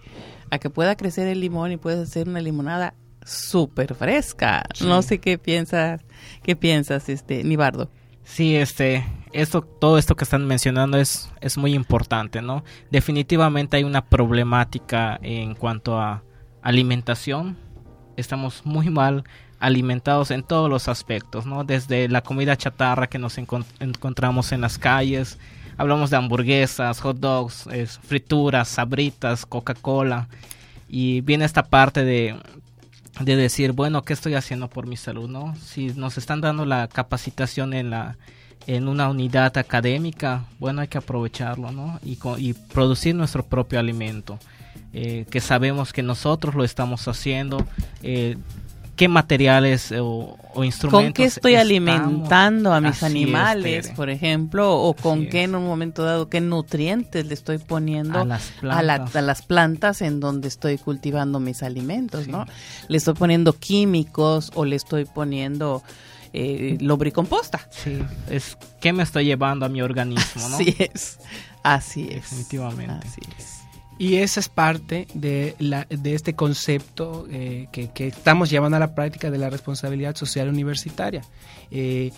a 0.49 0.59
que 0.59 0.69
pueda 0.69 0.97
crecer 0.97 1.27
el 1.27 1.39
limón 1.39 1.71
y 1.71 1.77
puedas 1.77 2.09
hacer 2.09 2.27
una 2.27 2.41
limonada 2.41 2.93
súper 3.25 3.95
fresca. 3.95 4.63
No 4.81 5.01
sé 5.01 5.19
qué 5.19 5.37
piensas, 5.37 6.01
qué 6.43 6.55
piensas, 6.55 7.09
este, 7.09 7.43
Nibardo. 7.43 7.89
Sí, 8.23 8.55
este, 8.55 9.05
esto, 9.33 9.61
todo 9.61 9.97
esto 9.97 10.15
que 10.15 10.23
están 10.23 10.45
mencionando 10.45 10.97
es, 10.97 11.31
es 11.41 11.57
muy 11.57 11.73
importante, 11.73 12.41
¿no? 12.41 12.63
Definitivamente 12.89 13.77
hay 13.77 13.83
una 13.83 14.05
problemática 14.05 15.19
en 15.21 15.55
cuanto 15.55 15.99
a 15.99 16.23
alimentación. 16.61 17.57
Estamos 18.15 18.65
muy 18.65 18.89
mal 18.89 19.23
alimentados 19.59 20.31
en 20.31 20.43
todos 20.43 20.69
los 20.69 20.87
aspectos, 20.87 21.45
¿no? 21.45 21.63
Desde 21.63 22.09
la 22.09 22.21
comida 22.21 22.57
chatarra 22.57 23.07
que 23.07 23.19
nos 23.19 23.37
encontramos 23.37 24.51
en 24.51 24.61
las 24.61 24.77
calles, 24.77 25.37
hablamos 25.77 26.09
de 26.09 26.17
hamburguesas, 26.17 26.99
hot 26.99 27.17
dogs, 27.17 27.69
frituras, 28.01 28.67
sabritas, 28.67 29.45
Coca-Cola, 29.45 30.27
y 30.89 31.21
viene 31.21 31.45
esta 31.45 31.63
parte 31.63 32.03
de, 32.03 32.37
de 33.23 33.35
decir, 33.35 33.71
bueno, 33.71 34.03
¿qué 34.03 34.13
estoy 34.13 34.35
haciendo 34.35 34.69
por 34.69 34.87
mi 34.87 34.97
salud, 34.97 35.29
no? 35.29 35.55
Si 35.55 35.87
nos 35.87 36.17
están 36.17 36.41
dando 36.41 36.65
la 36.65 36.87
capacitación 36.87 37.73
en 37.73 37.89
la 37.89 38.17
en 38.67 38.87
una 38.87 39.09
unidad 39.09 39.57
académica, 39.57 40.45
bueno, 40.59 40.81
hay 40.81 40.87
que 40.87 40.97
aprovecharlo, 40.97 41.71
¿no? 41.71 41.99
Y, 42.03 42.17
y 42.37 42.53
producir 42.53 43.15
nuestro 43.15 43.43
propio 43.43 43.79
alimento, 43.79 44.37
eh, 44.93 45.25
que 45.29 45.39
sabemos 45.39 45.93
que 45.93 46.03
nosotros 46.03 46.53
lo 46.55 46.63
estamos 46.63 47.07
haciendo, 47.07 47.65
eh, 48.03 48.37
qué 49.01 49.07
materiales 49.07 49.91
o, 49.99 50.37
instrumentos. 50.63 50.91
¿Con 50.91 51.13
qué 51.13 51.23
estoy 51.23 51.55
alimentando 51.55 52.71
a 52.71 52.79
mis 52.79 53.01
animales, 53.01 53.89
por 53.95 54.11
ejemplo? 54.11 54.79
O 54.79 54.93
con 54.93 55.25
qué 55.25 55.41
en 55.41 55.55
un 55.55 55.65
momento 55.65 56.03
dado, 56.03 56.29
qué 56.29 56.39
nutrientes 56.39 57.25
le 57.25 57.33
estoy 57.33 57.57
poniendo 57.57 58.19
a 58.19 58.25
las 58.25 58.43
plantas, 58.59 59.15
a 59.15 59.21
las 59.23 59.41
plantas 59.41 60.03
en 60.03 60.19
donde 60.19 60.49
estoy 60.49 60.77
cultivando 60.77 61.39
mis 61.39 61.63
alimentos, 61.63 62.27
¿no? 62.27 62.45
Le 62.89 62.97
estoy 62.97 63.15
poniendo 63.15 63.53
químicos 63.53 64.51
o 64.53 64.65
le 64.65 64.75
estoy 64.75 65.05
poniendo 65.05 65.81
eh, 66.31 66.77
lobricomposta. 66.79 67.67
Sí, 67.71 67.97
es 68.29 68.55
qué 68.79 68.93
me 68.93 69.01
estoy 69.01 69.25
llevando 69.25 69.65
a 69.65 69.69
mi 69.69 69.81
organismo, 69.81 70.47
¿no? 70.47 70.57
Así 70.57 70.75
es, 70.77 71.17
así 71.63 72.03
es. 72.03 72.29
Definitivamente. 72.29 73.07
Así 73.07 73.21
es. 73.39 73.60
Y 74.01 74.15
esa 74.15 74.39
es 74.39 74.49
parte 74.49 75.05
de, 75.13 75.53
la, 75.59 75.85
de 75.87 76.15
este 76.15 76.33
concepto 76.33 77.27
eh, 77.29 77.67
que, 77.71 77.91
que, 77.91 78.07
estamos 78.07 78.49
llevando 78.49 78.77
a 78.77 78.79
la 78.79 78.95
práctica 78.95 79.29
de 79.29 79.37
la 79.37 79.51
responsabilidad 79.51 80.15
social 80.15 80.49
universitaria. 80.49 81.21
Eh, 81.69 82.11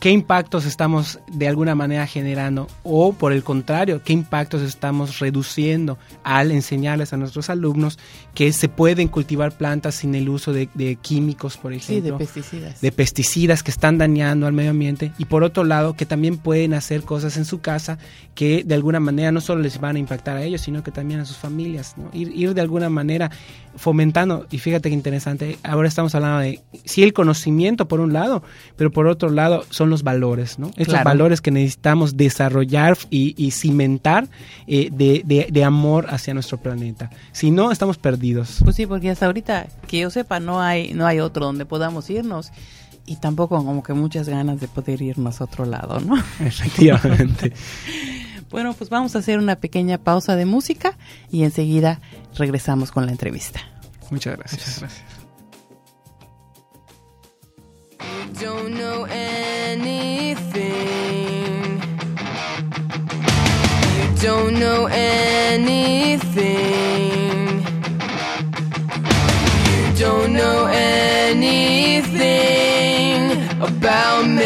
qué 0.00 0.10
impactos 0.10 0.64
estamos 0.64 1.18
de 1.26 1.48
alguna 1.48 1.74
manera 1.74 2.06
generando 2.06 2.68
o 2.84 3.12
por 3.12 3.32
el 3.32 3.42
contrario, 3.42 4.02
qué 4.04 4.12
impactos 4.12 4.62
estamos 4.62 5.18
reduciendo 5.18 5.98
al 6.22 6.52
enseñarles 6.52 7.12
a 7.12 7.16
nuestros 7.16 7.50
alumnos 7.50 7.98
que 8.34 8.52
se 8.52 8.68
pueden 8.68 9.08
cultivar 9.08 9.52
plantas 9.52 9.96
sin 9.96 10.14
el 10.14 10.28
uso 10.28 10.52
de, 10.52 10.68
químicos, 11.02 11.56
por 11.56 11.72
ejemplo. 11.72 12.12
de 12.12 12.18
pesticidas. 12.18 12.80
De 12.80 12.92
pesticidas 12.92 13.62
que 13.62 13.70
están 13.70 13.98
dañando 13.98 14.46
al 14.46 14.52
medio 14.52 14.70
ambiente 14.70 15.12
y 15.18 15.24
por 15.24 15.42
otro 15.42 15.64
lado 15.64 15.94
que 15.94 16.06
también 16.06 16.38
pueden 16.38 16.74
hacer 16.74 17.02
cosas 17.02 17.36
en 17.36 17.44
su 17.44 17.60
casa 17.60 17.98
que 18.34 18.62
de 18.64 18.74
alguna 18.74 19.00
manera 19.00 19.32
no 19.32 19.40
solo 19.40 19.62
les 19.62 19.80
van 19.80 19.96
a 19.96 19.98
impactar 19.98 20.36
a 20.36 20.42
ellos, 20.42 20.60
sino 20.60 20.84
que 20.84 20.92
también 20.92 21.20
a 21.20 21.24
sus 21.24 21.36
familias. 21.36 21.96
Ir, 22.12 22.30
ir 22.34 22.54
de 22.54 22.60
alguna 22.60 22.88
manera 22.88 23.30
fomentando, 23.78 24.46
y 24.50 24.58
fíjate 24.58 24.90
qué 24.90 24.94
interesante, 24.94 25.58
ahora 25.62 25.88
estamos 25.88 26.14
hablando 26.14 26.40
de, 26.40 26.60
sí, 26.84 27.02
el 27.02 27.12
conocimiento 27.12 27.88
por 27.88 28.00
un 28.00 28.12
lado, 28.12 28.42
pero 28.76 28.90
por 28.90 29.06
otro 29.06 29.30
lado 29.30 29.64
son 29.70 29.90
los 29.90 30.02
valores, 30.02 30.58
¿no? 30.58 30.70
Estos 30.76 31.02
valores 31.02 31.40
que 31.40 31.50
necesitamos 31.50 32.16
desarrollar 32.16 32.98
y, 33.10 33.50
cimentar 33.50 34.28
eh, 34.66 34.90
de, 34.92 35.64
amor 35.64 36.06
hacia 36.10 36.34
nuestro 36.34 36.58
planeta. 36.58 37.10
Si 37.32 37.50
no, 37.50 37.72
estamos 37.72 37.98
perdidos. 37.98 38.58
Pues 38.62 38.76
sí, 38.76 38.86
porque 38.86 39.10
hasta 39.10 39.26
ahorita, 39.26 39.66
que 39.86 40.00
yo 40.00 40.10
sepa, 40.10 40.40
no 40.40 40.60
hay, 40.60 40.92
no 40.92 41.06
hay 41.06 41.20
otro 41.20 41.46
donde 41.46 41.66
podamos 41.66 42.08
irnos 42.10 42.52
y 43.08 43.16
tampoco 43.16 43.56
como 43.64 43.82
que 43.82 43.94
muchas 43.94 44.28
ganas 44.28 44.60
de 44.60 44.68
poder 44.68 45.00
irnos 45.00 45.40
a 45.40 45.44
otro 45.44 45.64
lado, 45.64 46.00
¿no? 46.00 46.16
Efectivamente. 46.40 47.52
bueno, 48.50 48.74
pues 48.74 48.90
vamos 48.90 49.16
a 49.16 49.20
hacer 49.20 49.38
una 49.38 49.56
pequeña 49.56 49.98
pausa 49.98 50.36
de 50.36 50.44
música 50.44 50.96
y 51.30 51.42
enseguida 51.42 52.00
regresamos 52.34 52.90
con 52.90 53.06
la 53.06 53.12
entrevista. 53.12 53.60
Muchas 54.10 54.36
gracias. 54.36 54.60
Muchas 54.60 54.80
gracias. 54.80 55.18
don't 58.40 58.74
know 58.74 59.04
anything. 59.04 59.88
You 63.98 64.14
don't 64.22 64.54
know 64.58 64.86
anything. 64.86 65.88
You 69.66 69.94
don't 69.98 70.32
know 70.32 70.66
anything 70.66 72.20
about 73.60 74.26
me. 74.28 74.37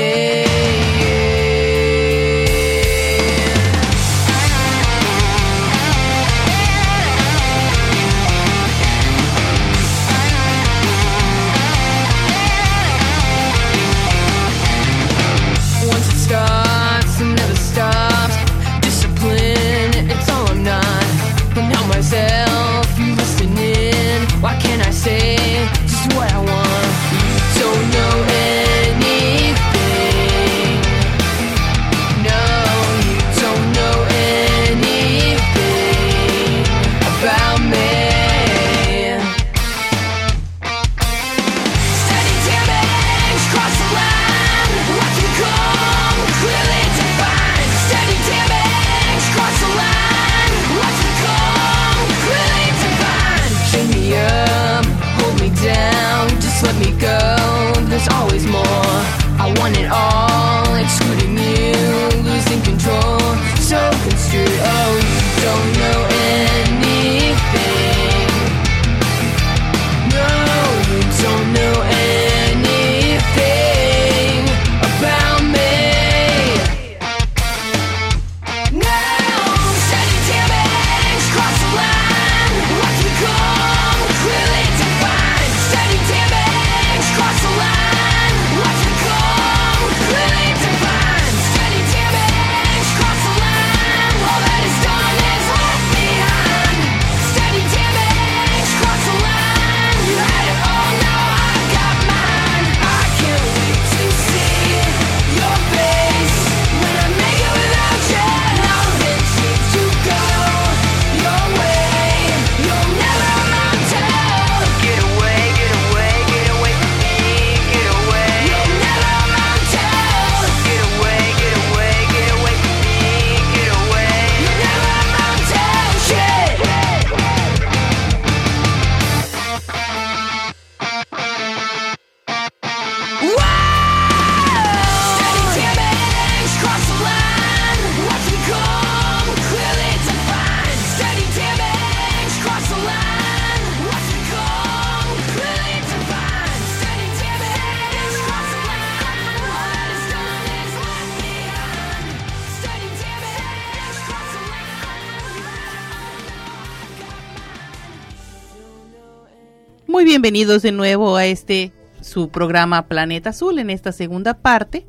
Bienvenidos 160.33 160.63
de 160.63 160.73
nuevo 160.73 161.17
a 161.17 161.27
este 161.27 161.73
su 162.01 162.31
programa 162.31 162.87
Planeta 162.89 163.31
Azul 163.31 163.59
en 163.59 163.69
esta 163.69 163.93
segunda 163.93 164.33
parte. 164.33 164.87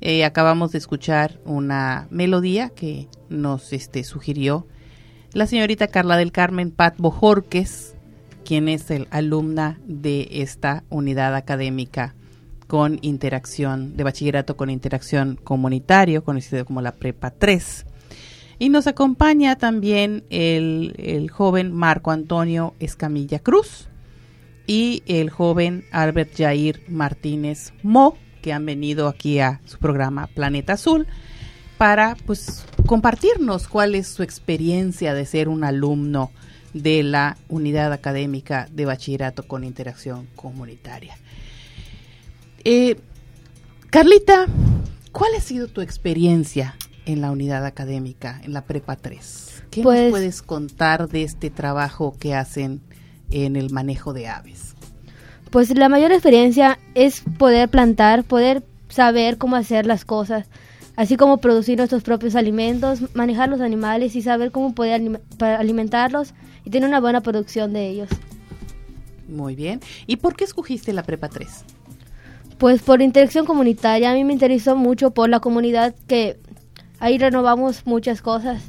Eh, 0.00 0.24
acabamos 0.24 0.72
de 0.72 0.78
escuchar 0.78 1.38
una 1.44 2.08
melodía 2.10 2.70
que 2.70 3.06
nos 3.28 3.72
este, 3.72 4.02
sugirió 4.02 4.66
la 5.32 5.46
señorita 5.46 5.86
Carla 5.86 6.16
del 6.16 6.32
Carmen 6.32 6.72
Pat 6.72 6.96
Bojorques, 6.98 7.94
quien 8.44 8.68
es 8.68 8.90
el 8.90 9.06
alumna 9.12 9.78
de 9.86 10.26
esta 10.32 10.82
unidad 10.90 11.36
académica 11.36 12.16
con 12.66 12.98
interacción, 13.02 13.96
de 13.96 14.02
bachillerato 14.02 14.56
con 14.56 14.70
interacción 14.70 15.38
comunitario, 15.44 16.24
conocido 16.24 16.64
como 16.64 16.82
la 16.82 16.96
Prepa 16.96 17.30
3. 17.30 17.86
Y 18.58 18.70
nos 18.70 18.88
acompaña 18.88 19.54
también 19.54 20.24
el, 20.30 20.96
el 20.98 21.30
joven 21.30 21.72
Marco 21.72 22.10
Antonio 22.10 22.74
Escamilla 22.80 23.38
Cruz 23.38 23.86
y 24.66 25.02
el 25.06 25.30
joven 25.30 25.84
Albert 25.92 26.36
Jair 26.36 26.82
Martínez 26.88 27.72
Mo, 27.82 28.16
que 28.42 28.52
han 28.52 28.64
venido 28.66 29.08
aquí 29.08 29.40
a 29.40 29.60
su 29.64 29.78
programa 29.78 30.26
Planeta 30.28 30.74
Azul 30.74 31.06
para 31.78 32.16
pues 32.26 32.64
compartirnos 32.86 33.68
cuál 33.68 33.94
es 33.94 34.08
su 34.08 34.22
experiencia 34.22 35.12
de 35.14 35.26
ser 35.26 35.48
un 35.48 35.64
alumno 35.64 36.30
de 36.72 37.02
la 37.02 37.36
unidad 37.48 37.92
académica 37.92 38.68
de 38.72 38.84
bachillerato 38.84 39.46
con 39.46 39.64
interacción 39.64 40.26
comunitaria. 40.34 41.16
Eh, 42.64 42.96
Carlita, 43.90 44.46
¿cuál 45.12 45.32
ha 45.36 45.40
sido 45.40 45.68
tu 45.68 45.80
experiencia 45.80 46.74
en 47.06 47.20
la 47.20 47.30
unidad 47.30 47.64
académica, 47.64 48.40
en 48.42 48.52
la 48.52 48.64
Prepa 48.64 48.96
3? 48.96 49.62
¿Qué 49.70 49.82
Pues- 49.82 50.00
nos 50.02 50.10
puedes 50.10 50.42
contar 50.42 51.08
de 51.08 51.22
este 51.22 51.50
trabajo 51.50 52.16
que 52.18 52.34
hacen 52.34 52.80
en 53.30 53.56
el 53.56 53.70
manejo 53.70 54.12
de 54.12 54.28
aves? 54.28 54.74
Pues 55.50 55.76
la 55.76 55.88
mayor 55.88 56.12
experiencia 56.12 56.78
es 56.94 57.22
poder 57.38 57.68
plantar, 57.68 58.24
poder 58.24 58.64
saber 58.88 59.38
cómo 59.38 59.56
hacer 59.56 59.86
las 59.86 60.04
cosas, 60.04 60.46
así 60.96 61.16
como 61.16 61.38
producir 61.38 61.78
nuestros 61.78 62.02
propios 62.02 62.34
alimentos, 62.36 63.14
manejar 63.14 63.48
los 63.48 63.60
animales 63.60 64.16
y 64.16 64.22
saber 64.22 64.50
cómo 64.50 64.74
poder 64.74 65.20
alimentarlos 65.40 66.34
y 66.64 66.70
tener 66.70 66.88
una 66.88 67.00
buena 67.00 67.20
producción 67.20 67.72
de 67.72 67.88
ellos. 67.88 68.08
Muy 69.28 69.54
bien. 69.54 69.80
¿Y 70.06 70.16
por 70.16 70.36
qué 70.36 70.44
escogiste 70.44 70.92
la 70.92 71.02
Prepa 71.02 71.28
3? 71.28 71.64
Pues 72.58 72.82
por 72.82 73.02
interacción 73.02 73.46
comunitaria, 73.46 74.10
a 74.10 74.14
mí 74.14 74.24
me 74.24 74.32
interesó 74.32 74.76
mucho 74.76 75.10
por 75.12 75.28
la 75.28 75.40
comunidad 75.40 75.94
que 76.06 76.38
ahí 77.00 77.18
renovamos 77.18 77.86
muchas 77.86 78.22
cosas. 78.22 78.62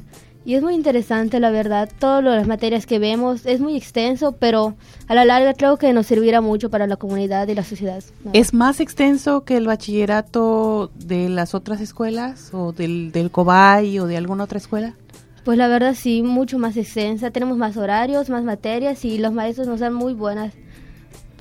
Y 0.46 0.54
es 0.54 0.62
muy 0.62 0.74
interesante, 0.74 1.40
la 1.40 1.50
verdad, 1.50 1.90
todas 1.98 2.22
las 2.22 2.46
materias 2.46 2.86
que 2.86 3.00
vemos 3.00 3.44
es 3.46 3.58
muy 3.58 3.76
extenso, 3.76 4.36
pero 4.38 4.76
a 5.08 5.14
la 5.16 5.24
larga 5.24 5.54
creo 5.54 5.76
que 5.76 5.92
nos 5.92 6.06
servirá 6.06 6.40
mucho 6.40 6.70
para 6.70 6.86
la 6.86 6.94
comunidad 6.94 7.48
y 7.48 7.56
la 7.56 7.64
sociedad. 7.64 8.04
¿no? 8.22 8.30
¿Es 8.32 8.54
más 8.54 8.78
extenso 8.78 9.42
que 9.42 9.56
el 9.56 9.66
bachillerato 9.66 10.92
de 10.94 11.28
las 11.28 11.56
otras 11.56 11.80
escuelas 11.80 12.50
o 12.54 12.70
del, 12.70 13.10
del 13.10 13.32
COBAY 13.32 13.98
o 13.98 14.06
de 14.06 14.16
alguna 14.16 14.44
otra 14.44 14.58
escuela? 14.58 14.94
Pues 15.44 15.58
la 15.58 15.66
verdad 15.66 15.96
sí, 15.98 16.22
mucho 16.22 16.60
más 16.60 16.76
extensa. 16.76 17.32
Tenemos 17.32 17.58
más 17.58 17.76
horarios, 17.76 18.30
más 18.30 18.44
materias 18.44 19.04
y 19.04 19.18
los 19.18 19.32
maestros 19.32 19.66
nos 19.66 19.80
dan 19.80 19.94
muy 19.94 20.14
buenas 20.14 20.54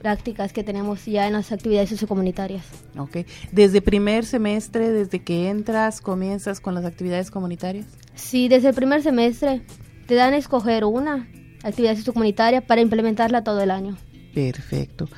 prácticas 0.06 0.54
que 0.54 0.64
tenemos 0.64 1.04
ya 1.06 1.26
en 1.26 1.34
las 1.34 1.52
actividades 1.52 1.90
sociocomunitarias. 1.90 2.64
Ok. 2.96 3.26
¿Desde 3.52 3.82
primer 3.82 4.24
semestre, 4.24 4.92
desde 4.92 5.24
que 5.24 5.50
entras, 5.50 6.00
comienzas 6.00 6.60
con 6.60 6.76
las 6.76 6.86
actividades 6.86 7.32
comunitarias? 7.32 7.88
Sí, 8.14 8.48
desde 8.48 8.70
el 8.70 8.76
primer 8.76 9.02
semestre 9.02 9.64
te 10.06 10.14
dan 10.14 10.36
a 10.36 10.38
escoger 10.38 10.86
una 10.86 11.28
actividad 11.64 11.96
sociocomunitaria 11.96 12.62
para 12.62 12.82
implementarla 12.82 13.44
todo 13.44 13.64
el 13.64 13.72
año. 13.72 13.98
Perfecto. 14.36 15.10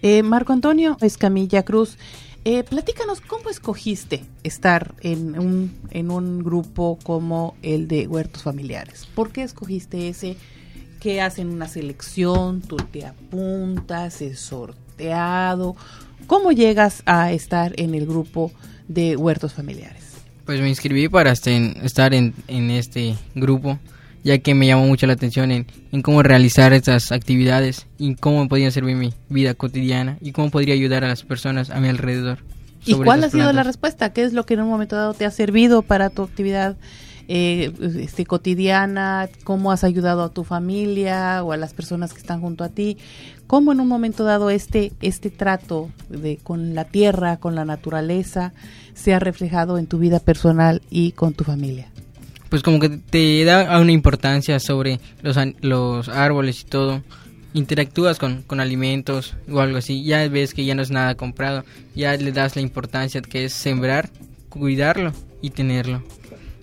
Eh, 0.00 0.22
Marco 0.22 0.52
Antonio 0.52 0.96
Escamilla 1.00 1.64
Cruz, 1.64 1.98
eh, 2.44 2.62
platícanos 2.62 3.20
cómo 3.20 3.50
escogiste 3.50 4.22
estar 4.44 4.94
en 5.00 5.40
un, 5.40 5.76
en 5.90 6.12
un 6.12 6.44
grupo 6.44 7.00
como 7.02 7.56
el 7.62 7.88
de 7.88 8.06
Huertos 8.06 8.44
Familiares. 8.44 9.08
¿Por 9.12 9.32
qué 9.32 9.42
escogiste 9.42 10.08
ese? 10.08 10.36
Que 11.00 11.20
hacen 11.20 11.48
una 11.50 11.68
selección? 11.68 12.60
¿Tú 12.60 12.76
te 12.76 13.06
apuntas? 13.06 14.20
¿Es 14.22 14.40
sorteado? 14.40 15.76
¿Cómo 16.26 16.52
llegas 16.52 17.02
a 17.06 17.32
estar 17.32 17.72
en 17.80 17.94
el 17.94 18.06
grupo 18.06 18.52
de 18.88 19.16
Huertos 19.16 19.52
Familiares? 19.52 20.04
Pues 20.44 20.60
me 20.60 20.68
inscribí 20.68 21.08
para 21.08 21.32
este- 21.32 21.74
estar 21.84 22.14
en, 22.14 22.34
en 22.48 22.70
este 22.70 23.16
grupo, 23.34 23.78
ya 24.24 24.38
que 24.38 24.54
me 24.54 24.66
llamó 24.66 24.86
mucho 24.86 25.06
la 25.06 25.12
atención 25.14 25.50
en, 25.50 25.66
en 25.92 26.02
cómo 26.02 26.22
realizar 26.22 26.72
estas 26.72 27.12
actividades 27.12 27.86
y 27.98 28.14
cómo 28.14 28.48
podía 28.48 28.70
servir 28.70 28.96
mi 28.96 29.12
vida 29.28 29.54
cotidiana 29.54 30.18
y 30.20 30.32
cómo 30.32 30.50
podría 30.50 30.74
ayudar 30.74 31.04
a 31.04 31.08
las 31.08 31.22
personas 31.22 31.70
a 31.70 31.80
mi 31.80 31.88
alrededor. 31.88 32.38
¿Y 32.84 32.94
cuál 32.94 33.24
ha 33.24 33.30
sido 33.30 33.52
la 33.52 33.64
respuesta? 33.64 34.12
¿Qué 34.12 34.22
es 34.22 34.32
lo 34.32 34.46
que 34.46 34.54
en 34.54 34.60
un 34.60 34.68
momento 34.68 34.94
dado 34.94 35.12
te 35.14 35.24
ha 35.26 35.30
servido 35.32 35.82
para 35.82 36.08
tu 36.10 36.22
actividad 36.22 36.76
eh, 37.28 37.72
este, 38.00 38.24
cotidiana? 38.24 39.28
¿Cómo 39.44 39.72
has 39.72 39.84
ayudado 39.84 40.22
a 40.22 40.28
tu 40.30 40.44
familia 40.44 41.42
o 41.42 41.52
a 41.52 41.56
las 41.56 41.74
personas 41.74 42.12
que 42.12 42.20
están 42.20 42.40
junto 42.40 42.64
a 42.64 42.68
ti? 42.68 42.98
¿Cómo 43.46 43.72
en 43.72 43.80
un 43.80 43.88
momento 43.88 44.24
dado 44.24 44.50
este, 44.50 44.92
este 45.00 45.30
trato 45.30 45.90
de, 46.08 46.38
con 46.38 46.74
la 46.74 46.84
tierra, 46.84 47.38
con 47.38 47.54
la 47.54 47.64
naturaleza, 47.64 48.52
se 48.94 49.14
ha 49.14 49.18
reflejado 49.18 49.78
en 49.78 49.86
tu 49.86 49.98
vida 49.98 50.20
personal 50.20 50.82
y 50.90 51.12
con 51.12 51.34
tu 51.34 51.44
familia? 51.44 51.90
Pues 52.48 52.62
como 52.62 52.78
que 52.78 52.88
te 52.88 53.44
da 53.44 53.78
una 53.80 53.92
importancia 53.92 54.60
sobre 54.60 55.00
los, 55.22 55.36
los 55.60 56.08
árboles 56.08 56.60
y 56.62 56.64
todo. 56.64 57.02
Interactúas 57.54 58.18
con, 58.18 58.42
con 58.42 58.60
alimentos 58.60 59.34
o 59.50 59.60
algo 59.60 59.78
así. 59.78 60.04
Ya 60.04 60.28
ves 60.28 60.54
que 60.54 60.64
ya 60.64 60.74
no 60.74 60.82
es 60.82 60.90
nada 60.90 61.14
comprado. 61.16 61.64
Ya 61.94 62.16
le 62.16 62.30
das 62.30 62.54
la 62.54 62.62
importancia 62.62 63.20
que 63.22 63.46
es 63.46 63.52
sembrar, 63.52 64.10
cuidarlo 64.48 65.12
y 65.42 65.50
tenerlo. 65.50 66.02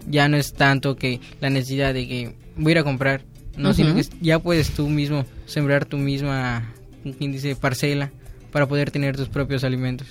Ya 0.07 0.27
no 0.27 0.37
es 0.37 0.53
tanto 0.53 0.95
que 0.95 1.19
la 1.41 1.49
necesidad 1.49 1.93
de 1.93 2.07
que 2.07 2.35
voy 2.55 2.71
a 2.71 2.71
ir 2.71 2.77
a 2.79 2.83
comprar. 2.83 3.21
No, 3.57 3.73
sino 3.73 3.93
que 3.93 4.03
ya 4.19 4.39
puedes 4.39 4.71
tú 4.71 4.89
mismo 4.89 5.25
sembrar 5.45 5.85
tu 5.85 5.97
misma, 5.97 6.73
quien 7.19 7.31
dice, 7.31 7.55
parcela 7.55 8.11
para 8.51 8.67
poder 8.67 8.91
tener 8.91 9.15
tus 9.15 9.29
propios 9.29 9.63
alimentos. 9.63 10.07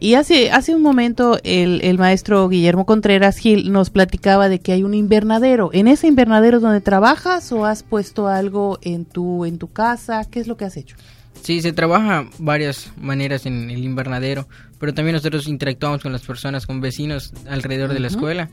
Y 0.00 0.14
hace, 0.14 0.52
hace 0.52 0.74
un 0.74 0.82
momento 0.82 1.40
el, 1.42 1.80
el 1.82 1.98
maestro 1.98 2.48
Guillermo 2.48 2.86
Contreras 2.86 3.38
Gil 3.38 3.72
nos 3.72 3.90
platicaba 3.90 4.48
de 4.48 4.60
que 4.60 4.72
hay 4.72 4.84
un 4.84 4.94
invernadero. 4.94 5.70
¿En 5.72 5.88
ese 5.88 6.06
invernadero 6.06 6.58
es 6.58 6.62
donde 6.62 6.80
trabajas 6.80 7.50
o 7.50 7.64
has 7.64 7.82
puesto 7.82 8.28
algo 8.28 8.78
en 8.82 9.04
tu, 9.04 9.44
en 9.44 9.58
tu 9.58 9.72
casa? 9.72 10.24
¿Qué 10.30 10.38
es 10.38 10.46
lo 10.46 10.56
que 10.56 10.66
has 10.66 10.76
hecho? 10.76 10.96
Sí, 11.42 11.62
se 11.62 11.72
trabaja 11.72 12.28
varias 12.38 12.92
maneras 12.96 13.46
en 13.46 13.70
el 13.70 13.82
invernadero, 13.82 14.46
pero 14.78 14.94
también 14.94 15.14
nosotros 15.14 15.48
interactuamos 15.48 16.02
con 16.02 16.12
las 16.12 16.22
personas, 16.22 16.66
con 16.66 16.80
vecinos 16.80 17.32
alrededor 17.48 17.92
de 17.92 18.00
la 18.00 18.08
escuela 18.08 18.50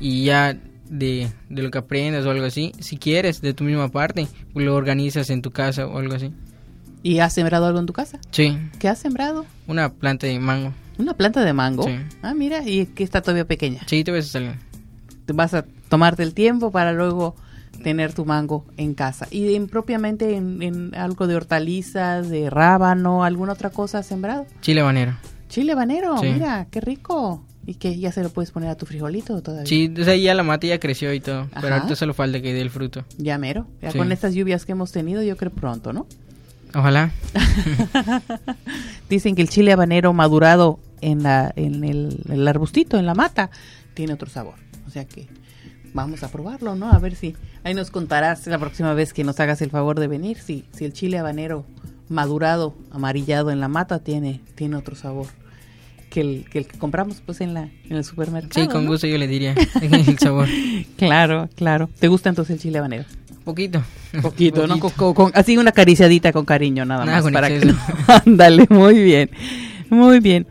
y 0.00 0.24
ya 0.24 0.56
de, 0.88 1.28
de 1.48 1.62
lo 1.62 1.70
que 1.70 1.78
aprendas 1.78 2.24
o 2.26 2.30
algo 2.30 2.44
así, 2.46 2.72
si 2.80 2.96
quieres, 2.96 3.40
de 3.40 3.54
tu 3.54 3.64
misma 3.64 3.88
parte, 3.88 4.28
lo 4.54 4.74
organizas 4.74 5.30
en 5.30 5.42
tu 5.42 5.50
casa 5.50 5.86
o 5.86 5.98
algo 5.98 6.14
así. 6.14 6.32
¿Y 7.02 7.18
has 7.20 7.32
sembrado 7.34 7.66
algo 7.66 7.78
en 7.78 7.86
tu 7.86 7.92
casa? 7.92 8.18
Sí, 8.30 8.56
¿Qué 8.78 8.88
has 8.88 8.98
sembrado? 8.98 9.44
una 9.66 9.92
planta 9.92 10.26
de 10.26 10.38
mango. 10.38 10.72
¿Una 10.98 11.14
planta 11.14 11.44
de 11.44 11.52
mango? 11.52 11.82
Sí. 11.84 11.94
Ah, 12.22 12.34
mira, 12.34 12.66
y 12.66 12.86
que 12.86 13.04
está 13.04 13.20
todavía 13.20 13.44
pequeña. 13.44 13.82
Sí, 13.86 14.02
te 14.02 14.10
ves 14.12 14.26
a 14.26 14.32
salir. 14.32 14.52
Vas 15.28 15.54
a 15.54 15.64
tomarte 15.88 16.22
el 16.22 16.34
tiempo 16.34 16.70
para 16.70 16.92
luego 16.92 17.36
tener 17.82 18.12
tu 18.14 18.24
mango 18.24 18.64
en 18.76 18.94
casa. 18.94 19.28
¿Y 19.30 19.54
en, 19.54 19.68
propiamente 19.68 20.34
en, 20.36 20.62
en 20.62 20.94
algo 20.94 21.26
de 21.26 21.36
hortalizas, 21.36 22.28
de 22.30 22.48
rábano, 22.48 23.24
alguna 23.24 23.52
otra 23.52 23.70
cosa 23.70 23.98
has 23.98 24.06
sembrado? 24.06 24.46
Chile 24.62 24.80
habanero. 24.80 25.12
Chile 25.48 25.72
habanero, 25.72 26.16
Sí. 26.18 26.28
mira, 26.32 26.66
qué 26.70 26.80
rico. 26.80 27.44
¿Y 27.66 27.74
que 27.74 27.98
ya 27.98 28.12
se 28.12 28.22
lo 28.22 28.30
puedes 28.30 28.52
poner 28.52 28.68
a 28.70 28.76
tu 28.76 28.86
frijolito 28.86 29.42
todavía? 29.42 29.66
Sí, 29.66 29.92
o 30.00 30.04
sea, 30.04 30.14
ya 30.16 30.34
la 30.34 30.44
mata 30.44 30.66
ya 30.68 30.78
creció 30.78 31.12
y 31.12 31.18
todo, 31.20 31.40
Ajá. 31.50 31.60
pero 31.60 31.74
ahorita 31.74 31.96
solo 31.96 32.14
falta 32.14 32.40
que 32.40 32.52
dé 32.54 32.60
el 32.60 32.70
fruto. 32.70 33.04
Ya 33.18 33.38
mero. 33.38 33.66
Ya 33.82 33.90
Sí. 33.90 33.98
con 33.98 34.12
estas 34.12 34.34
lluvias 34.34 34.64
que 34.64 34.72
hemos 34.72 34.92
tenido, 34.92 35.20
yo 35.22 35.36
creo 35.36 35.50
pronto, 35.50 35.92
¿no? 35.92 36.06
Ojalá. 36.74 37.10
Dicen 39.08 39.34
que 39.34 39.42
el 39.42 39.48
chile 39.48 39.72
habanero 39.72 40.12
madurado 40.12 40.78
en, 41.00 41.22
la, 41.22 41.52
en 41.56 41.84
el, 41.84 42.18
el 42.28 42.46
arbustito, 42.48 42.98
en 42.98 43.06
la 43.06 43.14
mata, 43.14 43.50
tiene 43.94 44.12
otro 44.12 44.28
sabor. 44.28 44.54
O 44.86 44.90
sea 44.90 45.04
que 45.04 45.26
vamos 45.94 46.22
a 46.22 46.30
probarlo, 46.30 46.74
¿no? 46.74 46.90
A 46.90 46.98
ver 46.98 47.14
si 47.14 47.34
ahí 47.64 47.74
nos 47.74 47.90
contarás 47.90 48.46
la 48.46 48.58
próxima 48.58 48.94
vez 48.94 49.12
que 49.12 49.24
nos 49.24 49.40
hagas 49.40 49.62
el 49.62 49.70
favor 49.70 49.98
de 49.98 50.06
venir 50.08 50.38
si, 50.38 50.64
si 50.72 50.84
el 50.84 50.92
chile 50.92 51.18
habanero 51.18 51.64
madurado, 52.08 52.74
amarillado 52.90 53.50
en 53.50 53.60
la 53.60 53.68
mata 53.68 53.98
tiene, 54.00 54.40
tiene 54.54 54.76
otro 54.76 54.94
sabor 54.94 55.26
que 56.16 56.22
el, 56.22 56.44
que 56.50 56.60
el 56.60 56.66
que 56.66 56.78
compramos 56.78 57.20
pues 57.26 57.42
en 57.42 57.52
la 57.52 57.64
en 57.90 57.96
el 57.96 58.02
supermercado. 58.02 58.64
Sí, 58.64 58.70
con 58.72 58.84
¿no? 58.86 58.90
gusto 58.90 59.06
yo 59.06 59.18
le 59.18 59.26
diría 59.28 59.54
el 59.82 60.18
sabor. 60.18 60.48
Claro, 60.96 61.50
claro. 61.54 61.90
¿Te 62.00 62.08
gusta 62.08 62.30
entonces 62.30 62.54
el 62.56 62.62
chile 62.62 62.78
habanero? 62.78 63.04
Poquito. 63.44 63.82
Poquito, 64.22 64.66
¿no? 64.66 64.80
Con- 64.80 64.90
con- 64.92 65.12
con- 65.14 65.32
así 65.34 65.58
una 65.58 65.70
acariciadita 65.70 66.32
con 66.32 66.46
cariño, 66.46 66.86
nada, 66.86 67.04
Nada 67.04 67.18
más. 67.18 67.22
con 67.24 67.32
para 67.34 67.48
que 67.48 67.66
no- 67.66 67.78
Ándale, 68.24 68.66
muy 68.70 68.94
bien. 69.02 69.30
Muy 69.90 70.20
bien. 70.20 70.46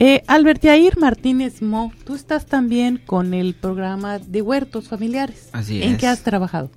Eh, 0.00 0.22
Albert 0.26 0.62
Yair 0.62 0.98
Martínez 0.98 1.62
Mo, 1.62 1.92
tú 2.04 2.14
estás 2.16 2.44
también 2.46 3.00
con 3.06 3.32
el 3.32 3.54
programa 3.54 4.18
de 4.18 4.42
huertos 4.42 4.88
familiares. 4.88 5.48
Así 5.52 5.82
¿En 5.82 5.92
es. 5.92 5.98
qué 5.98 6.08
has 6.08 6.22
trabajado? 6.22 6.70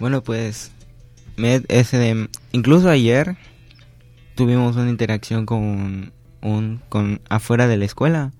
Bueno, 0.00 0.22
pues 0.24 0.72
me- 1.36 1.62
ese 1.68 1.98
de- 1.98 2.28
incluso 2.52 2.88
ayer 2.88 3.36
tuvimos 4.34 4.76
una 4.76 4.90
interacción 4.90 5.46
con 5.46 6.12
un 6.46 6.80
con 6.88 7.20
afuera 7.28 7.66
de 7.66 7.76
la 7.76 7.84
escuela. 7.84 8.32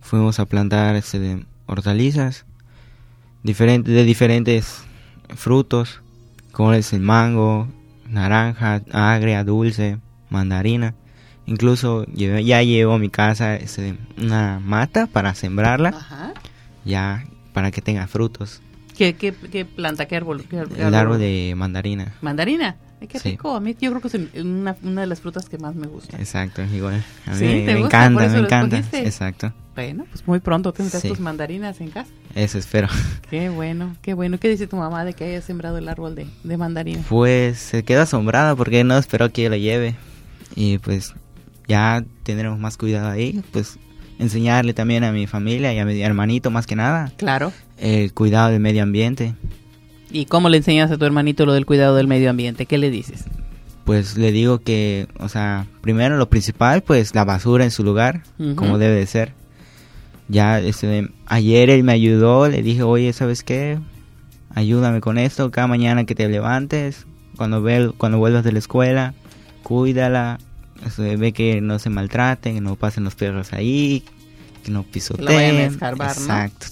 Fuimos 0.00 0.40
a 0.40 0.46
plantar 0.46 0.96
este 0.96 1.18
de 1.18 1.46
hortalizas 1.66 2.44
diferentes 3.42 3.94
de 3.94 4.04
diferentes 4.04 4.82
frutos, 5.36 6.00
como 6.50 6.72
es 6.72 6.92
el 6.92 7.00
mango, 7.00 7.68
naranja, 8.08 8.82
agria, 8.92 9.44
dulce, 9.44 9.98
mandarina. 10.30 10.94
Incluso 11.46 12.06
ya 12.14 12.62
llevo 12.62 12.94
a 12.94 12.98
mi 12.98 13.10
casa 13.10 13.56
este, 13.56 13.96
una 14.16 14.60
mata 14.64 15.06
para 15.06 15.34
sembrarla, 15.34 15.90
Ajá. 15.90 16.32
ya 16.84 17.24
para 17.52 17.70
que 17.70 17.82
tenga 17.82 18.06
frutos. 18.06 18.62
¿Qué, 18.96 19.14
qué, 19.14 19.34
qué 19.34 19.64
planta, 19.64 20.06
qué 20.06 20.16
árbol? 20.16 20.44
qué 20.48 20.60
árbol? 20.60 20.78
El 20.78 20.94
árbol 20.94 21.18
de 21.18 21.52
mandarina. 21.56 22.14
Mandarina. 22.22 22.76
Ay, 23.04 23.08
qué 23.08 23.18
Sí. 23.18 23.30
rico. 23.32 23.54
A 23.54 23.60
mí 23.60 23.76
yo 23.78 23.90
creo 23.90 24.00
que 24.00 24.08
es 24.08 24.42
una, 24.42 24.74
una 24.82 25.02
de 25.02 25.06
las 25.06 25.20
frutas 25.20 25.46
que 25.48 25.58
más 25.58 25.74
me 25.74 25.86
gusta. 25.86 26.16
Exacto, 26.16 26.62
igual. 26.74 27.04
A 27.26 27.32
mí 27.32 27.36
Sí, 27.38 27.44
me, 27.44 27.60
¿te 27.66 27.74
me 27.74 27.80
encanta, 27.80 28.28
me 28.28 28.38
encanta. 28.38 28.76
escogiste? 28.78 29.06
Exacto, 29.06 29.52
Bueno, 29.74 30.06
pues 30.10 30.26
muy 30.26 30.38
pronto 30.40 30.72
tendrás 30.72 31.02
Sí. 31.02 31.08
tus 31.08 31.20
mandarinas 31.20 31.80
en 31.80 31.90
casa. 31.90 32.08
eso 32.34 32.58
espero. 32.58 32.88
Qué 33.30 33.48
bueno, 33.50 33.94
qué 34.02 34.14
bueno. 34.14 34.38
¿Qué 34.40 34.48
dice 34.48 34.66
tu 34.66 34.76
mamá 34.76 35.04
de 35.04 35.12
que 35.14 35.24
hayas 35.24 35.44
sembrado 35.44 35.76
el 35.78 35.88
árbol 35.88 36.14
de, 36.14 36.26
de 36.44 36.56
mandarina? 36.56 37.02
Pues 37.08 37.58
se 37.58 37.82
queda 37.84 38.02
asombrada 38.02 38.56
porque 38.56 38.82
no 38.84 38.96
esperó 38.96 39.30
que 39.32 39.42
yo 39.42 39.50
lo 39.50 39.56
lleve. 39.56 39.94
Y 40.56 40.78
pues 40.78 41.12
ya 41.68 42.04
tendremos 42.22 42.58
más 42.58 42.76
cuidado 42.76 43.08
ahí. 43.10 43.42
Pues 43.52 43.78
enseñarle 44.18 44.74
también 44.74 45.02
a 45.04 45.10
mi 45.12 45.26
familia 45.26 45.72
y 45.74 45.78
a 45.78 45.84
mi 45.84 46.00
hermanito 46.00 46.50
más 46.52 46.66
que 46.68 46.76
nada 46.76 47.12
Claro. 47.16 47.52
el 47.78 48.12
cuidado 48.14 48.50
del 48.50 48.60
medio 48.60 48.82
ambiente. 48.84 49.34
¿Y 50.14 50.26
cómo 50.26 50.48
le 50.48 50.58
enseñas 50.58 50.92
a 50.92 50.96
tu 50.96 51.04
hermanito 51.04 51.44
lo 51.44 51.54
del 51.54 51.66
cuidado 51.66 51.96
del 51.96 52.06
medio 52.06 52.30
ambiente? 52.30 52.66
¿Qué 52.66 52.78
le 52.78 52.88
dices? 52.88 53.24
Pues 53.84 54.16
le 54.16 54.30
digo 54.30 54.60
que, 54.60 55.08
o 55.18 55.28
sea, 55.28 55.66
primero 55.80 56.16
lo 56.16 56.30
principal, 56.30 56.84
pues 56.84 57.16
la 57.16 57.24
basura 57.24 57.64
en 57.64 57.72
su 57.72 57.82
lugar, 57.82 58.22
como 58.54 58.78
debe 58.78 58.94
de 58.94 59.06
ser. 59.06 59.32
Ya, 60.28 60.60
este, 60.60 61.10
ayer 61.26 61.68
él 61.68 61.82
me 61.82 61.92
ayudó, 61.92 62.48
le 62.48 62.62
dije, 62.62 62.84
oye, 62.84 63.12
¿sabes 63.12 63.42
qué? 63.42 63.80
Ayúdame 64.54 65.00
con 65.00 65.18
esto, 65.18 65.50
cada 65.50 65.66
mañana 65.66 66.04
que 66.04 66.14
te 66.14 66.28
levantes, 66.28 67.06
cuando, 67.36 67.60
ve, 67.60 67.90
cuando 67.98 68.18
vuelvas 68.18 68.44
de 68.44 68.52
la 68.52 68.60
escuela, 68.60 69.14
cuídala, 69.64 70.38
este, 70.86 71.16
ve 71.16 71.32
que 71.32 71.60
no 71.60 71.80
se 71.80 71.90
maltraten, 71.90 72.54
que 72.54 72.60
no 72.60 72.76
pasen 72.76 73.02
los 73.02 73.16
perros 73.16 73.52
ahí, 73.52 74.04
que 74.62 74.70
no 74.70 74.84
pisoteen. 74.84 75.26
vayan 75.26 75.56
a 75.56 75.64
escarbar, 75.64 76.16
¿no? 76.16 76.22
Exacto, 76.22 76.66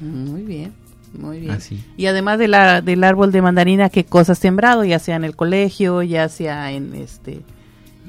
Muy 0.00 0.42
bien, 0.42 0.72
muy 1.18 1.40
bien. 1.40 1.52
así. 1.52 1.84
Y 1.96 2.06
además 2.06 2.38
de 2.38 2.48
la, 2.48 2.80
del 2.80 3.04
árbol 3.04 3.32
de 3.32 3.42
mandarina, 3.42 3.90
¿qué 3.90 4.04
cosas 4.04 4.30
has 4.30 4.38
sembrado? 4.38 4.84
Ya 4.84 4.98
sea 4.98 5.16
en 5.16 5.24
el 5.24 5.36
colegio, 5.36 6.02
ya 6.02 6.28
sea 6.28 6.72
en 6.72 6.94
este 6.94 7.42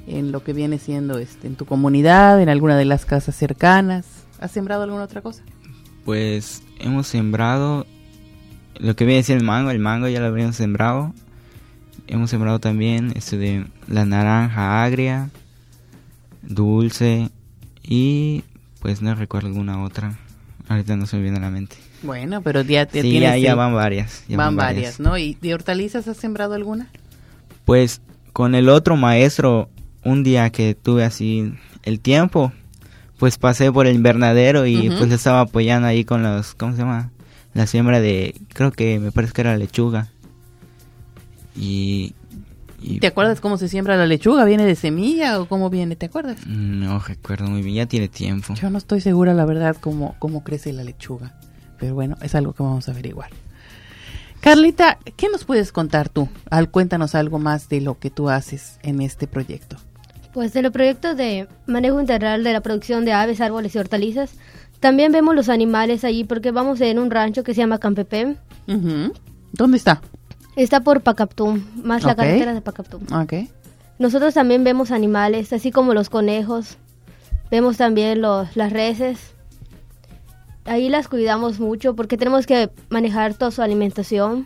en 0.05 0.33
lo 0.33 0.43
que 0.43 0.51
viene 0.51 0.79
siendo 0.79 1.17
este 1.17 1.47
en 1.47 1.55
tu 1.55 1.65
comunidad, 1.65 2.41
en 2.41 2.49
alguna 2.49 2.77
de 2.77 2.85
las 2.85 3.05
casas 3.05 3.35
cercanas. 3.35 4.05
¿Has 4.39 4.51
sembrado 4.51 4.83
alguna 4.83 5.03
otra 5.03 5.21
cosa? 5.21 5.43
Pues 6.05 6.63
hemos 6.79 7.07
sembrado 7.07 7.85
lo 8.77 8.95
que 8.95 9.05
viene 9.05 9.21
a 9.21 9.23
ser 9.23 9.37
el 9.37 9.43
mango, 9.43 9.71
el 9.71 9.79
mango 9.79 10.07
ya 10.07 10.19
lo 10.19 10.27
habríamos 10.27 10.55
sembrado. 10.55 11.13
Hemos 12.07 12.29
sembrado 12.29 12.59
también 12.59 13.13
este 13.15 13.37
de 13.37 13.65
la 13.87 14.05
naranja 14.05 14.83
agria, 14.83 15.29
dulce 16.41 17.29
y 17.81 18.43
pues 18.81 19.01
no 19.01 19.15
recuerdo 19.15 19.47
alguna 19.47 19.81
otra. 19.83 20.17
Ahorita 20.67 20.97
no 20.97 21.05
se 21.05 21.15
me 21.15 21.23
viene 21.23 21.37
a 21.37 21.41
la 21.41 21.49
mente. 21.49 21.77
Bueno, 22.03 22.41
pero 22.41 22.61
ya, 22.61 22.85
te 22.85 23.01
Sí, 23.01 23.09
tienes 23.11 23.29
ya, 23.31 23.37
ya 23.37 23.55
van 23.55 23.73
varias. 23.73 24.23
ya 24.27 24.37
van 24.37 24.55
varias, 24.55 24.99
¿no? 24.99 25.17
¿Y 25.17 25.35
de 25.41 25.53
hortalizas 25.53 26.07
has 26.07 26.17
sembrado 26.17 26.53
alguna? 26.53 26.89
Pues 27.65 28.01
con 28.33 28.55
el 28.55 28.69
otro 28.69 28.97
maestro, 28.97 29.69
un 30.03 30.23
día 30.23 30.49
que 30.49 30.75
tuve 30.75 31.03
así 31.05 31.53
el 31.83 31.99
tiempo, 31.99 32.51
pues 33.17 33.37
pasé 33.37 33.71
por 33.71 33.87
el 33.87 33.95
invernadero 33.95 34.65
y 34.65 34.89
pues 34.89 35.07
le 35.07 35.15
estaba 35.15 35.41
apoyando 35.41 35.87
ahí 35.87 36.03
con 36.03 36.23
los, 36.23 36.55
¿cómo 36.55 36.73
se 36.73 36.79
llama? 36.79 37.11
La 37.53 37.67
siembra 37.67 38.01
de, 38.01 38.35
creo 38.53 38.71
que 38.71 38.99
me 38.99 39.11
parece 39.11 39.33
que 39.33 39.41
era 39.41 39.55
lechuga. 39.55 40.09
Y, 41.55 42.13
y 42.81 42.99
¿Te 42.99 43.07
acuerdas 43.07 43.39
cómo 43.39 43.57
se 43.57 43.69
siembra 43.69 43.95
la 43.95 44.07
lechuga? 44.07 44.43
¿Viene 44.43 44.65
de 44.65 44.75
semilla 44.75 45.39
o 45.39 45.47
cómo 45.47 45.69
viene? 45.69 45.95
¿Te 45.95 46.07
acuerdas? 46.07 46.45
no 46.47 46.99
recuerdo 46.99 47.45
muy 47.47 47.61
bien, 47.61 47.75
ya 47.75 47.85
tiene 47.85 48.07
tiempo. 48.09 48.55
Yo 48.55 48.69
no 48.69 48.77
estoy 48.77 49.01
segura, 49.01 49.33
la 49.33 49.45
verdad, 49.45 49.77
cómo, 49.79 50.15
cómo 50.19 50.43
crece 50.43 50.73
la 50.73 50.83
lechuga. 50.83 51.33
Pero 51.83 51.95
bueno, 51.95 52.15
es 52.21 52.33
algo 52.33 52.53
que 52.53 52.63
vamos 52.63 52.87
a 52.87 52.93
averiguar. 52.93 53.29
Carlita, 54.39 54.99
¿qué 55.17 55.27
nos 55.27 55.43
puedes 55.43 55.73
contar 55.73 56.07
tú? 56.07 56.29
Al, 56.49 56.71
cuéntanos 56.71 57.13
algo 57.13 57.39
más 57.39 57.67
de 57.67 57.81
lo 57.81 57.99
que 57.99 58.09
tú 58.09 58.29
haces 58.29 58.79
en 58.83 59.01
este 59.01 59.27
proyecto. 59.27 59.75
Pues 60.31 60.55
en 60.55 60.63
los 60.63 60.71
proyectos 60.71 61.17
de 61.17 61.49
manejo 61.67 61.99
integral 61.99 62.45
de 62.45 62.53
la 62.53 62.61
producción 62.61 63.03
de 63.03 63.11
aves, 63.11 63.41
árboles 63.41 63.75
y 63.75 63.79
hortalizas, 63.79 64.31
también 64.79 65.11
vemos 65.11 65.35
los 65.35 65.49
animales 65.49 66.05
allí 66.05 66.23
porque 66.23 66.51
vamos 66.51 66.79
en 66.79 66.99
un 66.99 67.11
rancho 67.11 67.43
que 67.43 67.53
se 67.53 67.59
llama 67.59 67.79
Campepem. 67.79 68.37
Ujú. 68.69 69.11
¿Dónde 69.51 69.75
está? 69.75 69.99
Está 70.55 70.79
por 70.85 71.01
Pacaptum, 71.01 71.65
más 71.83 72.05
la 72.05 72.15
carretera 72.15 72.53
de 72.53 72.61
Pacaptum. 72.61 73.01
Ok. 73.13 73.33
Nosotros 73.99 74.33
también 74.35 74.63
vemos 74.63 74.91
animales, 74.91 75.51
así 75.51 75.69
como 75.69 75.93
los 75.93 76.09
conejos. 76.09 76.77
Vemos 77.51 77.75
también 77.75 78.21
los, 78.21 78.55
las 78.55 78.71
reses. 78.71 79.32
Ahí 80.65 80.89
las 80.89 81.07
cuidamos 81.07 81.59
mucho 81.59 81.95
porque 81.95 82.17
tenemos 82.17 82.45
que 82.45 82.69
manejar 82.89 83.33
toda 83.33 83.51
su 83.51 83.61
alimentación. 83.61 84.45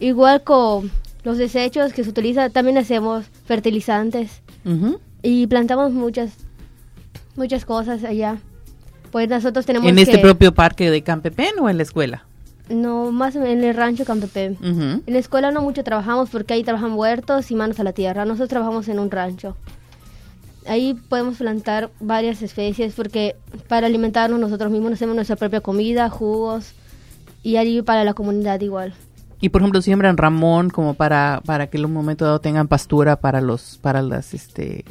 Igual 0.00 0.42
con 0.44 0.90
los 1.24 1.38
desechos 1.38 1.92
que 1.92 2.04
se 2.04 2.10
utilizan, 2.10 2.52
también 2.52 2.78
hacemos 2.78 3.26
fertilizantes 3.46 4.42
y 5.22 5.46
plantamos 5.46 5.92
muchas 5.92 6.32
muchas 7.36 7.64
cosas 7.64 8.04
allá. 8.04 8.38
Pues 9.10 9.28
nosotros 9.28 9.66
tenemos 9.66 9.88
¿En 9.88 9.98
este 9.98 10.16
que- 10.16 10.18
propio 10.18 10.52
parque 10.54 10.90
de 10.90 11.02
Campepen 11.02 11.58
o 11.60 11.68
en 11.68 11.76
la 11.78 11.82
escuela? 11.82 12.24
No, 12.68 13.12
más 13.12 13.36
en 13.36 13.62
el 13.62 13.74
rancho 13.74 14.04
Campepem. 14.04 14.54
Ujú. 14.54 15.02
En 15.06 15.12
la 15.12 15.18
escuela 15.18 15.50
no 15.50 15.60
mucho 15.60 15.84
trabajamos 15.84 16.30
porque 16.30 16.54
ahí 16.54 16.64
trabajan 16.64 16.94
huertos 16.94 17.50
y 17.50 17.54
manos 17.54 17.78
a 17.78 17.84
la 17.84 17.92
tierra. 17.92 18.24
Nosotros 18.24 18.48
trabajamos 18.48 18.88
en 18.88 18.98
un 19.00 19.10
rancho. 19.10 19.54
Ahí 20.66 20.94
podemos 20.94 21.36
plantar 21.36 21.90
varias 22.00 22.40
especies 22.42 22.94
porque 22.94 23.36
para 23.68 23.86
alimentarnos 23.86 24.40
nosotros 24.40 24.72
mismos 24.72 24.92
hacemos 24.92 25.14
nuestra 25.14 25.36
propia 25.36 25.60
comida, 25.60 26.08
jugos 26.08 26.72
y 27.42 27.56
allí 27.56 27.82
para 27.82 28.04
la 28.04 28.14
comunidad 28.14 28.60
igual. 28.60 28.94
Y 29.40 29.50
por 29.50 29.60
ejemplo, 29.60 29.82
siembran 29.82 30.16
ramón 30.16 30.70
como 30.70 30.94
para, 30.94 31.42
para 31.44 31.66
que 31.66 31.76
en 31.76 31.84
un 31.84 31.92
momento 31.92 32.24
dado 32.24 32.40
tengan 32.40 32.66
pastura 32.66 33.16
para 33.16 33.42
los, 33.42 33.78
para 33.82 34.00
las, 34.00 34.32
este, 34.32 34.84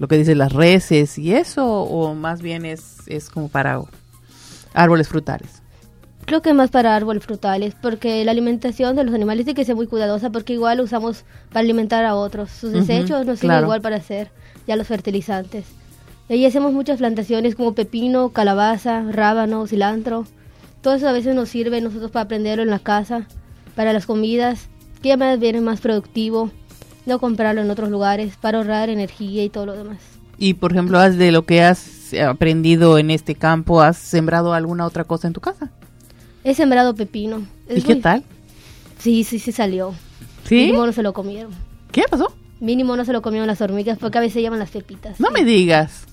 lo 0.00 0.08
que 0.08 0.18
dice 0.18 0.34
las 0.34 0.52
reses 0.52 1.16
y 1.18 1.32
eso, 1.32 1.64
o 1.64 2.14
más 2.14 2.42
bien 2.42 2.64
es, 2.64 2.98
es 3.06 3.30
como 3.30 3.48
para 3.48 3.80
árboles 4.72 5.08
frutales. 5.08 5.62
Creo 6.26 6.42
que 6.42 6.54
más 6.54 6.70
para 6.70 6.96
árboles 6.96 7.22
frutales 7.22 7.76
porque 7.80 8.24
la 8.24 8.32
alimentación 8.32 8.96
de 8.96 9.04
los 9.04 9.14
animales 9.14 9.44
tiene 9.44 9.56
que 9.56 9.64
ser 9.64 9.76
muy 9.76 9.86
cuidadosa 9.86 10.30
porque 10.30 10.54
igual 10.54 10.80
usamos 10.80 11.24
para 11.50 11.60
alimentar 11.60 12.04
a 12.04 12.16
otros. 12.16 12.50
Sus 12.50 12.72
desechos 12.72 13.26
nos 13.26 13.38
sirven 13.38 13.56
claro. 13.56 13.66
igual 13.66 13.82
para 13.82 13.96
hacer 13.96 14.30
ya 14.66 14.76
los 14.76 14.86
fertilizantes. 14.86 15.64
Ahí 16.28 16.44
hacemos 16.46 16.72
muchas 16.72 16.98
plantaciones 16.98 17.54
como 17.54 17.74
pepino, 17.74 18.30
calabaza, 18.30 19.02
rábano, 19.10 19.66
cilantro. 19.66 20.26
Todo 20.80 20.94
eso 20.94 21.08
a 21.08 21.12
veces 21.12 21.34
nos 21.34 21.48
sirve 21.48 21.80
nosotros 21.80 22.10
para 22.10 22.24
aprenderlo 22.24 22.62
en 22.62 22.70
la 22.70 22.78
casa, 22.78 23.26
para 23.74 23.92
las 23.92 24.06
comidas, 24.06 24.68
que 25.02 25.08
ya 25.10 25.16
más 25.16 25.38
bien 25.38 25.56
es 25.56 25.62
más 25.62 25.80
productivo, 25.80 26.50
no 27.06 27.18
comprarlo 27.18 27.60
en 27.60 27.70
otros 27.70 27.90
lugares, 27.90 28.36
para 28.40 28.58
ahorrar 28.58 28.88
energía 28.88 29.44
y 29.44 29.50
todo 29.50 29.66
lo 29.66 29.72
demás. 29.74 29.98
Y 30.38 30.54
por 30.54 30.72
ejemplo, 30.72 30.98
de 30.98 31.30
lo 31.32 31.44
que 31.44 31.62
has 31.62 32.12
aprendido 32.14 32.98
en 32.98 33.10
este 33.10 33.34
campo, 33.34 33.82
¿has 33.82 33.96
sembrado 33.98 34.54
alguna 34.54 34.86
otra 34.86 35.04
cosa 35.04 35.26
en 35.28 35.32
tu 35.34 35.40
casa? 35.40 35.70
He 36.42 36.54
sembrado 36.54 36.94
pepino. 36.94 37.46
¿Y 37.68 37.74
Es 37.78 37.84
qué 37.84 37.94
muy- 37.94 38.02
tal? 38.02 38.24
Sí, 38.98 39.24
sí, 39.24 39.38
sí 39.38 39.52
salió. 39.52 39.94
¿Sí? 40.44 40.56
Mínimo 40.56 40.84
no 40.86 40.92
se 40.92 41.02
lo 41.02 41.12
comieron. 41.12 41.52
¿Qué 41.92 42.02
pasó? 42.10 42.34
Mínimo 42.60 42.96
no 42.96 43.04
se 43.04 43.12
lo 43.12 43.22
comieron 43.22 43.46
las 43.46 43.60
hormigas 43.60 43.98
porque 43.98 44.18
a 44.18 44.20
veces 44.20 44.42
llaman 44.42 44.58
las 44.58 44.70
pepitas. 44.70 45.20
No 45.20 45.30
me 45.30 45.44
digas. 45.44 46.06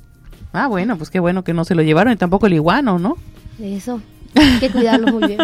Ah, 0.54 0.68
bueno, 0.68 0.98
pues 0.98 1.10
qué 1.10 1.20
bueno 1.20 1.44
que 1.44 1.54
no 1.54 1.64
se 1.66 1.76
lo 1.76 1.82
llevaron 1.82 2.14
y 2.14 2.18
tampoco 2.18 2.48
el 2.48 2.54
iguano, 2.54 3.00
¿no? 3.00 3.18
Eso. 3.62 4.02
Hay 4.36 4.60
que 4.60 4.70
cuidarlo 4.70 5.12
muy 5.12 5.28
bien. 5.28 5.40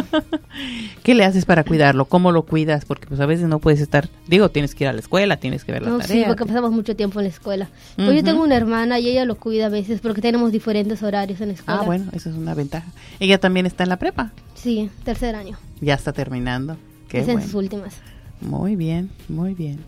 ¿Qué 1.04 1.14
le 1.14 1.26
haces 1.26 1.46
para 1.46 1.64
cuidarlo? 1.64 2.06
¿Cómo 2.06 2.32
lo 2.32 2.44
cuidas? 2.44 2.86
Porque 2.86 3.06
pues 3.08 3.20
a 3.20 3.26
veces 3.26 3.48
no 3.48 3.60
puedes 3.60 3.82
estar, 3.82 4.10
digo, 4.28 4.50
tienes 4.50 4.76
que 4.76 4.86
ir 4.86 4.88
a 4.90 4.94
la 4.94 5.00
escuela, 5.00 5.38
tienes 5.38 5.64
que 5.64 5.72
ver 5.72 5.82
la 5.82 5.90
No, 5.90 6.02
sí, 6.02 6.24
porque 6.26 6.46
pasamos 6.46 6.72
mucho 6.72 6.96
tiempo 6.96 7.20
en 7.20 7.26
la 7.26 7.30
escuela. 7.30 7.70
Pues 7.96 8.16
yo 8.16 8.24
tengo 8.24 8.44
una 8.44 8.56
hermana 8.56 9.00
y 9.00 9.10
ella 9.10 9.26
lo 9.26 9.36
cuida 9.36 9.66
a 9.66 9.70
veces 9.70 10.00
porque 10.00 10.22
tenemos 10.22 10.52
diferentes 10.52 11.04
horarios 11.04 11.42
en 11.42 11.50
la 11.50 11.54
escuela. 11.56 11.82
Ah, 11.82 11.86
bueno, 11.86 12.06
eso 12.14 12.30
es 12.30 12.36
una 12.36 12.54
ventaja. 12.54 12.88
Ella 13.20 13.40
también 13.40 13.66
está 13.66 13.84
en 13.84 13.90
la 13.90 13.98
prepa. 13.98 14.32
Sí, 14.56 14.90
tercer 15.04 15.36
año. 15.36 15.58
Ya 15.82 15.94
está 15.94 16.14
terminando. 16.14 16.78
Qué 17.10 17.20
es 17.20 17.28
en 17.28 17.36
bueno. 17.36 17.46
sus 17.46 17.56
últimas. 17.56 17.96
Muy 18.42 18.76
bien, 18.76 19.10
muy 19.28 19.54
bien. 19.54 19.80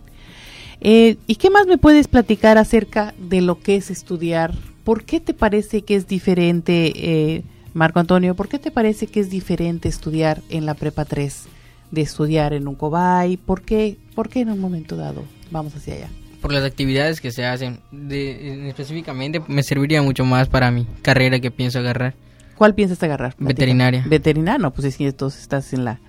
Eh, 0.82 1.17
¿Y 1.27 1.36
qué 1.36 1.49
más 1.49 1.67
me 1.67 1.77
puedes 1.77 2.07
platicar 2.07 2.57
acerca 2.57 3.13
de 3.17 3.41
lo 3.41 3.59
que 3.59 3.75
es 3.75 3.91
estudiar? 3.91 4.53
¿Por 4.84 5.03
qué 5.03 5.19
te 5.19 5.34
parece 5.34 5.82
que 5.82 5.95
es 5.95 6.07
diferente, 6.07 6.93
eh, 6.95 7.43
Marco 7.73 7.99
Antonio, 7.99 8.36
por 8.36 8.47
qué 8.47 8.59
te 8.59 8.71
parece 8.71 9.07
que 9.07 9.19
es 9.19 9.30
diferente 9.30 9.89
estudiar 9.89 10.41
en 10.49 10.65
la 10.65 10.73
Prepa 10.73 11.05
3 11.05 11.45
de 11.91 12.01
estudiar 12.01 12.53
en 12.53 12.67
un 12.67 12.75
cobay? 12.75 13.38
¿Por 13.38 13.61
qué, 13.61 13.97
¿Por 14.15 14.30
qué 14.30 14.41
en 14.41 14.49
un 14.49 14.59
momento 14.59 14.95
dado 14.95 15.23
vamos 15.51 15.75
hacia 15.75 15.95
allá? 15.95 16.09
Por 16.41 16.53
las 16.53 16.63
actividades 16.63 17.19
que 17.19 17.32
se 17.32 17.45
hacen. 17.45 17.82
De, 17.91 18.69
específicamente 18.69 19.41
me 19.47 19.61
serviría 19.63 20.01
mucho 20.01 20.23
más 20.23 20.47
para 20.47 20.71
mi 20.71 20.86
carrera 21.01 21.39
que 21.41 21.51
pienso 21.51 21.80
agarrar. 21.80 22.15
¿Cuál 22.55 22.73
piensas 22.73 23.03
agarrar? 23.03 23.36
Veterinaria. 23.38 24.05
Veterinaria, 24.07 24.57
no, 24.57 24.71
pues 24.71 24.88
es 24.88 24.97
que 24.97 25.07
entonces 25.07 25.41
estás 25.41 25.73
en 25.73 25.84
la, 25.86 25.99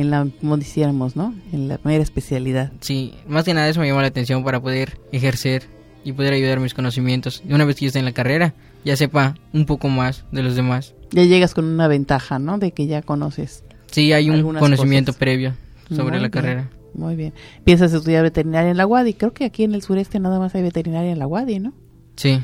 en 0.00 0.10
la, 0.10 0.28
como 0.40 0.56
decíamos, 0.56 1.16
¿no? 1.16 1.34
En 1.52 1.68
la 1.68 1.78
primera 1.78 2.02
especialidad. 2.02 2.72
Sí, 2.80 3.14
más 3.26 3.44
que 3.44 3.54
nada 3.54 3.68
eso 3.68 3.80
me 3.80 3.88
llama 3.88 4.02
la 4.02 4.08
atención 4.08 4.44
para 4.44 4.60
poder 4.60 4.98
ejercer 5.12 5.64
y 6.04 6.12
poder 6.12 6.34
ayudar 6.34 6.60
mis 6.60 6.74
conocimientos. 6.74 7.42
Y 7.48 7.52
una 7.52 7.64
vez 7.64 7.76
que 7.76 7.86
yo 7.86 7.88
esté 7.88 7.98
en 7.98 8.04
la 8.04 8.12
carrera, 8.12 8.54
ya 8.84 8.96
sepa 8.96 9.34
un 9.52 9.64
poco 9.66 9.88
más 9.88 10.24
de 10.30 10.42
los 10.42 10.54
demás. 10.54 10.94
Ya 11.10 11.24
llegas 11.24 11.54
con 11.54 11.64
una 11.64 11.88
ventaja, 11.88 12.38
¿no? 12.38 12.58
De 12.58 12.72
que 12.72 12.86
ya 12.86 13.02
conoces. 13.02 13.64
Sí, 13.90 14.12
hay 14.12 14.28
un 14.30 14.42
conocimiento 14.42 15.12
previo 15.12 15.54
sobre 15.90 16.20
la 16.20 16.30
carrera. 16.30 16.70
Muy 16.94 17.16
bien. 17.16 17.32
Piensas 17.64 17.92
estudiar 17.92 18.22
veterinaria 18.22 18.70
en 18.70 18.76
la 18.76 18.86
UADI. 18.86 19.14
Creo 19.14 19.32
que 19.32 19.44
aquí 19.44 19.64
en 19.64 19.74
el 19.74 19.82
sureste 19.82 20.18
nada 20.18 20.38
más 20.38 20.54
hay 20.54 20.62
veterinaria 20.62 21.12
en 21.12 21.18
la 21.18 21.26
UADI, 21.26 21.58
¿no? 21.60 21.72
Sí. 22.16 22.40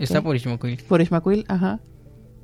Está 0.00 0.22
por 0.22 0.36
Ismacuil. 0.36 0.80
Por 0.88 1.00
Ismacuil, 1.00 1.44
ajá. 1.48 1.80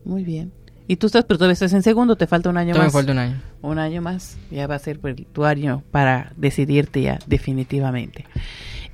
Muy 0.04 0.24
bien. 0.24 0.52
Y 0.88 0.96
tú 0.96 1.06
estás, 1.06 1.24
pero 1.24 1.38
todavía 1.38 1.54
estás 1.54 1.72
en 1.72 1.82
segundo, 1.82 2.16
te 2.16 2.26
falta 2.26 2.48
un 2.48 2.56
año 2.56 2.74
más. 2.74 2.84
Me 2.86 2.90
falta 2.90 3.12
un 3.12 3.18
año. 3.18 3.42
Un 3.62 3.78
año 3.78 4.02
más. 4.02 4.36
Ya 4.50 4.66
va 4.66 4.76
a 4.76 4.78
ser 4.78 5.00
tu 5.32 5.44
año 5.44 5.82
para 5.90 6.32
decidirte 6.36 7.02
ya 7.02 7.18
definitivamente. 7.26 8.24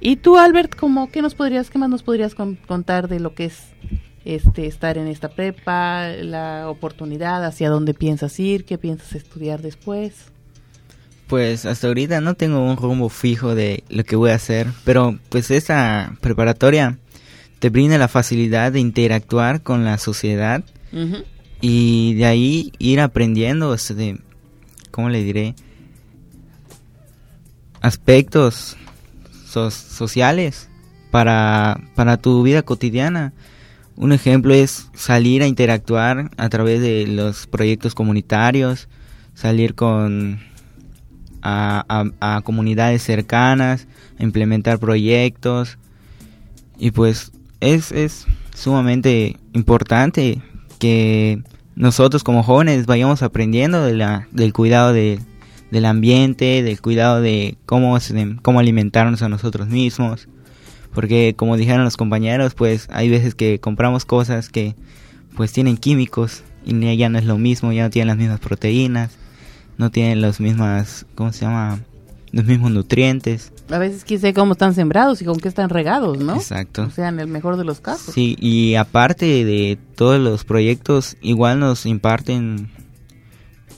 Y 0.00 0.16
tú, 0.16 0.36
Albert, 0.36 0.74
¿cómo, 0.74 1.10
qué 1.10 1.22
nos 1.22 1.34
podrías, 1.34 1.70
qué 1.70 1.78
más 1.78 1.88
nos 1.88 2.02
podrías 2.02 2.34
contar 2.34 3.08
de 3.08 3.20
lo 3.20 3.34
que 3.34 3.46
es 3.46 3.58
este 4.24 4.66
estar 4.66 4.98
en 4.98 5.06
esta 5.06 5.28
prepa, 5.28 6.08
la 6.08 6.68
oportunidad, 6.68 7.44
hacia 7.44 7.70
dónde 7.70 7.94
piensas 7.94 8.38
ir, 8.40 8.64
qué 8.64 8.78
piensas 8.78 9.14
estudiar 9.14 9.62
después? 9.62 10.32
Pues 11.26 11.66
hasta 11.66 11.86
ahorita 11.86 12.20
no 12.20 12.34
tengo 12.34 12.64
un 12.64 12.76
rumbo 12.76 13.08
fijo 13.08 13.54
de 13.54 13.84
lo 13.88 14.04
que 14.04 14.16
voy 14.16 14.30
a 14.30 14.34
hacer, 14.34 14.66
pero 14.84 15.18
pues 15.28 15.50
esa 15.50 16.16
preparatoria 16.20 16.98
te 17.58 17.70
brinda 17.70 17.96
la 17.96 18.08
facilidad 18.08 18.72
de 18.72 18.80
interactuar 18.80 19.62
con 19.62 19.84
la 19.84 19.98
sociedad 19.98 20.64
y 21.62 22.14
de 22.14 22.26
ahí 22.26 22.72
ir 22.78 23.00
aprendiendo, 23.00 23.72
este, 23.72 24.18
¿cómo 24.90 25.08
le 25.08 25.22
diré? 25.22 25.54
Aspectos 27.80 28.76
sociales 29.46 30.68
para, 31.10 31.80
para 31.94 32.16
tu 32.16 32.42
vida 32.42 32.62
cotidiana. 32.62 33.32
Un 33.94 34.12
ejemplo 34.12 34.54
es 34.54 34.90
salir 34.94 35.42
a 35.42 35.46
interactuar 35.46 36.30
a 36.36 36.48
través 36.48 36.80
de 36.80 37.06
los 37.06 37.46
proyectos 37.46 37.94
comunitarios, 37.94 38.88
salir 39.34 39.74
con 39.76 40.40
a, 41.42 42.04
a 42.20 42.40
comunidades 42.42 43.02
cercanas, 43.02 43.86
implementar 44.18 44.78
proyectos 44.80 45.78
y 46.76 46.90
pues 46.90 47.30
es, 47.60 47.92
es 47.92 48.26
sumamente 48.54 49.36
importante 49.52 50.42
que 50.80 51.42
nosotros 51.74 52.24
como 52.24 52.42
jóvenes 52.42 52.86
vayamos 52.86 53.22
aprendiendo 53.22 53.84
de 53.84 53.94
la, 53.94 54.28
del 54.30 54.52
cuidado 54.52 54.92
de, 54.92 55.20
del 55.70 55.84
ambiente, 55.86 56.62
del 56.62 56.80
cuidado 56.80 57.20
de 57.20 57.56
cómo, 57.66 57.98
cómo 58.42 58.60
alimentarnos 58.60 59.22
a 59.22 59.28
nosotros 59.28 59.68
mismos. 59.68 60.28
Porque 60.94 61.34
como 61.36 61.56
dijeron 61.56 61.84
los 61.84 61.96
compañeros, 61.96 62.54
pues 62.54 62.88
hay 62.90 63.08
veces 63.08 63.34
que 63.34 63.58
compramos 63.58 64.04
cosas 64.04 64.50
que 64.50 64.74
pues 65.34 65.52
tienen 65.52 65.78
químicos 65.78 66.42
y 66.66 66.96
ya 66.96 67.08
no 67.08 67.18
es 67.18 67.24
lo 67.24 67.38
mismo, 67.38 67.72
ya 67.72 67.84
no 67.84 67.90
tienen 67.90 68.08
las 68.08 68.18
mismas 68.18 68.40
proteínas, 68.40 69.12
no 69.78 69.90
tienen 69.90 70.20
las 70.20 70.40
mismas, 70.40 71.06
¿cómo 71.14 71.32
se 71.32 71.46
llama? 71.46 71.80
Los 72.32 72.46
mismos 72.46 72.70
nutrientes. 72.70 73.52
A 73.70 73.78
veces 73.78 74.04
quién 74.04 74.20
sabe 74.20 74.34
cómo 74.34 74.52
están 74.52 74.74
sembrados 74.74 75.20
y 75.22 75.24
con 75.24 75.38
qué 75.38 75.48
están 75.48 75.68
regados, 75.68 76.18
¿no? 76.18 76.34
Exacto. 76.34 76.84
O 76.84 76.90
sea, 76.90 77.08
en 77.08 77.20
el 77.20 77.28
mejor 77.28 77.56
de 77.56 77.64
los 77.64 77.80
casos. 77.80 78.14
Sí, 78.14 78.36
y 78.40 78.74
aparte 78.74 79.44
de 79.44 79.78
todos 79.94 80.18
los 80.18 80.44
proyectos, 80.44 81.16
igual 81.20 81.60
nos 81.60 81.84
imparten 81.84 82.70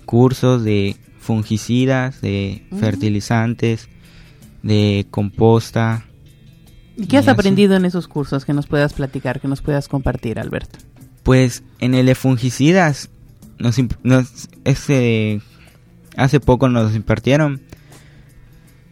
cursos 0.04 0.62
de 0.62 0.96
fungicidas, 1.18 2.20
de 2.20 2.64
fertilizantes, 2.78 3.88
de 4.62 5.06
composta. 5.10 6.04
¿Y 6.96 7.06
qué 7.06 7.18
has 7.18 7.26
aprendido 7.26 7.74
en 7.74 7.84
esos 7.84 8.06
cursos 8.06 8.44
que 8.44 8.52
nos 8.52 8.68
puedas 8.68 8.92
platicar, 8.92 9.40
que 9.40 9.48
nos 9.48 9.62
puedas 9.62 9.88
compartir, 9.88 10.38
Alberto? 10.38 10.78
Pues 11.24 11.64
en 11.80 11.94
el 11.94 12.06
de 12.06 12.14
fungicidas, 12.14 13.10
nos, 13.58 13.76
nos 14.04 14.48
ese, 14.64 15.40
hace 16.16 16.38
poco 16.38 16.68
nos 16.68 16.94
impartieron 16.94 17.62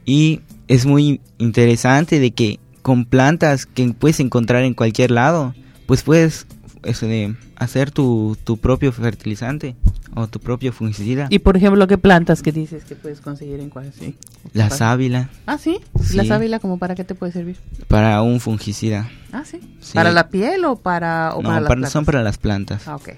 y 0.05 0.41
es 0.69 0.87
muy 0.87 1.21
interesante 1.39 2.21
de 2.21 2.31
que 2.33 2.59
con 2.83 3.05
plantas 3.05 3.67
que 3.67 3.93
puedes 3.93 4.21
encontrar 4.21 4.65
en 4.65 4.75
cualquier 4.75 5.11
lado, 5.11 5.55
pues 5.87 6.03
puedes 6.03 6.47
este, 6.83 7.35
hacer 7.57 7.91
tu, 7.91 8.37
tu 8.45 8.57
propio 8.57 8.93
fertilizante 8.93 9.77
o 10.15 10.27
tu 10.27 10.41
propio 10.41 10.73
fungicida. 10.73 11.27
Y 11.31 11.39
por 11.39 11.57
ejemplo, 11.57 11.87
¿qué 11.87 11.99
plantas 11.99 12.43
que 12.43 12.53
dices 12.53 12.85
que 12.85 12.97
puedes 12.97 13.21
conseguir 13.21 13.61
en 13.61 13.71
cuál? 13.71 13.93
Sí. 13.93 14.17
La 14.53 14.69
sábila. 14.71 15.31
Ah, 15.47 15.59
¿sí? 15.59 15.79
¿La 16.15 16.25
sábila 16.25 16.59
como 16.59 16.79
para 16.79 16.95
qué 16.95 17.05
te 17.05 17.15
puede 17.15 17.33
servir? 17.33 17.57
Para 17.89 18.21
un 18.23 18.41
fungicida. 18.41 19.09
Ah, 19.33 19.45
¿sí? 19.45 19.61
¿Para 19.95 20.11
la 20.11 20.29
piel 20.29 20.65
o 20.65 20.77
para, 20.77 21.35
o 21.35 21.43
no, 21.43 21.49
para, 21.49 21.89
son 21.89 22.05
para 22.05 22.23
las 22.23 22.39
plantas. 22.39 22.87
Ah, 22.89 22.97
ok. 22.97 23.11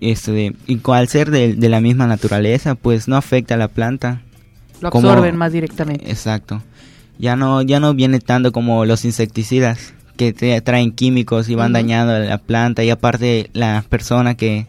Este, 0.00 0.54
y 0.66 0.80
al 0.84 1.08
ser 1.08 1.30
de, 1.30 1.54
de 1.54 1.68
la 1.68 1.80
misma 1.80 2.06
naturaleza, 2.06 2.74
pues 2.74 3.08
no 3.08 3.16
afecta 3.16 3.54
a 3.54 3.56
la 3.56 3.68
planta 3.68 4.22
lo 4.80 4.88
absorben 4.88 5.36
más 5.36 5.52
directamente. 5.52 6.10
Exacto. 6.10 6.62
Ya 7.18 7.36
no, 7.36 7.62
ya 7.62 7.80
no 7.80 7.94
viene 7.94 8.20
tanto 8.20 8.52
como 8.52 8.84
los 8.84 9.04
insecticidas 9.04 9.94
que 10.16 10.32
te 10.32 10.60
traen 10.60 10.92
químicos 10.92 11.48
y 11.48 11.54
van 11.54 11.72
dañando 11.72 12.18
la 12.18 12.38
planta 12.38 12.84
y 12.84 12.90
aparte 12.90 13.50
la 13.52 13.84
persona 13.88 14.34
que 14.34 14.66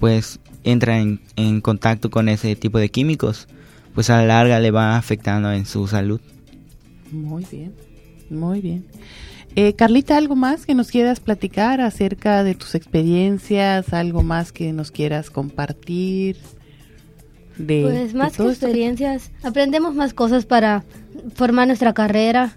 pues 0.00 0.40
entra 0.64 0.98
en, 0.98 1.20
en 1.36 1.60
contacto 1.60 2.10
con 2.10 2.28
ese 2.28 2.54
tipo 2.56 2.78
de 2.78 2.88
químicos 2.88 3.48
pues 3.96 4.10
a 4.10 4.18
la 4.18 4.26
larga 4.26 4.60
le 4.60 4.70
va 4.70 4.96
afectando 4.96 5.50
en 5.50 5.64
su 5.64 5.88
salud. 5.88 6.20
Muy 7.10 7.46
bien, 7.50 7.72
muy 8.28 8.60
bien. 8.60 8.84
Eh, 9.54 9.72
Carlita, 9.72 10.18
¿algo 10.18 10.36
más 10.36 10.66
que 10.66 10.74
nos 10.74 10.90
quieras 10.90 11.18
platicar 11.18 11.80
acerca 11.80 12.44
de 12.44 12.54
tus 12.54 12.74
experiencias? 12.74 13.94
¿Algo 13.94 14.22
más 14.22 14.52
que 14.52 14.74
nos 14.74 14.90
quieras 14.90 15.30
compartir? 15.30 16.36
Pues 17.56 18.14
más 18.14 18.36
que 18.36 18.42
experiencias, 18.44 19.30
aprendemos 19.42 19.94
más 19.94 20.12
cosas 20.12 20.44
para 20.44 20.84
formar 21.34 21.66
nuestra 21.66 21.94
carrera, 21.94 22.56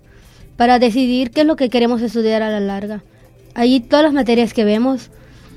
para 0.58 0.80
decidir 0.80 1.32
qué 1.32 1.42
es 1.42 1.48
lo 1.48 1.56
que 1.56 1.70
queremos 1.70 2.02
estudiar 2.02 2.42
a 2.42 2.50
la 2.50 2.60
larga. 2.60 3.02
Allí 3.56 3.80
todas 3.80 4.04
las 4.04 4.14
materias 4.14 4.54
que 4.54 4.66
vemos 4.66 5.10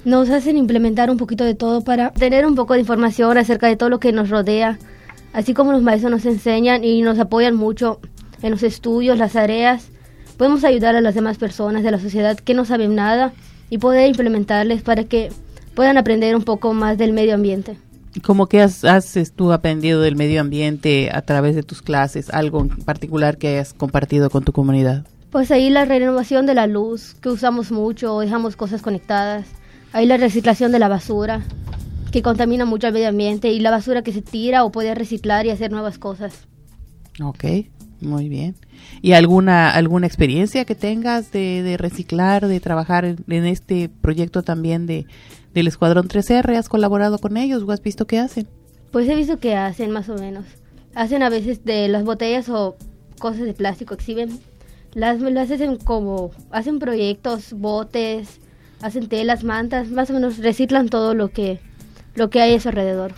nos 0.05 0.30
hacen 0.30 0.57
implementar 0.57 1.11
un 1.11 1.16
poquito 1.16 1.45
de 1.45 1.55
todo 1.55 1.82
para 1.82 2.12
tener 2.12 2.47
un 2.47 2.55
poco 2.55 2.74
de 2.74 2.80
información 2.80 3.38
acerca 3.38 3.66
de 3.66 3.76
todo 3.76 3.88
lo 3.88 4.01
que 4.01 4.12
nos 4.12 4.30
rodea, 4.30 4.78
así 5.32 5.55
como 5.55 5.72
los 5.72 5.82
maestros 5.82 6.11
nos 6.11 6.26
enseñan 6.26 6.84
y 6.84 7.03
nos 7.03 7.18
apoyan 7.18 7.57
mucho 7.57 8.01
en 8.43 8.51
los 8.51 8.62
estudios, 8.62 9.18
las 9.18 9.32
tareas. 9.32 9.88
Podemos 10.36 10.64
ayudar 10.64 10.97
a 10.97 11.01
las 11.01 11.14
demás 11.14 11.38
personas 11.38 11.82
de 11.82 11.90
la 11.90 11.99
sociedad 11.99 12.38
que 12.38 12.55
no 12.55 12.64
saben 12.64 12.95
nada 12.95 13.32
y 13.70 13.78
poder 13.78 14.09
implementarles 14.09 14.82
para 14.82 15.05
que 15.05 15.30
puedan 15.74 15.99
aprender 15.99 16.34
un 16.36 16.43
poco 16.43 16.74
más 16.74 16.99
del 16.99 17.12
medio 17.12 17.34
ambiente. 17.34 17.76
¿Cómo 18.21 18.47
que 18.47 18.61
has, 18.61 18.85
has 18.85 19.33
tú 19.35 19.53
aprendido 19.53 20.01
del 20.03 20.17
medio 20.17 20.41
ambiente 20.41 21.11
a 21.13 21.23
través 21.23 21.55
de 21.55 21.63
tus 21.63 21.81
clases? 21.81 22.29
¿Algo 22.31 22.61
en 22.61 22.69
particular 22.69 23.39
que 23.39 23.49
hayas 23.49 23.73
compartido 23.73 24.29
con 24.29 24.45
tu 24.45 24.53
comunidad? 24.53 25.07
Pues 25.31 25.51
ahí 25.51 25.71
la 25.71 25.87
renovación 25.87 26.45
de 26.45 26.55
la 26.55 26.67
luz, 26.67 27.15
que 27.15 27.31
usamos 27.31 27.73
mucho, 27.73 28.21
dejamos 28.21 28.55
cosas 28.55 28.83
conectadas. 28.83 29.47
Ahí 29.95 30.05
la 30.05 30.19
reciclación 30.19 30.73
de 30.73 30.79
la 30.79 30.89
basura, 30.89 31.43
que 32.11 32.21
contamina 32.21 32.67
mucho 32.67 32.87
el 32.87 32.93
medio 32.93 33.09
ambiente, 33.09 33.51
y 33.51 33.61
la 33.61 33.71
basura 33.71 34.03
que 34.03 34.13
se 34.13 34.21
tira 34.21 34.65
o 34.65 34.71
puede 34.73 34.95
reciclar 34.95 35.47
y 35.47 35.51
hacer 35.51 35.73
nuevas 35.73 35.99
cosas. 35.99 36.47
Ok, 37.23 37.45
muy 38.03 38.29
bien. 38.29 38.57
¿Y 39.01 39.13
alguna, 39.13 39.71
alguna 39.71 40.07
experiencia 40.07 40.65
que 40.65 40.75
tengas 40.75 41.33
de, 41.33 41.63
de 41.63 41.77
reciclar, 41.77 42.47
de 42.47 42.61
trabajar 42.61 43.05
en 43.05 43.47
este 43.47 43.89
proyecto 43.89 44.43
también 44.43 44.87
de 44.87 45.07
del 45.55 45.67
Escuadrón 45.67 46.09
3R? 46.09 46.57
¿Has 46.57 46.69
colaborado 46.69 47.19
con 47.19 47.37
ellos 47.37 47.63
o 47.63 47.71
has 47.71 47.83
visto 47.83 48.07
qué 48.07 48.19
hacen? 48.19 48.49
Pues 48.91 49.09
he 49.09 49.15
visto 49.15 49.39
que 49.39 49.55
hacen 49.55 49.91
más 49.91 50.09
o 50.09 50.15
menos. 50.15 50.45
Hacen 50.95 51.23
a 51.23 51.31
veces 51.31 51.65
de 51.65 51.89
las 51.89 52.05
botellas 52.05 52.49
o 52.49 52.77
cosas 53.19 53.43
de 53.43 53.55
plástico, 53.55 53.95
exhiben. 53.95 54.39
Las, 54.95 55.21
las 55.21 55.51
hacen 55.51 55.77
como, 55.77 56.31
hacen 56.51 56.79
proyectos, 56.79 57.55
botes, 57.55 58.41
hacen 58.83 59.09
telas, 59.09 59.43
mantas, 59.45 59.89
más 59.89 60.11
o 60.11 60.13
menos 60.13 60.39
reciclan 60.39 60.89
todo 60.89 61.15
lo 61.15 61.31
que, 61.31 61.61
lo 62.15 62.29
que 62.29 62.43
hay 62.43 62.55
a 62.55 62.61
su 62.61 62.69
alrededor. 62.69 63.15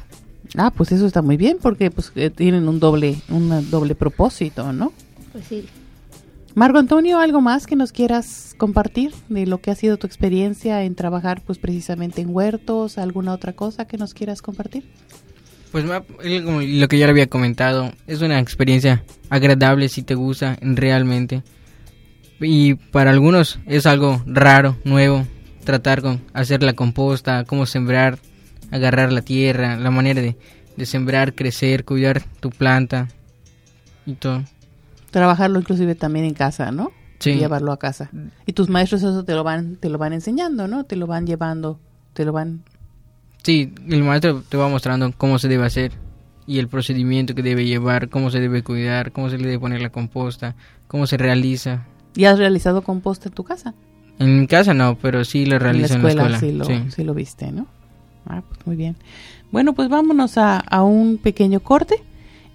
Ah, 0.56 0.70
pues 0.70 0.92
eso 0.92 1.06
está 1.06 1.22
muy 1.22 1.36
bien 1.36 1.58
porque 1.60 1.90
pues 1.90 2.12
eh, 2.14 2.30
tienen 2.30 2.68
un 2.68 2.80
doble, 2.80 3.16
un 3.28 3.70
doble 3.70 3.94
propósito, 3.94 4.72
¿no? 4.72 4.92
Pues 5.32 5.46
sí. 5.46 5.64
Marco 6.54 6.78
Antonio, 6.78 7.18
¿algo 7.18 7.40
más 7.40 7.66
que 7.66 7.74
nos 7.74 7.90
quieras 7.90 8.54
compartir 8.56 9.12
de 9.28 9.44
lo 9.44 9.58
que 9.58 9.72
ha 9.72 9.74
sido 9.74 9.96
tu 9.96 10.06
experiencia 10.06 10.84
en 10.84 10.94
trabajar 10.94 11.42
pues 11.44 11.58
precisamente 11.58 12.20
en 12.20 12.32
huertos? 12.32 12.96
¿Alguna 12.96 13.32
otra 13.32 13.54
cosa 13.54 13.86
que 13.86 13.98
nos 13.98 14.14
quieras 14.14 14.40
compartir? 14.40 14.84
Pues 15.72 15.84
lo 15.84 16.88
que 16.88 16.98
ya 16.98 17.06
le 17.06 17.10
había 17.10 17.26
comentado, 17.26 17.90
es 18.06 18.22
una 18.22 18.38
experiencia 18.38 19.02
agradable 19.30 19.88
si 19.88 20.04
te 20.04 20.14
gusta 20.14 20.56
realmente. 20.60 21.42
Y 22.40 22.74
para 22.74 23.10
algunos 23.10 23.58
es 23.66 23.84
algo 23.86 24.22
raro, 24.24 24.76
nuevo, 24.84 25.26
tratar 25.64 26.02
con 26.02 26.20
hacer 26.32 26.62
la 26.62 26.74
composta, 26.74 27.42
cómo 27.42 27.66
sembrar, 27.66 28.20
agarrar 28.74 29.12
la 29.12 29.22
tierra, 29.22 29.76
la 29.76 29.90
manera 29.92 30.20
de, 30.20 30.36
de 30.76 30.86
sembrar, 30.86 31.34
crecer, 31.34 31.84
cuidar 31.84 32.22
tu 32.40 32.50
planta 32.50 33.08
y 34.04 34.14
todo. 34.14 34.42
Trabajarlo 35.12 35.60
inclusive 35.60 35.94
también 35.94 36.24
en 36.24 36.34
casa, 36.34 36.72
¿no? 36.72 36.90
Sí. 37.20 37.34
Llevarlo 37.34 37.70
a 37.70 37.78
casa. 37.78 38.10
Y 38.46 38.52
tus 38.52 38.68
maestros 38.68 39.04
eso 39.04 39.24
te 39.24 39.32
lo 39.34 39.44
van, 39.44 39.76
te 39.76 39.88
lo 39.88 39.96
van 39.96 40.12
enseñando, 40.12 40.66
¿no? 40.66 40.84
Te 40.84 40.96
lo 40.96 41.06
van 41.06 41.24
llevando, 41.24 41.78
te 42.14 42.24
lo 42.24 42.32
van... 42.32 42.64
Sí, 43.44 43.72
el 43.88 44.02
maestro 44.02 44.42
te 44.42 44.56
va 44.56 44.68
mostrando 44.68 45.12
cómo 45.16 45.38
se 45.38 45.46
debe 45.46 45.64
hacer 45.64 45.92
y 46.44 46.58
el 46.58 46.66
procedimiento 46.66 47.34
que 47.36 47.42
debe 47.42 47.64
llevar, 47.64 48.08
cómo 48.08 48.30
se 48.30 48.40
debe 48.40 48.64
cuidar, 48.64 49.12
cómo 49.12 49.30
se 49.30 49.38
le 49.38 49.44
debe 49.44 49.60
poner 49.60 49.82
la 49.82 49.90
composta, 49.90 50.56
cómo 50.88 51.06
se 51.06 51.16
realiza. 51.16 51.86
¿Ya 52.14 52.32
has 52.32 52.38
realizado 52.38 52.82
composta 52.82 53.28
en 53.28 53.34
tu 53.36 53.44
casa? 53.44 53.72
En 54.18 54.40
mi 54.40 54.46
casa 54.48 54.74
no, 54.74 54.96
pero 55.00 55.24
sí 55.24 55.46
lo 55.46 55.60
realizo 55.60 55.94
en 55.94 56.02
la 56.02 56.08
escuela. 56.08 56.40
sí, 56.40 56.52
lo, 56.52 56.64
sí. 56.64 56.82
sí 56.88 57.04
lo 57.04 57.14
viste, 57.14 57.52
¿no? 57.52 57.68
Ah, 58.26 58.42
pues 58.48 58.66
muy 58.66 58.76
bien. 58.76 58.96
Bueno, 59.52 59.74
pues 59.74 59.88
vámonos 59.88 60.38
a, 60.38 60.58
a 60.58 60.82
un 60.82 61.18
pequeño 61.18 61.60
corte 61.60 62.02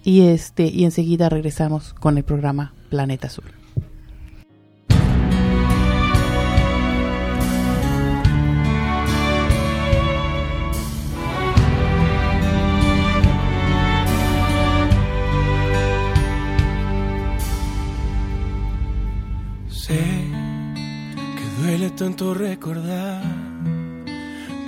y 0.04 0.22
este 0.22 0.64
y 0.66 0.84
enseguida 0.84 1.28
regresamos 1.28 1.94
con 1.94 2.16
el 2.18 2.24
programa 2.24 2.72
Planeta 2.88 3.26
Azul. 3.28 3.44
Sé 19.68 19.98
que 19.98 21.62
duele 21.62 21.90
tanto 21.90 22.32
recordar, 22.34 23.22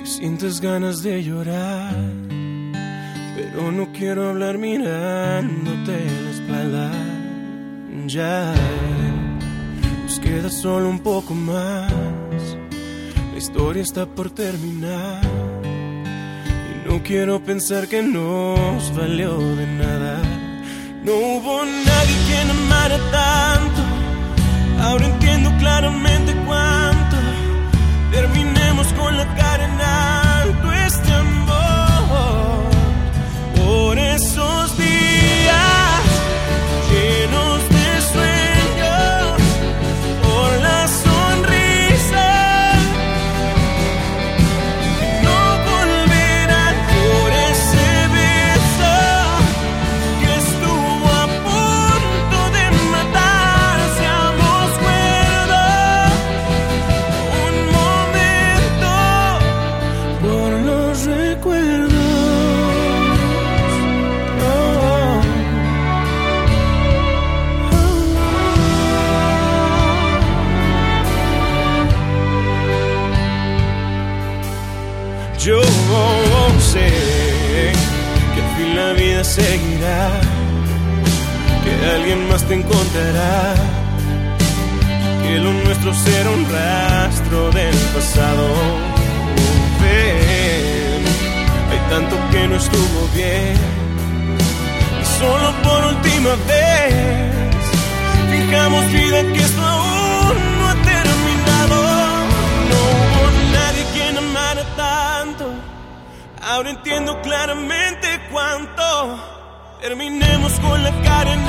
sientes 0.05 0.61
ganas 0.61 1.03
de 1.03 1.23
llorar, 1.23 1.95
pero 3.37 3.73
no 3.73 3.93
quiero 3.93 4.29
hablar 4.31 4.59
mirándote 4.59 6.05
la 6.25 6.31
espalda. 6.31 6.91
Ya 8.07 8.55
nos 10.03 10.19
queda 10.19 10.51
solo 10.51 10.89
un 10.89 11.01
poco 11.01 11.35
más, 11.35 11.93
la 13.33 13.39
historia 13.39 13.83
está 13.83 14.07
por 14.07 14.31
terminar. 14.31 15.23
Y 15.65 16.89
no 16.89 17.03
quiero 17.03 17.43
pensar 17.43 17.89
que 17.89 18.03
nos 18.03 18.95
valió 18.97 19.39
de 19.39 19.67
nada. 19.67 20.23
No 21.05 21.13
hubo 21.13 21.65
nadie 21.65 22.17
quien 22.27 22.51
amara 22.51 22.99
tanto. 23.11 23.83
Ahora 24.83 25.07
entiendo 25.07 25.51
claramente 25.59 26.35
la 29.83 30.22
te 82.49 82.55
encontrará, 82.55 83.55
que 85.23 85.39
lo 85.39 85.53
nuestro 85.53 85.95
será 85.95 86.31
un 86.31 86.45
rastro 86.51 87.51
del 87.53 87.75
pasado. 87.95 88.47
Ven, 89.81 91.05
hay 91.71 91.81
tanto 91.91 92.17
que 92.31 92.49
no 92.49 92.57
estuvo 92.57 93.09
bien, 93.15 93.57
y 95.01 95.05
solo 95.21 95.53
por 95.63 95.85
última 95.95 96.31
vez, 96.49 97.65
fijamos 98.31 98.87
vida 98.93 99.23
que 99.23 99.41
esto 99.41 99.63
aún 99.63 100.37
no 100.59 100.69
ha 100.69 100.75
terminado. 100.75 101.77
No 102.71 102.79
hubo 102.93 103.23
nadie 103.53 103.85
quien 103.95 104.19
amara 104.19 104.65
tanto, 104.77 105.45
ahora 106.43 106.71
entiendo 106.71 107.21
claramente 107.23 108.21
cuánto. 108.31 108.83
Terminemos 109.81 110.53
con 110.61 110.81
la 110.81 110.93
cara 111.03 111.35
en 111.35 111.43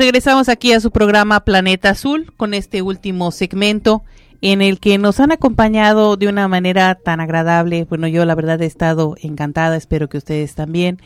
regresamos 0.00 0.48
aquí 0.48 0.72
a 0.72 0.80
su 0.80 0.90
programa 0.90 1.40
Planeta 1.40 1.90
Azul 1.90 2.32
con 2.38 2.54
este 2.54 2.80
último 2.80 3.30
segmento 3.32 4.02
en 4.40 4.62
el 4.62 4.80
que 4.80 4.96
nos 4.96 5.20
han 5.20 5.30
acompañado 5.30 6.16
de 6.16 6.26
una 6.26 6.48
manera 6.48 6.94
tan 6.94 7.20
agradable. 7.20 7.84
Bueno, 7.84 8.08
yo 8.08 8.24
la 8.24 8.34
verdad 8.34 8.62
he 8.62 8.66
estado 8.66 9.14
encantada, 9.20 9.76
espero 9.76 10.08
que 10.08 10.16
ustedes 10.16 10.54
también. 10.54 11.02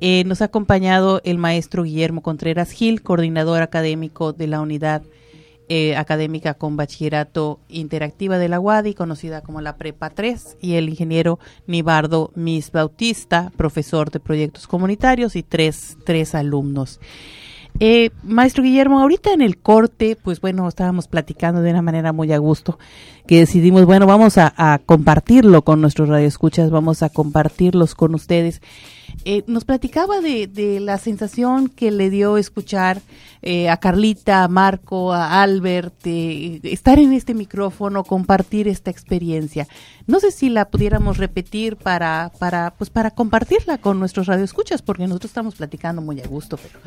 Eh, 0.00 0.24
nos 0.24 0.40
ha 0.40 0.46
acompañado 0.46 1.20
el 1.24 1.36
maestro 1.36 1.82
Guillermo 1.82 2.22
Contreras 2.22 2.70
Gil, 2.70 3.02
coordinador 3.02 3.60
académico 3.60 4.32
de 4.32 4.46
la 4.46 4.62
unidad 4.62 5.02
eh, 5.68 5.94
académica 5.94 6.54
con 6.54 6.78
bachillerato 6.78 7.60
interactiva 7.68 8.38
de 8.38 8.48
la 8.48 8.58
UADI, 8.58 8.94
conocida 8.94 9.42
como 9.42 9.60
la 9.60 9.76
Prepa 9.76 10.08
3, 10.08 10.56
y 10.62 10.76
el 10.76 10.88
ingeniero 10.88 11.38
Nibardo 11.66 12.32
Mis 12.34 12.72
Bautista, 12.72 13.52
profesor 13.58 14.10
de 14.10 14.18
proyectos 14.18 14.66
comunitarios, 14.66 15.36
y 15.36 15.42
tres, 15.42 15.98
tres 16.06 16.34
alumnos. 16.34 17.00
Eh, 17.82 18.10
maestro 18.22 18.62
Guillermo, 18.62 19.00
ahorita 19.00 19.32
en 19.32 19.40
el 19.40 19.56
corte, 19.56 20.14
pues 20.22 20.42
bueno, 20.42 20.68
estábamos 20.68 21.08
platicando 21.08 21.62
de 21.62 21.70
una 21.70 21.80
manera 21.80 22.12
muy 22.12 22.30
a 22.30 22.36
gusto, 22.36 22.78
que 23.26 23.38
decidimos, 23.38 23.86
bueno, 23.86 24.06
vamos 24.06 24.36
a, 24.36 24.80
compartirlo 24.84 25.62
con 25.62 25.80
nuestros 25.80 26.10
radioescuchas, 26.10 26.70
vamos 26.70 27.02
a 27.02 27.08
compartirlos 27.08 27.94
con 27.94 28.14
ustedes. 28.14 28.60
Eh, 29.24 29.42
nos 29.46 29.64
platicaba 29.64 30.20
de, 30.20 30.46
de, 30.46 30.80
la 30.80 30.98
sensación 30.98 31.68
que 31.68 31.90
le 31.90 32.10
dio 32.10 32.36
escuchar 32.36 33.02
eh, 33.42 33.70
a 33.70 33.78
Carlita, 33.78 34.44
a 34.44 34.48
Marco, 34.48 35.12
a 35.12 35.42
Albert, 35.42 35.94
eh, 36.04 36.60
estar 36.62 36.98
en 36.98 37.12
este 37.12 37.32
micrófono, 37.32 38.04
compartir 38.04 38.68
esta 38.68 38.90
experiencia. 38.90 39.66
No 40.06 40.20
sé 40.20 40.30
si 40.30 40.50
la 40.50 40.68
pudiéramos 40.68 41.16
repetir 41.16 41.76
para, 41.76 42.32
para, 42.38 42.74
pues 42.76 42.90
para 42.90 43.10
compartirla 43.10 43.78
con 43.78 43.98
nuestros 43.98 44.26
radioescuchas, 44.26 44.82
porque 44.82 45.06
nosotros 45.06 45.30
estamos 45.30 45.54
platicando 45.54 46.02
muy 46.02 46.20
a 46.20 46.26
gusto, 46.26 46.58
pero 46.58 46.80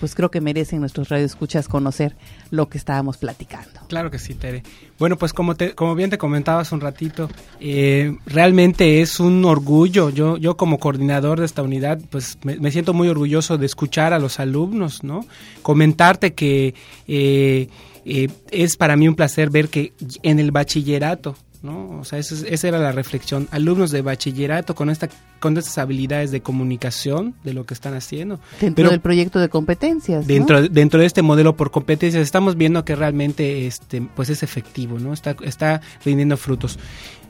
pues 0.00 0.14
creo 0.14 0.30
que 0.30 0.40
merecen 0.40 0.80
nuestros 0.80 1.08
radioescuchas 1.08 1.68
conocer 1.68 2.16
lo 2.50 2.68
que 2.68 2.78
estábamos 2.78 3.18
platicando. 3.18 3.80
Claro 3.88 4.10
que 4.10 4.18
sí, 4.18 4.34
Tere. 4.34 4.64
Bueno, 4.98 5.16
pues 5.16 5.32
como, 5.32 5.54
te, 5.54 5.74
como 5.74 5.94
bien 5.94 6.10
te 6.10 6.18
comentabas 6.18 6.72
un 6.72 6.80
ratito, 6.80 7.28
eh, 7.60 8.16
realmente 8.26 9.02
es 9.02 9.20
un 9.20 9.44
orgullo. 9.44 10.10
Yo, 10.10 10.36
yo 10.36 10.56
como 10.56 10.78
coordinador 10.78 11.40
de 11.40 11.46
esta 11.46 11.61
unidad, 11.62 12.00
pues 12.10 12.38
me, 12.42 12.56
me, 12.56 12.70
siento 12.70 12.94
muy 12.94 13.08
orgulloso 13.08 13.58
de 13.58 13.66
escuchar 13.66 14.12
a 14.12 14.18
los 14.18 14.40
alumnos, 14.40 15.02
¿no? 15.02 15.24
Comentarte 15.62 16.34
que 16.34 16.74
eh, 17.08 17.68
eh, 18.04 18.28
es 18.50 18.76
para 18.76 18.96
mí 18.96 19.08
un 19.08 19.14
placer 19.14 19.50
ver 19.50 19.68
que 19.68 19.92
en 20.22 20.38
el 20.38 20.50
bachillerato, 20.50 21.36
¿no? 21.62 22.00
O 22.00 22.04
sea, 22.04 22.18
eso, 22.18 22.34
esa 22.46 22.68
era 22.68 22.78
la 22.78 22.92
reflexión. 22.92 23.48
Alumnos 23.50 23.90
de 23.90 24.02
bachillerato 24.02 24.74
con 24.74 24.90
esta 24.90 25.08
con 25.38 25.56
estas 25.58 25.78
habilidades 25.78 26.30
de 26.30 26.40
comunicación 26.40 27.34
de 27.42 27.52
lo 27.52 27.66
que 27.66 27.74
están 27.74 27.94
haciendo. 27.94 28.38
Dentro 28.60 28.76
Pero 28.76 28.90
del 28.90 29.00
proyecto 29.00 29.40
de 29.40 29.48
competencias. 29.48 30.26
Dentro, 30.26 30.60
¿no? 30.60 30.68
dentro 30.68 31.00
de 31.00 31.06
este 31.06 31.22
modelo 31.22 31.56
por 31.56 31.70
competencias 31.70 32.22
estamos 32.22 32.56
viendo 32.56 32.84
que 32.84 32.94
realmente 32.94 33.66
este, 33.66 34.02
pues 34.14 34.30
es 34.30 34.42
efectivo, 34.42 34.98
¿no? 34.98 35.12
Está, 35.12 35.36
está 35.42 35.80
rindiendo 36.04 36.36
frutos. 36.36 36.78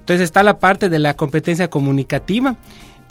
Entonces 0.01 0.25
está 0.25 0.43
la 0.43 0.59
parte 0.59 0.89
de 0.89 0.99
la 0.99 1.15
competencia 1.15 1.71
comunicativa. 1.71 2.57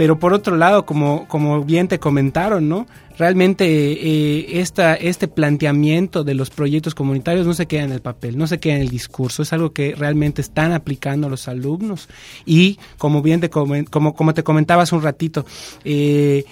Pero 0.02 0.18
por 0.18 0.34
otro 0.34 0.58
lado, 0.58 0.84
como, 0.84 1.28
como 1.28 1.64
bien 1.64 1.88
te 1.88 2.00
comentaron, 2.00 2.68
¿no? 2.68 2.88
Realmente 3.20 3.66
eh, 3.68 4.60
esta, 4.60 4.96
este 4.96 5.28
planteamiento 5.28 6.24
de 6.24 6.34
los 6.34 6.50
proyectos 6.50 6.96
comunitarios 6.96 7.46
no 7.46 7.54
se 7.54 7.68
queda 7.68 7.84
en 7.84 7.92
el 7.92 8.02
papel, 8.02 8.36
no 8.36 8.48
se 8.48 8.60
queda 8.60 8.78
en 8.78 8.82
el 8.82 8.90
discurso, 8.90 9.44
es 9.44 9.54
algo 9.54 9.74
que 9.74 9.94
realmente 9.94 10.42
están 10.42 10.72
aplicando 10.72 11.30
los 11.30 11.48
alumnos. 11.48 12.10
Y 12.48 12.80
como 12.98 13.22
bien 13.22 13.42
te, 13.42 13.52
como, 13.52 14.16
como 14.16 14.34
te 14.34 14.44
comentabas 14.44 14.92
un 14.92 15.04
ratito, 15.04 15.46
eh, 15.84 16.46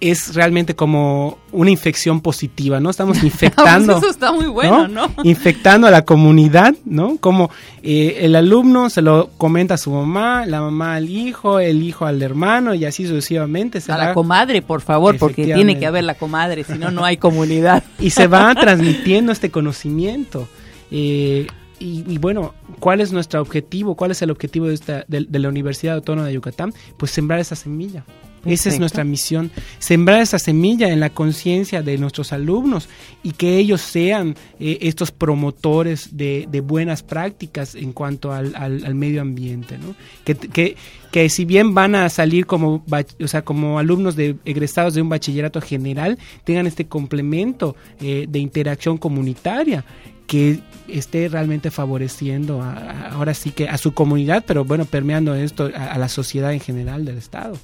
es 0.00 0.34
realmente 0.34 0.76
como 0.76 1.38
una 1.52 1.70
infección 1.70 2.20
positiva, 2.20 2.80
¿no? 2.80 2.90
Estamos 2.90 3.22
infectando. 3.22 3.98
Eso 3.98 4.10
está 4.10 4.32
muy 4.32 4.46
bueno, 4.46 4.88
¿no? 4.88 5.08
¿no? 5.08 5.24
Infectando 5.24 5.86
a 5.86 5.90
la 5.90 6.04
comunidad, 6.04 6.74
¿no? 6.84 7.16
Como 7.18 7.50
eh, 7.82 8.18
el 8.20 8.36
alumno 8.36 8.90
se 8.90 9.02
lo 9.02 9.30
comenta 9.38 9.74
a 9.74 9.78
su 9.78 9.90
mamá, 9.90 10.44
la 10.46 10.60
mamá 10.60 10.96
al 10.96 11.08
hijo, 11.08 11.60
el 11.60 11.82
hijo 11.82 12.04
al 12.04 12.22
hermano 12.22 12.74
y 12.74 12.84
así 12.84 13.06
sucesivamente. 13.06 13.80
Se 13.80 13.92
a 13.92 13.96
va, 13.96 14.04
la 14.06 14.14
comadre, 14.14 14.62
por 14.62 14.82
favor, 14.82 15.16
porque 15.18 15.44
tiene 15.44 15.78
que 15.78 15.86
haber 15.86 16.04
la 16.04 16.14
comadre, 16.14 16.64
si 16.64 16.74
no, 16.74 16.90
no 16.90 17.04
hay 17.04 17.16
comunidad. 17.16 17.82
y 17.98 18.10
se 18.10 18.26
va 18.26 18.54
transmitiendo 18.54 19.32
este 19.32 19.50
conocimiento. 19.50 20.48
Eh, 20.90 21.46
y, 21.78 22.04
y, 22.08 22.18
bueno, 22.18 22.54
¿cuál 22.80 23.02
es 23.02 23.12
nuestro 23.12 23.40
objetivo? 23.42 23.96
¿Cuál 23.96 24.10
es 24.10 24.22
el 24.22 24.30
objetivo 24.30 24.66
de, 24.66 24.74
esta, 24.74 25.04
de, 25.08 25.26
de 25.28 25.38
la 25.38 25.48
Universidad 25.48 25.96
Autónoma 25.96 26.26
de 26.26 26.34
Yucatán? 26.34 26.72
Pues 26.96 27.10
sembrar 27.10 27.38
esa 27.38 27.54
semilla. 27.54 28.04
Perfecto. 28.46 28.68
Esa 28.68 28.74
es 28.74 28.80
nuestra 28.80 29.04
misión, 29.04 29.50
sembrar 29.78 30.20
esa 30.20 30.38
semilla 30.38 30.88
en 30.88 31.00
la 31.00 31.10
conciencia 31.10 31.82
de 31.82 31.98
nuestros 31.98 32.32
alumnos 32.32 32.88
y 33.22 33.32
que 33.32 33.58
ellos 33.58 33.80
sean 33.80 34.36
eh, 34.60 34.78
estos 34.82 35.10
promotores 35.10 36.16
de, 36.16 36.46
de, 36.50 36.60
buenas 36.60 37.02
prácticas 37.02 37.74
en 37.74 37.92
cuanto 37.92 38.32
al, 38.32 38.54
al, 38.54 38.84
al 38.84 38.94
medio 38.94 39.20
ambiente, 39.20 39.78
¿no? 39.78 39.94
Que, 40.24 40.34
que, 40.36 40.76
que, 41.10 41.28
si 41.28 41.44
bien 41.44 41.74
van 41.74 41.94
a 41.94 42.08
salir 42.08 42.46
como, 42.46 42.84
o 43.22 43.28
sea, 43.28 43.42
como 43.42 43.78
alumnos 43.78 44.16
de, 44.16 44.36
egresados 44.44 44.94
de 44.94 45.02
un 45.02 45.08
bachillerato 45.08 45.60
general, 45.60 46.18
tengan 46.44 46.66
este 46.66 46.86
complemento 46.86 47.74
eh, 48.00 48.26
de 48.28 48.38
interacción 48.38 48.98
comunitaria 48.98 49.84
que 50.26 50.60
esté 50.88 51.28
realmente 51.28 51.70
favoreciendo 51.70 52.62
a, 52.62 52.72
a, 52.72 53.08
ahora 53.12 53.34
sí 53.34 53.50
que 53.50 53.68
a 53.68 53.78
su 53.78 53.92
comunidad, 53.92 54.44
pero 54.46 54.64
bueno, 54.64 54.84
permeando 54.84 55.34
esto 55.34 55.70
a, 55.74 55.92
a 55.92 55.98
la 55.98 56.08
sociedad 56.08 56.52
en 56.52 56.60
general 56.60 57.04
del 57.04 57.18
Estado. 57.18 57.58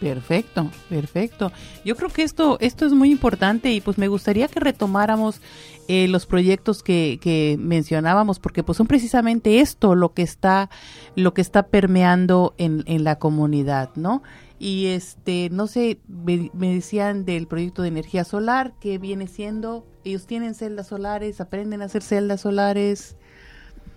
Perfecto, 0.00 0.70
perfecto. 0.88 1.50
Yo 1.84 1.96
creo 1.96 2.08
que 2.08 2.22
esto, 2.22 2.56
esto 2.60 2.86
es 2.86 2.92
muy 2.92 3.10
importante 3.10 3.72
y 3.72 3.80
pues 3.80 3.98
me 3.98 4.06
gustaría 4.06 4.46
que 4.46 4.60
retomáramos 4.60 5.40
eh, 5.88 6.06
los 6.06 6.24
proyectos 6.24 6.84
que, 6.84 7.18
que, 7.20 7.56
mencionábamos 7.58 8.38
porque 8.38 8.62
pues 8.62 8.78
son 8.78 8.86
precisamente 8.86 9.60
esto 9.60 9.96
lo 9.96 10.14
que 10.14 10.22
está, 10.22 10.70
lo 11.16 11.34
que 11.34 11.40
está 11.40 11.64
permeando 11.64 12.54
en, 12.58 12.84
en 12.86 13.02
la 13.02 13.18
comunidad, 13.18 13.90
¿no? 13.96 14.22
Y 14.60 14.86
este, 14.86 15.50
no 15.50 15.66
sé, 15.66 15.98
me, 16.06 16.50
me 16.52 16.74
decían 16.74 17.24
del 17.24 17.48
proyecto 17.48 17.82
de 17.82 17.88
energía 17.88 18.24
solar 18.24 18.74
que 18.80 18.98
viene 18.98 19.26
siendo, 19.26 19.84
ellos 20.04 20.26
tienen 20.26 20.54
celdas 20.54 20.88
solares, 20.88 21.40
aprenden 21.40 21.82
a 21.82 21.86
hacer 21.86 22.02
celdas 22.02 22.42
solares. 22.42 23.16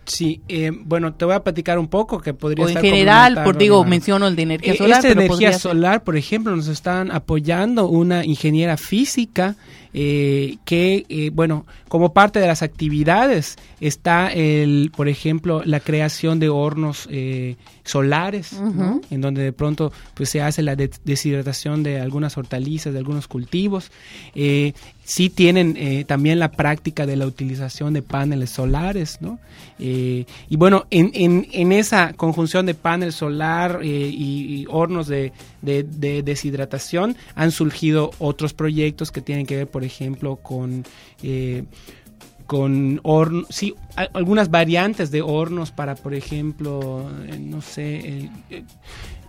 Sí, 0.06 0.41
eh, 0.47 0.72
bueno, 0.74 1.14
te 1.14 1.26
voy 1.26 1.36
a 1.36 1.43
platicar 1.43 1.78
un 1.78 1.88
poco 1.88 2.20
que 2.20 2.34
podría 2.34 2.66
o 2.66 2.68
en 2.68 2.78
estar 2.78 2.84
general, 2.84 3.43
por 3.43 3.58
digo, 3.58 3.84
menciono 3.86 4.28
el 4.28 4.36
de 4.36 4.41
energía 4.43 4.76
solar. 4.76 4.97
Esta 4.97 5.08
pero 5.10 5.22
energía 5.22 5.54
solar, 5.54 6.04
por 6.04 6.18
ejemplo, 6.18 6.56
nos 6.56 6.68
están 6.68 7.12
apoyando 7.12 7.88
una 7.88 8.26
ingeniera 8.26 8.78
física 8.78 9.56
eh, 9.93 10.58
que, 10.64 11.06
eh, 11.10 11.32
bueno, 11.34 11.66
como 11.89 12.14
parte 12.14 12.39
de 12.39 12.47
las 12.47 12.62
actividades 12.62 13.58
está, 13.82 14.32
el, 14.32 14.91
por 14.95 15.10
ejemplo, 15.10 15.64
la 15.66 15.82
creación 15.82 16.39
de 16.39 16.47
hornos 16.47 17.08
eh, 17.12 17.58
solares, 17.84 18.54
uh 18.54 18.68
-huh. 18.68 18.74
¿no? 18.74 19.02
en 19.10 19.22
donde 19.22 19.43
de 19.43 19.52
pronto 19.52 19.91
pues, 20.14 20.30
se 20.30 20.41
hace 20.41 20.62
la 20.62 20.78
de 20.78 20.89
deshidratación 21.04 21.84
de 21.84 21.99
algunas 21.99 22.38
hortalizas, 22.38 22.93
de 22.93 22.99
algunos 22.99 23.28
cultivos. 23.28 23.91
Sí 25.12 25.30
tienen 25.30 25.76
eh, 25.76 26.05
también 26.05 26.39
la 26.39 26.53
práctica 26.53 27.05
de 27.05 27.18
la 27.18 27.28
utilización 27.28 27.91
de 27.93 28.01
paneles 28.01 28.49
solares, 28.51 29.18
¿no? 29.20 29.39
Eh, 29.78 30.24
y 30.47 30.55
bueno, 30.55 30.86
en, 30.89 31.12
en, 31.14 31.49
en, 31.51 31.74
esa 31.74 32.14
conjunción 32.14 32.66
de 32.66 32.76
panel 32.76 33.12
solar 33.12 33.82
eh, 33.84 33.88
y, 33.88 34.66
hornos 34.70 35.07
de, 35.07 35.34
de, 35.62 35.84
de, 35.84 36.24
deshidratación 36.24 37.18
han 37.36 37.51
surgido 37.51 38.12
otros 38.20 38.53
proyectos 38.53 39.12
que 39.12 39.20
tienen 39.20 39.45
que 39.45 39.57
ver, 39.57 39.68
por 39.68 39.84
ejemplo, 39.84 40.38
con 40.38 40.86
eh, 41.24 41.66
con 42.45 43.01
hornos, 43.03 43.47
sí, 43.49 43.76
algunas 44.14 44.49
variantes 44.49 45.12
de 45.12 45.22
hornos 45.22 45.72
para, 45.72 45.95
por 45.95 46.14
ejemplo, 46.14 47.12
eh, 47.28 47.38
no 47.38 47.62
sé, 47.62 48.30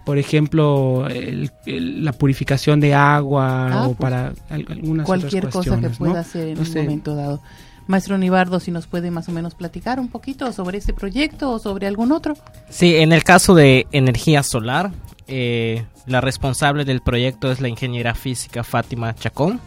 por 0.05 0.18
ejemplo, 0.18 1.07
el, 1.09 1.50
el, 1.66 2.05
la 2.05 2.12
purificación 2.12 2.80
de 2.80 2.94
agua 2.94 3.68
ah, 3.72 3.82
o 3.86 3.94
pues, 3.94 3.98
para 3.98 4.32
algunas 4.50 5.07
cualquier 5.07 5.46
otras 5.46 5.66
cosa 5.66 5.80
que 5.80 5.90
pueda 5.90 6.14
¿no? 6.14 6.18
hacer 6.18 6.48
en 6.48 6.55
no 6.55 6.61
un 6.61 6.66
sé. 6.66 6.82
momento 6.82 7.14
dado. 7.14 7.40
Maestro 7.86 8.16
Nibardo, 8.16 8.61
si 8.61 8.70
nos 8.70 8.86
puede 8.86 9.11
más 9.11 9.28
o 9.28 9.32
menos 9.32 9.55
platicar 9.55 9.98
un 9.98 10.09
poquito 10.09 10.53
sobre 10.53 10.78
este 10.78 10.92
proyecto 10.92 11.50
o 11.50 11.59
sobre 11.59 11.86
algún 11.86 12.12
otro. 12.12 12.34
Sí, 12.68 12.96
en 12.96 13.12
el 13.12 13.24
caso 13.24 13.55
de 13.55 13.86
energía 13.92 14.42
solar, 14.42 14.92
eh, 15.26 15.84
la 16.07 16.20
responsable 16.20 16.84
del 16.84 17.00
proyecto 17.00 17.50
es 17.50 17.61
la 17.61 17.68
ingeniera 17.68 18.14
física 18.14 18.64
Fátima 18.64 19.14
Chacón. 19.14 19.61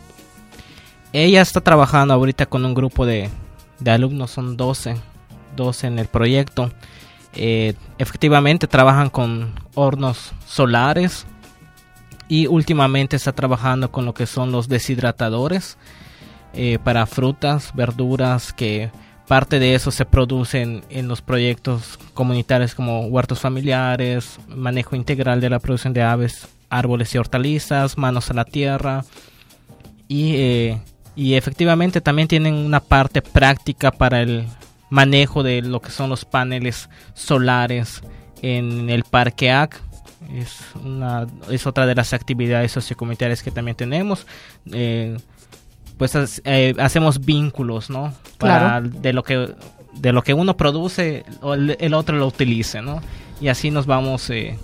Ella 1.11 1.41
está 1.41 1.61
trabajando 1.61 2.13
ahorita 2.13 2.45
con 2.45 2.65
un 2.65 2.73
grupo 2.73 3.05
de, 3.05 3.29
de 3.79 3.91
alumnos, 3.91 4.31
son 4.31 4.57
12, 4.57 4.95
12 5.55 5.88
en 5.88 5.99
el 5.99 6.07
proyecto. 6.07 6.71
Eh, 7.36 7.73
efectivamente 7.97 8.67
trabajan 8.67 9.09
con 9.09 9.53
hornos 9.73 10.33
solares 10.47 11.25
y 12.27 12.47
últimamente 12.47 13.15
está 13.15 13.33
trabajando 13.33 13.91
con 13.91 14.05
lo 14.05 14.13
que 14.13 14.25
son 14.25 14.51
los 14.51 14.67
deshidratadores 14.69 15.77
eh, 16.53 16.79
para 16.83 17.05
frutas, 17.05 17.71
verduras, 17.75 18.53
que 18.53 18.89
parte 19.27 19.59
de 19.59 19.75
eso 19.75 19.91
se 19.91 20.05
produce 20.05 20.61
en, 20.61 20.83
en, 20.89 21.07
los 21.07 21.21
proyectos 21.21 21.99
comunitarios 22.13 22.73
como 22.73 23.07
huertos 23.07 23.41
familiares, 23.41 24.39
manejo 24.47 24.95
integral 24.95 25.41
de 25.41 25.49
la 25.49 25.59
producción 25.59 25.93
de 25.93 26.03
aves, 26.03 26.47
árboles 26.69 27.13
y 27.13 27.17
hortalizas, 27.17 27.97
manos 27.97 28.29
a 28.29 28.33
la 28.33 28.45
tierra. 28.45 29.03
Y, 30.07 30.36
eh, 30.36 30.79
y 31.15 31.33
efectivamente 31.33 32.01
también 32.01 32.27
tienen 32.27 32.53
una 32.53 32.79
parte 32.79 33.21
práctica 33.21 33.91
para 33.91 34.21
el 34.21 34.45
manejo 34.89 35.43
de 35.43 35.61
lo 35.61 35.81
que 35.81 35.91
son 35.91 36.09
los 36.09 36.25
paneles 36.25 36.89
solares 37.13 38.01
en 38.41 38.89
el 38.89 39.03
parque 39.03 39.51
AC. 39.51 39.81
Es, 40.33 40.57
una, 40.83 41.27
es 41.49 41.67
otra 41.67 41.86
de 41.86 41.95
las 41.95 42.13
actividades 42.13 42.71
sociocomunitarias 42.71 43.43
que 43.43 43.51
también 43.51 43.77
tenemos. 43.77 44.25
Eh, 44.71 45.17
pues 45.97 46.41
eh, 46.43 46.73
hacemos 46.77 47.23
vínculos, 47.23 47.89
¿no? 47.89 48.13
Para 48.38 48.81
de 48.81 49.13
lo 49.13 49.23
que 49.23 49.53
de 49.93 50.11
lo 50.11 50.23
que 50.23 50.33
uno 50.33 50.57
produce 50.57 51.23
el 51.79 51.93
otro 51.93 52.17
lo 52.17 52.27
utilice, 52.27 52.81
¿no? 52.81 53.01
Y 53.39 53.47
así 53.47 53.71
nos 53.71 53.86
vamos 53.86 54.29
eh, 54.29 54.57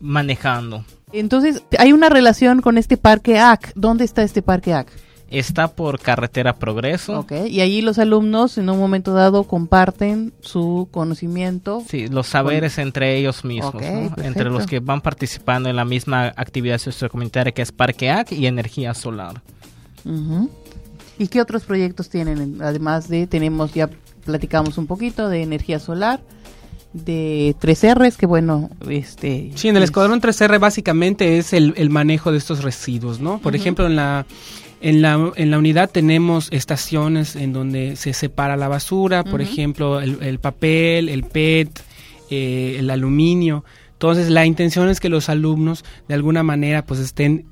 manejando. 0.00 0.84
Entonces, 1.12 1.62
hay 1.78 1.92
una 1.92 2.08
relación 2.08 2.62
con 2.62 2.78
este 2.78 2.96
parque 2.96 3.38
AC. 3.38 3.72
¿Dónde 3.74 4.04
está 4.04 4.22
este 4.22 4.42
parque 4.42 4.74
AC? 4.74 4.88
Está 5.28 5.68
por 5.74 5.98
carretera 5.98 6.54
Progreso. 6.54 7.18
Ok, 7.20 7.32
y 7.48 7.60
ahí 7.60 7.82
los 7.82 7.98
alumnos 7.98 8.58
en 8.58 8.70
un 8.70 8.78
momento 8.78 9.12
dado 9.12 9.42
comparten 9.44 10.32
su 10.40 10.88
conocimiento. 10.92 11.82
Sí, 11.88 12.06
los 12.06 12.28
saberes 12.28 12.78
entre 12.78 13.16
ellos 13.16 13.44
mismos, 13.44 13.74
¿no? 13.74 14.22
entre 14.22 14.44
los 14.50 14.66
que 14.66 14.78
van 14.78 15.00
participando 15.00 15.68
en 15.68 15.74
la 15.76 15.84
misma 15.84 16.26
actividad 16.36 16.78
sociocomunitaria 16.78 17.52
que 17.52 17.62
es 17.62 17.72
Parque 17.72 18.08
AC 18.10 18.32
y 18.32 18.46
energía 18.46 18.94
solar. 18.94 19.42
¿Y 21.18 21.28
qué 21.28 21.40
otros 21.40 21.64
proyectos 21.64 22.08
tienen? 22.08 22.58
Además 22.62 23.08
de, 23.08 23.26
tenemos, 23.26 23.72
ya 23.72 23.90
platicamos 24.24 24.78
un 24.78 24.86
poquito 24.86 25.28
de 25.28 25.42
energía 25.42 25.78
solar, 25.78 26.20
de 26.92 27.54
3Rs, 27.60 28.16
que 28.16 28.26
bueno, 28.26 28.70
este... 28.88 29.50
Sí, 29.54 29.68
en 29.68 29.76
el 29.76 29.82
es- 29.82 29.88
Escuadrón 29.90 30.20
3R 30.20 30.58
básicamente 30.60 31.38
es 31.38 31.52
el, 31.52 31.74
el 31.76 31.90
manejo 31.90 32.32
de 32.32 32.38
estos 32.38 32.62
residuos, 32.62 33.20
¿no? 33.20 33.38
Por 33.38 33.54
ejemplo, 33.56 33.86
en 33.86 33.96
la, 33.96 34.24
en, 34.88 35.02
la, 35.02 35.32
en 35.36 35.50
la 35.50 35.58
unidad 35.58 35.90
tenemos 35.90 36.48
estaciones 36.52 37.34
en 37.36 37.52
donde 37.52 37.96
se 37.96 38.12
separa 38.12 38.56
la 38.56 38.68
basura, 38.68 39.24
por 39.24 39.40
ejemplo, 39.42 40.00
el, 40.00 40.18
el 40.22 40.38
papel, 40.38 41.08
el 41.08 41.22
PET, 41.24 41.70
eh, 42.30 42.76
el 42.78 42.90
aluminio. 42.90 43.64
Entonces, 43.94 44.28
la 44.28 44.44
intención 44.44 44.90
es 44.90 45.00
que 45.00 45.08
los 45.08 45.30
alumnos 45.30 45.82
de 46.06 46.14
alguna 46.14 46.42
manera 46.42 46.84
pues 46.84 47.00
estén 47.00 47.46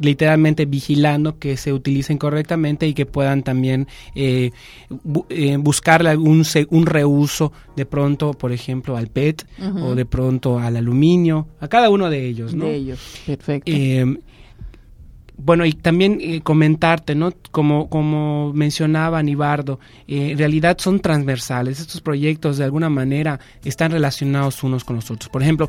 literalmente 0.00 0.64
vigilando 0.64 1.38
que 1.38 1.58
se 1.58 1.74
utilicen 1.74 2.16
correctamente 2.16 2.86
y 2.88 2.94
que 2.94 3.04
puedan 3.04 3.42
también 3.42 3.86
eh, 4.14 4.50
bu- 4.88 5.26
eh, 5.28 5.58
buscarle 5.58 6.08
algún 6.08 6.46
se- 6.46 6.66
un 6.70 6.86
reuso 6.86 7.52
de 7.76 7.84
pronto, 7.84 8.32
por 8.32 8.50
ejemplo, 8.52 8.96
al 8.96 9.08
PET 9.08 9.44
o 9.84 9.94
de 9.94 10.06
pronto 10.06 10.58
al 10.58 10.76
aluminio, 10.78 11.46
a 11.60 11.68
cada 11.68 11.90
uno 11.90 12.08
de 12.08 12.26
ellos, 12.26 12.54
¿no? 12.54 12.64
De 12.64 12.76
ellos, 12.76 12.98
perfecto. 13.26 13.70
Eh, 13.70 14.16
bueno, 15.42 15.64
y 15.66 15.72
también 15.72 16.18
eh, 16.20 16.40
comentarte, 16.42 17.14
¿no? 17.14 17.32
Como, 17.50 17.88
como 17.88 18.52
mencionaba 18.52 19.22
Nibardo, 19.22 19.80
eh, 20.06 20.30
en 20.32 20.38
realidad 20.38 20.76
son 20.78 21.00
transversales. 21.00 21.80
Estos 21.80 22.00
proyectos 22.00 22.58
de 22.58 22.64
alguna 22.64 22.88
manera 22.88 23.40
están 23.64 23.90
relacionados 23.92 24.62
unos 24.62 24.84
con 24.84 24.96
los 24.96 25.10
otros. 25.10 25.28
Por 25.28 25.42
ejemplo, 25.42 25.68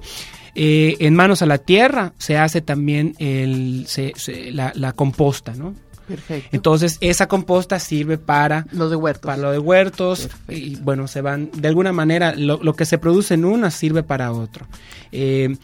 eh, 0.55 0.95
en 0.99 1.15
Manos 1.15 1.41
a 1.41 1.45
la 1.45 1.57
Tierra 1.57 2.13
se 2.17 2.38
hace 2.38 2.61
también 2.61 3.15
el, 3.19 3.86
se- 3.88 4.13
se- 4.15 4.51
la, 4.51 4.72
la 4.76 4.93
composta, 4.93 5.53
¿no? 5.55 5.74
perfecto. 6.07 6.49
Entonces, 6.51 6.97
esa 6.99 7.28
composta 7.30 7.80
sirve 7.80 8.17
para 8.17 8.65
los 8.74 8.89
de 8.89 8.97
huertos. 8.97 9.26
para 9.26 9.38
lo 9.41 9.51
de 9.51 9.59
huertos 9.59 10.28
Perfecto. 10.28 10.53
y 10.53 10.76
bueno 10.82 11.07
se 11.07 11.22
van 11.22 11.49
de 11.55 11.69
alguna 11.69 11.93
manera 11.93 12.36
lo, 12.36 12.61
lo 12.61 12.74
que 12.74 12.84
se 12.86 12.97
produce 12.97 13.36
en 13.36 13.45
una 13.45 13.72
sirve 13.72 14.03
para 14.03 14.34
otro 14.34 14.65
Eh, 15.13 15.55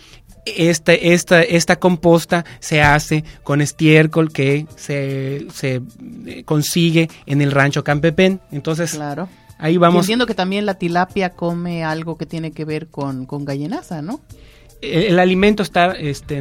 este, 0.57 1.13
esta, 1.13 1.41
esta 1.41 1.77
composta 1.77 2.45
se 2.59 2.81
hace 2.81 3.23
con 3.43 3.61
estiércol 3.61 4.31
que 4.31 4.65
se, 4.75 5.47
se 5.53 5.81
eh, 6.25 6.43
consigue 6.45 7.09
en 7.25 7.41
el 7.41 7.51
rancho 7.51 7.83
Campepén. 7.83 8.39
Entonces, 8.51 8.91
Claro. 8.91 9.27
ahí 9.57 9.75
Y 9.75 9.77
vamos. 9.77 10.05
entiendo 10.05 10.25
que 10.25 10.35
también 10.35 10.65
la 10.65 10.75
tilapia 10.75 11.31
come 11.31 11.83
algo 11.83 12.17
que 12.17 12.25
tiene 12.25 12.51
que 12.51 12.65
ver 12.65 12.87
con, 12.87 13.25
con 13.25 13.45
gallenaza, 13.45 14.01
¿no? 14.01 14.21
El, 14.79 15.05
el 15.05 15.19
alimento 15.19 15.63
está 15.63 15.93
este, 15.93 16.39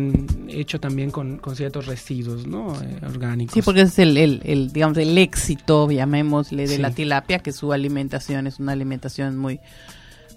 hecho 0.48 0.78
también 0.78 1.10
con, 1.10 1.38
con 1.38 1.56
ciertos 1.56 1.86
residuos 1.86 2.46
¿no? 2.46 2.74
Eh, 2.82 2.98
orgánicos. 3.08 3.54
Sí, 3.54 3.62
porque 3.62 3.80
ese 3.80 3.90
es 3.92 3.98
el, 4.00 4.16
el, 4.18 4.40
el, 4.44 4.72
digamos, 4.74 4.98
el 4.98 5.16
éxito, 5.16 5.90
llamémosle, 5.90 6.66
de 6.68 6.76
Sí. 6.76 6.82
la 6.82 6.90
tilapia, 6.90 7.38
que 7.38 7.52
su 7.52 7.72
alimentación 7.72 8.46
es 8.46 8.58
una 8.60 8.72
alimentación 8.72 9.38
muy 9.38 9.58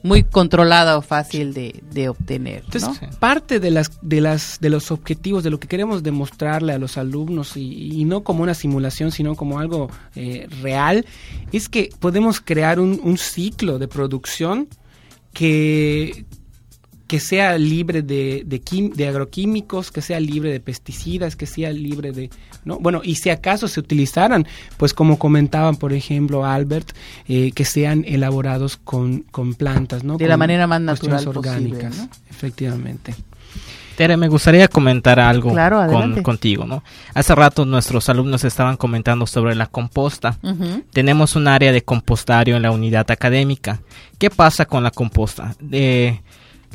muy 0.03 0.23
controlada 0.23 0.97
o 0.97 1.01
fácil 1.01 1.53
de, 1.53 1.83
de 1.91 2.09
obtener, 2.09 2.61
¿no? 2.61 2.65
Entonces, 2.73 3.15
parte 3.17 3.59
de 3.59 3.71
las 3.71 3.91
de 4.01 4.21
las 4.21 4.59
de 4.59 4.69
los 4.69 4.91
objetivos 4.91 5.43
de 5.43 5.49
lo 5.49 5.59
que 5.59 5.67
queremos 5.67 6.03
demostrarle 6.03 6.73
a 6.73 6.77
los 6.77 6.97
alumnos 6.97 7.57
y, 7.57 7.99
y 7.99 8.05
no 8.05 8.23
como 8.23 8.43
una 8.43 8.53
simulación, 8.53 9.11
sino 9.11 9.35
como 9.35 9.59
algo 9.59 9.89
eh, 10.15 10.47
real, 10.61 11.05
es 11.51 11.69
que 11.69 11.89
podemos 11.99 12.39
crear 12.39 12.79
un, 12.79 12.99
un 13.03 13.17
ciclo 13.17 13.79
de 13.79 13.87
producción 13.87 14.67
que 15.33 16.25
que 17.09 17.19
sea 17.19 17.57
libre 17.57 18.03
de, 18.03 18.43
de, 18.45 18.61
quim- 18.61 18.93
de 18.93 19.07
agroquímicos, 19.07 19.89
que 19.91 20.01
sea 20.01 20.19
libre 20.19 20.51
de 20.51 20.59
pesticidas, 20.59 21.35
que 21.35 21.47
sea 21.47 21.71
libre 21.71 22.11
de... 22.11 22.29
¿no? 22.65 22.77
Bueno, 22.79 23.01
y 23.03 23.15
si 23.15 23.31
acaso 23.31 23.67
se 23.67 23.79
utilizaran, 23.79 24.45
pues 24.77 24.93
como 24.93 25.17
comentaban, 25.17 25.75
por 25.75 25.91
ejemplo, 25.91 26.45
Albert, 26.45 26.91
eh, 27.27 27.51
que 27.53 27.65
sean 27.65 28.05
elaborados 28.07 28.77
con, 28.77 29.21
con 29.31 29.55
plantas, 29.55 30.03
¿no? 30.03 30.17
De 30.17 30.27
la 30.27 30.37
manera 30.37 30.67
más 30.67 30.81
natural 30.81 31.23
posible, 31.25 31.39
orgánicas, 31.49 31.97
¿no? 31.97 32.09
efectivamente. 32.29 33.15
Tere, 33.97 34.15
me 34.15 34.27
gustaría 34.29 34.67
comentar 34.67 35.19
algo 35.19 35.51
Claro, 35.51 35.85
con- 35.91 36.21
contigo, 36.21 36.65
¿no? 36.65 36.83
Hace 37.15 37.33
rato 37.35 37.65
nuestros 37.65 38.07
alumnos 38.07 38.43
estaban 38.45 38.77
comentando 38.77 39.25
sobre 39.25 39.55
la 39.55 39.65
composta. 39.65 40.37
Tenemos 40.93 41.35
un 41.35 41.47
área 41.47 41.71
de 41.73 41.81
compostario 41.81 42.55
en 42.55 42.61
la 42.61 42.71
unidad 42.71 43.09
académica. 43.11 43.81
¿Qué 44.19 44.29
pasa 44.29 44.65
con 44.65 44.83
la 44.83 44.91
composta? 44.91 45.55
Eh, 45.71 46.21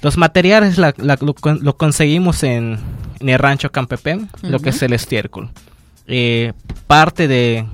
los 0.05 0.17
materiales 0.17 0.79
la- 0.79 0.95
la- 0.99 1.19
lo, 1.21 1.35
con- 1.35 1.65
lo 1.65 1.77
conseguimos 1.77 2.43
en, 2.45 2.79
en 3.21 3.29
el 3.29 3.39
rancho 3.39 3.73
Campepén, 3.73 4.29
lo 4.43 4.61
que 4.61 4.69
es 4.71 4.83
el 4.83 4.93
estiércol. 4.93 5.51
Eh, 6.07 6.53
parte 6.87 7.27
de, 7.27 7.67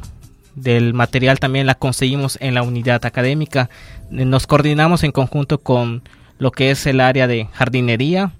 del 0.54 0.94
material 0.94 1.38
también 1.40 1.66
la 1.66 1.74
conseguimos 1.74 2.38
en 2.40 2.54
la 2.54 2.62
unidad 2.62 3.04
académica. 3.04 3.68
Eh, 4.12 4.24
Nos 4.24 4.46
coordinamos 4.46 5.02
en 5.04 5.12
conjunto 5.12 5.58
con 5.58 6.02
lo 6.38 6.52
que 6.52 6.70
es 6.70 6.86
el 6.86 7.00
área 7.00 7.26
de 7.26 7.48
jardinería, 7.52 8.30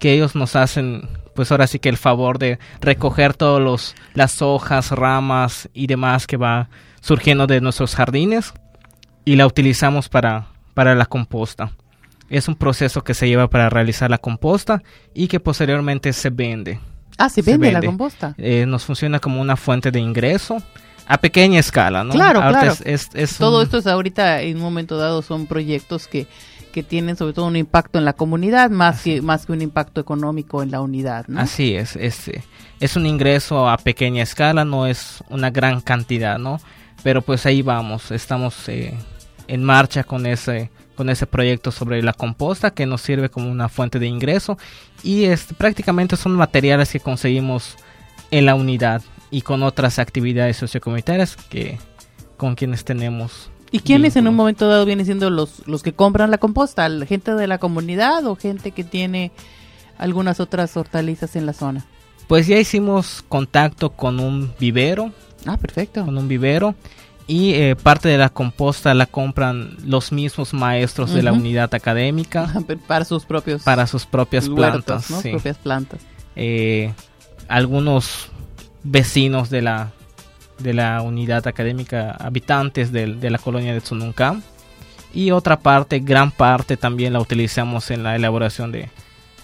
que 0.00 0.12
ellos 0.12 0.34
nos 0.34 0.56
hacen, 0.56 1.08
pues 1.34 1.50
ahora 1.52 1.66
sí 1.66 1.78
que 1.78 1.88
el 1.88 1.96
favor 1.96 2.38
de 2.38 2.58
recoger 2.80 3.32
todos 3.34 3.62
los 3.62 3.94
las 4.14 4.42
hojas, 4.42 4.90
ramas 4.90 5.68
y 5.72 5.86
demás 5.86 6.26
que 6.26 6.36
va 6.36 6.68
surgiendo 7.00 7.46
de 7.46 7.60
nuestros 7.60 7.94
jardines 7.94 8.52
y 9.24 9.36
la 9.36 9.46
utilizamos 9.46 10.08
para 10.08 10.48
para 10.74 10.94
la 10.94 11.06
composta. 11.06 11.70
Es 12.28 12.48
un 12.48 12.56
proceso 12.56 13.02
que 13.04 13.14
se 13.14 13.28
lleva 13.28 13.48
para 13.48 13.68
realizar 13.70 14.10
la 14.10 14.18
composta 14.18 14.82
y 15.14 15.28
que 15.28 15.38
posteriormente 15.40 16.12
se 16.12 16.30
vende. 16.30 16.80
Ah, 17.18 17.28
se 17.28 17.42
Se 17.42 17.50
vende, 17.52 17.72
la 17.72 17.80
composta. 17.80 18.34
Eh, 18.36 18.66
nos 18.66 18.84
funciona 18.84 19.18
como 19.20 19.40
una 19.40 19.56
fuente 19.56 19.90
de 19.90 20.00
ingreso 20.00 20.58
a 21.06 21.18
pequeña 21.18 21.60
escala, 21.60 22.02
¿no? 22.04 22.12
Claro, 22.12 22.42
Ahorita 22.42 22.60
claro. 22.60 22.72
es- 22.72 22.82
es- 22.84 23.10
es 23.14 23.38
Todo 23.38 23.58
un- 23.58 23.62
esto 23.64 23.78
es 23.78 23.86
ahorita, 23.86 24.42
en 24.42 24.56
un 24.56 24.62
momento 24.62 24.96
dado, 24.98 25.22
son 25.22 25.46
proyectos 25.46 26.08
que, 26.08 26.26
que 26.72 26.82
tienen 26.82 27.16
sobre 27.16 27.32
todo 27.32 27.46
un 27.46 27.56
impacto 27.56 27.98
en 27.98 28.04
la 28.04 28.12
comunidad, 28.12 28.70
más 28.70 29.02
que, 29.02 29.22
más 29.22 29.46
que 29.46 29.52
un 29.52 29.62
impacto 29.62 30.00
económico 30.00 30.62
en 30.62 30.72
la 30.72 30.80
unidad, 30.82 31.26
¿no? 31.28 31.40
Así 31.40 31.74
es, 31.74 31.96
es, 31.96 32.28
eh, 32.28 32.42
es 32.80 32.96
un 32.96 33.06
ingreso 33.06 33.66
a 33.68 33.78
pequeña 33.78 34.22
escala, 34.24 34.64
no 34.66 34.86
es 34.86 35.22
una 35.30 35.48
gran 35.50 35.80
cantidad, 35.80 36.38
¿no? 36.38 36.58
Pero 37.02 37.22
pues 37.22 37.46
ahí 37.46 37.62
vamos, 37.62 38.10
estamos 38.10 38.68
eh, 38.68 38.92
en 39.48 39.62
marcha 39.64 40.02
con 40.04 40.26
ese 40.26 40.70
con 40.96 41.08
ese 41.10 41.26
proyecto 41.26 41.70
sobre 41.70 42.02
la 42.02 42.12
composta 42.12 42.72
que 42.72 42.86
nos 42.86 43.02
sirve 43.02 43.28
como 43.28 43.48
una 43.50 43.68
fuente 43.68 43.98
de 44.00 44.06
ingreso 44.06 44.58
y 45.04 45.24
este, 45.24 45.54
prácticamente 45.54 46.16
son 46.16 46.32
materiales 46.32 46.90
que 46.90 46.98
conseguimos 47.00 47.76
en 48.30 48.46
la 48.46 48.54
unidad 48.56 49.02
y 49.30 49.42
con 49.42 49.62
otras 49.62 49.98
actividades 50.00 50.56
sociocomunitarias 50.56 51.36
que 51.36 51.78
con 52.36 52.54
quienes 52.54 52.84
tenemos. 52.84 53.50
¿Y 53.70 53.80
quiénes 53.80 54.16
en 54.16 54.28
un 54.28 54.34
momento 54.34 54.68
dado 54.68 54.84
vienen 54.84 55.04
siendo 55.06 55.28
los, 55.30 55.66
los 55.66 55.82
que 55.82 55.92
compran 55.92 56.30
la 56.30 56.38
composta? 56.38 56.88
¿La 56.88 57.04
¿Gente 57.06 57.34
de 57.34 57.46
la 57.46 57.58
comunidad 57.58 58.24
o 58.26 58.36
gente 58.36 58.70
que 58.70 58.84
tiene 58.84 59.32
algunas 59.98 60.40
otras 60.40 60.76
hortalizas 60.76 61.36
en 61.36 61.46
la 61.46 61.52
zona? 61.52 61.84
Pues 62.28 62.46
ya 62.46 62.58
hicimos 62.58 63.24
contacto 63.28 63.90
con 63.90 64.18
un 64.20 64.52
vivero 64.58 65.12
Ah, 65.46 65.56
perfecto. 65.56 66.04
con 66.04 66.16
un 66.18 66.26
vivero 66.28 66.74
y 67.28 67.54
eh, 67.54 67.76
parte 67.76 68.08
de 68.08 68.18
la 68.18 68.28
composta 68.28 68.94
la 68.94 69.06
compran 69.06 69.76
los 69.84 70.12
mismos 70.12 70.54
maestros 70.54 71.12
de 71.12 71.22
la 71.22 71.32
unidad 71.32 71.74
académica 71.74 72.52
Para 72.86 73.04
sus 73.04 73.24
propios 73.24 73.62
para 73.62 73.86
sus 73.86 74.06
propias 74.06 74.46
huertos, 74.48 74.84
plantas. 74.84 75.10
¿no? 75.10 75.20
sí. 75.22 75.30
Propias 75.30 75.58
plantas. 75.58 76.00
Eh, 76.36 76.92
algunos 77.48 78.28
vecinos 78.82 79.50
de 79.50 79.62
la 79.62 79.92
de 80.58 80.72
la 80.72 81.02
unidad 81.02 81.46
académica, 81.46 82.12
habitantes 82.12 82.90
del- 82.90 83.20
de, 83.20 83.28
la 83.28 83.36
colonia 83.38 83.74
de 83.74 83.80
Tsununcam 83.82 84.40
y 85.12 85.30
otra 85.30 85.58
parte, 85.58 85.98
gran 85.98 86.30
parte 86.30 86.78
también 86.78 87.12
la 87.12 87.20
utilizamos 87.20 87.90
en 87.90 88.02
la 88.02 88.16
elaboración 88.16 88.72
de, 88.72 88.88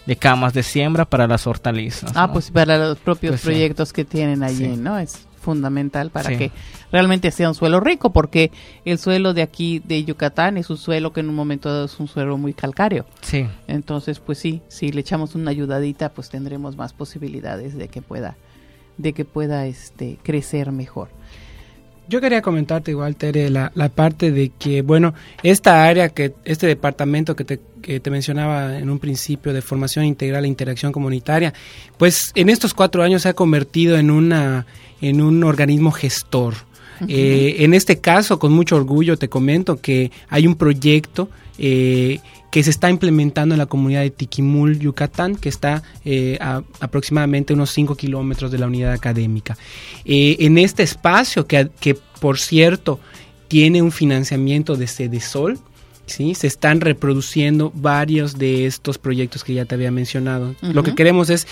de 0.06 0.16
camas 0.16 0.54
de 0.54 0.62
siembra 0.62 1.04
para 1.04 1.26
las 1.26 1.46
hortalizas. 1.46 2.12
Ah, 2.14 2.28
¿no? 2.28 2.32
pues 2.32 2.50
para 2.50 2.78
los 2.78 2.98
propios 2.98 3.32
Pues 3.32 3.40
sí. 3.42 3.46
proyectos 3.48 3.92
que 3.92 4.06
tienen 4.06 4.42
allí, 4.42 4.64
Sí. 4.72 4.76
¿no? 4.78 4.98
Es 4.98 5.26
fundamental 5.42 6.08
para 6.10 6.30
Sí. 6.30 6.36
que 6.38 6.50
realmente 6.90 7.30
sea 7.30 7.48
un 7.50 7.54
suelo 7.54 7.80
rico, 7.80 8.10
porque 8.12 8.50
el 8.86 8.98
suelo 8.98 9.34
de 9.34 9.42
aquí 9.42 9.80
de 9.84 10.02
Yucatán 10.04 10.56
es 10.56 10.70
un 10.70 10.78
suelo 10.78 11.12
que 11.12 11.20
en 11.20 11.28
un 11.28 11.34
momento 11.34 11.68
dado 11.68 11.84
es 11.84 12.00
un 12.00 12.08
suelo 12.08 12.38
muy 12.38 12.54
calcáreo. 12.54 13.04
sí. 13.20 13.46
Entonces, 13.68 14.20
pues 14.20 14.38
sí, 14.38 14.62
si 14.68 14.90
le 14.92 15.00
echamos 15.02 15.34
una 15.34 15.50
ayudadita, 15.50 16.08
pues 16.10 16.30
tendremos 16.30 16.76
más 16.76 16.92
posibilidades 16.94 17.76
de 17.76 17.88
que 17.88 18.00
pueda 18.00 18.36
de 18.98 19.12
que 19.14 19.24
pueda 19.24 19.66
este 19.66 20.18
crecer 20.22 20.70
mejor. 20.70 21.08
Yo 22.08 22.20
quería 22.20 22.42
comentarte 22.42 22.90
igual, 22.90 23.16
Tere, 23.16 23.48
la, 23.48 23.72
la 23.74 23.88
parte 23.88 24.30
de 24.32 24.50
que, 24.50 24.82
bueno, 24.82 25.14
esta 25.42 25.84
área, 25.84 26.08
que 26.10 26.34
este 26.44 26.66
departamento 26.66 27.34
que 27.34 27.44
te, 27.44 27.60
que 27.80 28.00
te 28.00 28.10
mencionaba 28.10 28.76
en 28.78 28.90
un 28.90 28.98
principio 28.98 29.52
de 29.54 29.62
formación 29.62 30.04
integral 30.04 30.44
e 30.44 30.48
interacción 30.48 30.92
comunitaria, 30.92 31.54
pues 31.96 32.32
en 32.34 32.50
estos 32.50 32.74
cuatro 32.74 33.02
años 33.02 33.22
se 33.22 33.30
ha 33.30 33.34
convertido 33.34 33.96
en, 33.96 34.10
una, 34.10 34.66
en 35.02 35.20
un 35.20 35.44
organismo 35.44 35.90
gestor. 35.90 36.54
Eh, 37.08 37.56
en 37.58 37.74
este 37.74 38.00
caso, 38.00 38.38
con 38.38 38.52
mucho 38.52 38.76
orgullo, 38.76 39.16
te 39.16 39.28
comento 39.28 39.80
que 39.80 40.12
hay 40.28 40.46
un 40.46 40.54
proyecto 40.54 41.28
eh, 41.58 42.20
que 42.50 42.62
se 42.62 42.70
está 42.70 42.88
implementando 42.88 43.54
en 43.54 43.58
la 43.58 43.66
comunidad 43.66 44.02
de 44.02 44.10
Tiquimul, 44.10 44.78
Yucatán, 44.78 45.34
que 45.34 45.48
está 45.48 45.82
eh, 46.04 46.38
a 46.40 46.62
aproximadamente 46.80 47.54
unos 47.54 47.70
5 47.70 47.96
kilómetros 47.96 48.52
de 48.52 48.58
la 48.58 48.68
unidad 48.68 48.92
académica. 48.92 49.58
En 50.04 50.58
este 50.58 50.84
espacio, 50.84 51.46
que, 51.46 51.70
que, 51.80 51.96
por 52.20 52.38
cierto 52.38 53.00
tiene 53.48 53.82
un 53.82 53.92
financiamiento 53.92 54.76
de 54.76 55.20
Sol, 55.20 55.58
¿sí? 56.06 56.34
se 56.34 56.46
están 56.46 56.80
reproduciendo 56.80 57.72
varios 57.74 58.38
de 58.38 58.66
estos 58.66 58.98
proyectos 58.98 59.44
que 59.44 59.54
ya 59.54 59.64
te 59.64 59.74
había 59.74 59.90
mencionado. 59.90 60.54
Lo 60.60 60.82
que 60.82 60.94
queremos 60.94 61.30
es 61.30 61.46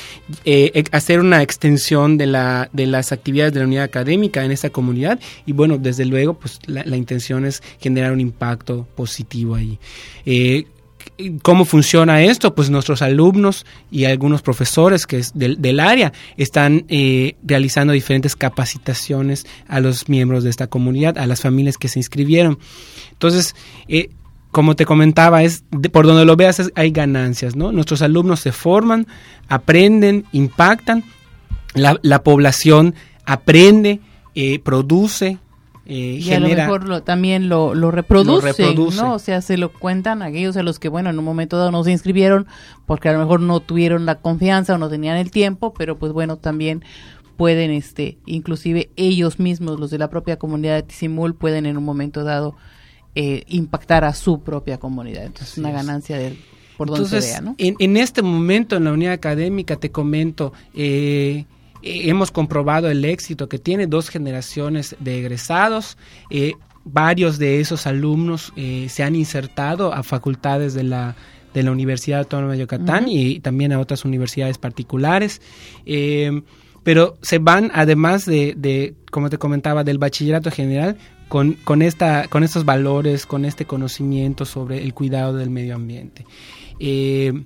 eh, 0.45 0.85
hacer 0.93 1.21
una 1.21 1.43
extensión 1.43 2.19
de, 2.19 2.27
la, 2.27 2.69
de 2.73 2.87
las 2.87 3.13
actividades 3.13 3.53
de 3.53 3.61
la 3.61 3.67
unidad 3.67 3.85
académica 3.85 4.45
en 4.45 4.53
esta 4.53 4.71
comunidad 4.71 5.21
y 5.47 5.53
bueno, 5.53 5.79
desde 5.79 6.05
luego, 6.05 6.35
pues 6.35 6.59
la, 6.67 6.85
la 6.85 6.97
intención 6.97 7.45
es 7.45 7.63
generar 7.81 8.13
un 8.13 8.21
impacto 8.21 8.87
positivo 8.95 9.55
ahí. 9.55 9.79
Eh, 10.27 10.65
¿Cómo 11.43 11.65
funciona 11.65 12.23
esto? 12.23 12.55
Pues 12.55 12.71
nuestros 12.71 13.03
alumnos 13.03 13.67
y 13.91 14.05
algunos 14.05 14.41
profesores 14.43 15.07
que 15.07 15.19
es 15.19 15.33
del, 15.35 15.61
del 15.61 15.81
área 15.81 16.13
están 16.37 16.87
eh, 16.89 17.37
realizando 17.43 17.93
diferentes 17.93 18.37
capacitaciones 18.37 19.47
a 19.69 19.81
los 19.81 20.09
miembros 20.09 20.45
de 20.45 20.51
esta 20.51 20.67
comunidad, 20.67 21.19
a 21.19 21.27
las 21.27 21.43
familias 21.43 21.77
que 21.77 21.89
se 21.89 21.99
inscribieron. 21.99 22.59
Entonces, 23.13 23.55
eh, 23.89 24.11
como 24.51 24.77
te 24.77 24.85
comentaba, 24.85 25.43
es 25.43 25.65
de, 25.71 25.91
por 25.91 26.07
donde 26.07 26.25
lo 26.25 26.37
veas 26.37 26.61
es, 26.61 26.73
hay 26.75 26.91
ganancias, 26.91 27.57
¿no? 27.57 27.73
Nuestros 27.73 28.03
alumnos 28.03 28.41
se 28.41 28.53
forman, 28.53 29.07
aprenden, 29.49 30.25
impactan, 30.33 31.05
la, 31.75 31.99
la 32.03 32.23
población 32.23 32.95
aprende, 33.25 34.01
eh, 34.35 34.59
produce, 34.59 35.39
eh, 35.87 36.19
y 36.19 36.23
genera, 36.23 36.65
a 36.65 36.67
lo 36.69 36.73
mejor 36.73 36.89
lo, 36.89 37.03
también 37.03 37.49
lo, 37.49 37.75
lo, 37.75 37.91
reproduce, 37.91 38.31
lo 38.31 38.41
reproduce, 38.41 39.03
¿no? 39.03 39.15
O 39.15 39.19
sea, 39.19 39.41
se 39.41 39.57
lo 39.57 39.73
cuentan 39.73 40.23
a 40.23 40.27
aquellos 40.27 40.57
a 40.57 40.63
los 40.63 40.79
que, 40.79 40.89
bueno, 40.89 41.11
en 41.11 41.19
un 41.19 41.25
momento 41.25 41.57
dado 41.57 41.73
no 41.73 41.83
se 41.83 41.91
inscribieron 41.91 42.47
porque 42.87 43.09
a 43.09 43.13
lo 43.13 43.19
mejor 43.19 43.41
no 43.41 43.59
tuvieron 43.61 44.07
la 44.07 44.17
confianza 44.17 44.75
o 44.75 44.79
no 44.79 44.89
tenían 44.89 45.17
el 45.17 45.33
tiempo, 45.33 45.75
pero 45.75 45.99
pues 45.99 46.13
bueno, 46.13 46.37
también 46.37 46.85
pueden, 47.37 47.71
este, 47.71 48.19
inclusive 48.27 48.91
ellos 48.97 49.41
mismos, 49.41 49.81
los 49.81 49.91
de 49.91 49.99
la 49.99 50.11
propia 50.11 50.39
comunidad 50.39 50.77
de 50.77 50.83
Tizimul, 50.83 51.35
pueden 51.35 51.67
en 51.67 51.77
un 51.77 51.85
momento 51.85 52.23
dado 52.23 52.55
eh, 53.15 53.45
impactar 53.49 54.05
a 54.05 54.15
su 54.15 54.41
propia 54.43 54.79
comunidad. 54.79 55.25
Entonces, 55.25 55.53
Así 55.53 55.61
una 55.61 55.71
es. 55.71 55.75
ganancia 55.77 56.19
de 56.19 56.37
por 56.77 56.89
donde 56.89 57.09
se 57.09 57.21
vea, 57.21 57.41
¿no? 57.43 57.55
en, 57.59 57.77
en 57.79 57.97
este 57.97 58.23
momento 58.23 58.77
en 58.77 58.85
la 58.85 58.93
unidad 58.93 59.13
académica, 59.13 59.77
te 59.77 59.91
comento, 59.91 60.53
eh, 60.75 61.45
eh, 61.83 62.03
hemos 62.09 62.31
comprobado 62.31 62.89
el 62.91 63.05
éxito 63.05 63.49
que 63.49 63.59
tiene 63.59 63.87
dos 63.87 64.09
generaciones 64.09 64.97
de 64.99 65.19
egresados. 65.19 65.99
Eh, 66.31 66.53
varios 66.85 67.39
de 67.39 67.61
esos 67.61 67.87
alumnos 67.87 68.53
se 68.89 69.03
han 69.03 69.15
insertado 69.15 69.93
a 69.93 70.03
facultades 70.03 70.73
de 70.73 70.85
la, 70.85 71.15
de 71.53 71.63
la 71.63 71.73
Universidad 71.73 72.21
Autónoma 72.21 72.53
de 72.55 72.61
Yucatán 72.61 73.05
Ujú. 73.05 73.13
y 73.13 73.41
también 73.41 73.73
a 73.73 73.79
otras 73.79 74.05
universidades 74.07 74.57
particulares. 74.59 75.43
Eh, 75.85 76.43
pero 76.83 77.19
se 77.21 77.39
van, 77.39 77.71
además 77.75 78.25
de, 78.25 78.55
de, 78.57 78.95
como 79.11 79.29
te 79.29 79.37
comentaba, 79.37 79.85
del 79.85 79.99
bachillerato 79.99 80.51
general, 80.51 80.97
con, 81.31 81.53
con, 81.53 81.81
esta, 81.81 82.27
con 82.27 82.43
estos 82.43 82.65
valores, 82.65 83.25
con 83.25 83.45
este 83.45 83.65
conocimiento 83.65 84.45
sobre 84.45 84.83
el 84.83 84.93
cuidado 84.95 85.37
del 85.37 85.49
medio 85.49 85.77
ambiente. 85.77 86.27
Eh, 86.81 87.45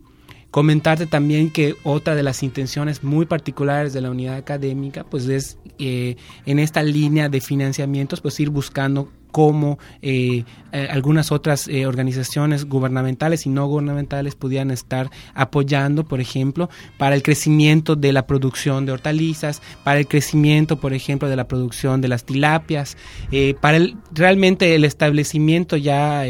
comentarte 0.50 1.06
también 1.06 1.50
que 1.50 1.74
otra 1.84 2.14
de 2.14 2.22
las 2.22 2.42
intenciones 2.42 3.04
muy 3.04 3.26
particulares 3.26 3.92
de 3.92 4.00
la 4.00 4.10
unidad 4.10 4.36
académica 4.36 5.04
pues 5.04 5.28
es 5.28 5.58
eh, 5.78 6.16
en 6.46 6.60
esta 6.60 6.82
línea 6.82 7.28
de 7.28 7.42
financiamientos 7.42 8.22
pues 8.22 8.40
ir 8.40 8.48
buscando 8.48 9.12
cómo 9.34 9.80
eh, 10.00 10.44
eh, 10.70 10.86
algunas 10.88 11.32
otras 11.32 11.66
eh, 11.66 11.86
organizaciones 11.86 12.66
gubernamentales 12.66 13.46
y 13.46 13.48
no 13.48 13.66
gubernamentales 13.66 14.36
pudieran 14.36 14.70
estar 14.70 15.10
apoyando, 15.34 16.04
por 16.04 16.20
ejemplo, 16.20 16.70
para 16.98 17.16
el 17.16 17.24
crecimiento 17.24 17.96
de 17.96 18.12
la 18.12 18.28
producción 18.28 18.86
de 18.86 18.92
hortalizas, 18.92 19.60
para 19.82 19.98
el 19.98 20.06
crecimiento, 20.06 20.76
por 20.76 20.94
ejemplo, 20.94 21.28
de 21.28 21.34
la 21.34 21.48
producción 21.48 22.00
de 22.00 22.06
las 22.06 22.24
tilapias, 22.24 22.96
eh, 23.32 23.56
para 23.60 23.78
el, 23.78 23.96
realmente 24.12 24.76
el 24.76 24.84
establecimiento 24.84 25.76
ya, 25.76 26.22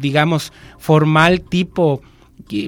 digamos, 0.00 0.52
formal 0.78 1.42
tipo 1.42 2.02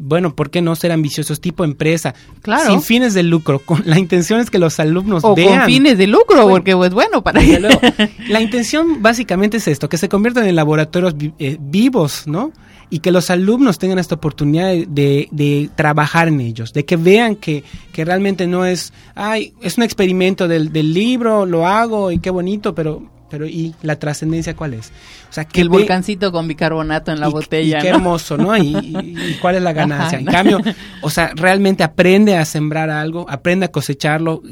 bueno, 0.03 0.35
¿por 0.35 0.51
qué 0.51 0.63
no 0.63 0.75
ser 0.77 0.93
ambiciosos 0.93 1.41
tipo 1.41 1.65
empresa? 1.65 2.15
Claro. 2.43 2.71
Sin 2.71 2.83
fines 2.83 3.15
de 3.15 3.23
lucro. 3.23 3.59
Con, 3.59 3.83
la 3.87 3.99
intención 3.99 4.41
es 4.41 4.51
que 4.51 4.59
los 4.59 4.79
alumnos 4.81 5.25
O 5.25 5.35
vean. 5.35 5.59
con 5.61 5.67
fines 5.67 5.99
de 5.99 6.07
lucro, 6.07 6.49
porque 6.49 6.75
pues 6.77 6.93
bueno, 6.93 7.23
para 7.23 7.41
luego. 7.61 7.81
La 8.29 8.41
intención 8.41 9.03
básicamente 9.03 9.57
es 9.59 9.69
esto, 9.69 9.89
que 9.89 9.99
se 9.99 10.09
conviertan 10.09 10.47
en 10.47 10.57
laboratorios 10.57 11.17
vi- 11.17 11.33
eh, 11.39 11.57
vivos, 11.61 12.25
¿no? 12.27 12.53
Y 12.91 12.99
que 13.01 13.11
los 13.11 13.31
alumnos 13.31 13.79
tengan 13.79 13.99
esta 13.99 14.15
oportunidad 14.15 14.69
de, 14.69 14.87
de- 14.89 15.29
de 15.33 15.71
trabajar 15.75 16.29
en 16.29 16.41
ellos, 16.41 16.73
de 16.73 16.85
que 16.85 16.97
vean 16.97 17.35
que, 17.37 17.65
que 17.93 18.05
realmente 18.05 18.47
no 18.47 18.65
es, 18.67 18.93
ay, 19.15 19.55
es 19.63 19.79
un 19.79 19.85
experimento 19.85 20.47
del, 20.49 20.73
del 20.73 20.93
libro, 20.93 21.47
lo 21.47 21.67
hago 21.67 22.13
y 22.13 22.19
qué 22.19 22.31
bonito, 22.31 22.75
pero, 22.75 23.03
pero 23.31 23.47
¿y 23.47 23.75
la 23.83 23.99
trascendencia 23.99 24.55
cuál 24.55 24.75
es? 24.75 24.93
O 25.31 25.33
sea, 25.33 25.45
que 25.45 25.61
el 25.61 25.69
ve- 25.69 25.79
volcancito 25.79 26.31
con 26.33 26.47
bicarbonato 26.49 27.11
en 27.13 27.21
la 27.21 27.29
y- 27.29 27.33
botella, 27.33 27.79
y 27.79 27.83
qué 27.83 27.91
¿no? 27.91 27.97
hermoso, 27.97 28.37
¿no? 28.37 28.57
Y, 28.57 29.37
cuál 29.41 29.57
es 29.57 29.63
la 29.63 29.73
ganancia. 29.75 30.19
Ajá. 30.19 30.19
En 30.19 30.25
cambio, 30.27 30.61
o 31.03 31.11
sea, 31.11 31.33
realmente 31.35 31.83
aprende 31.83 32.37
a 32.37 32.45
sembrar 32.45 32.91
algo, 32.91 33.27
aprende 33.29 33.67
a 33.67 33.73
cosecharlo, 33.73 34.43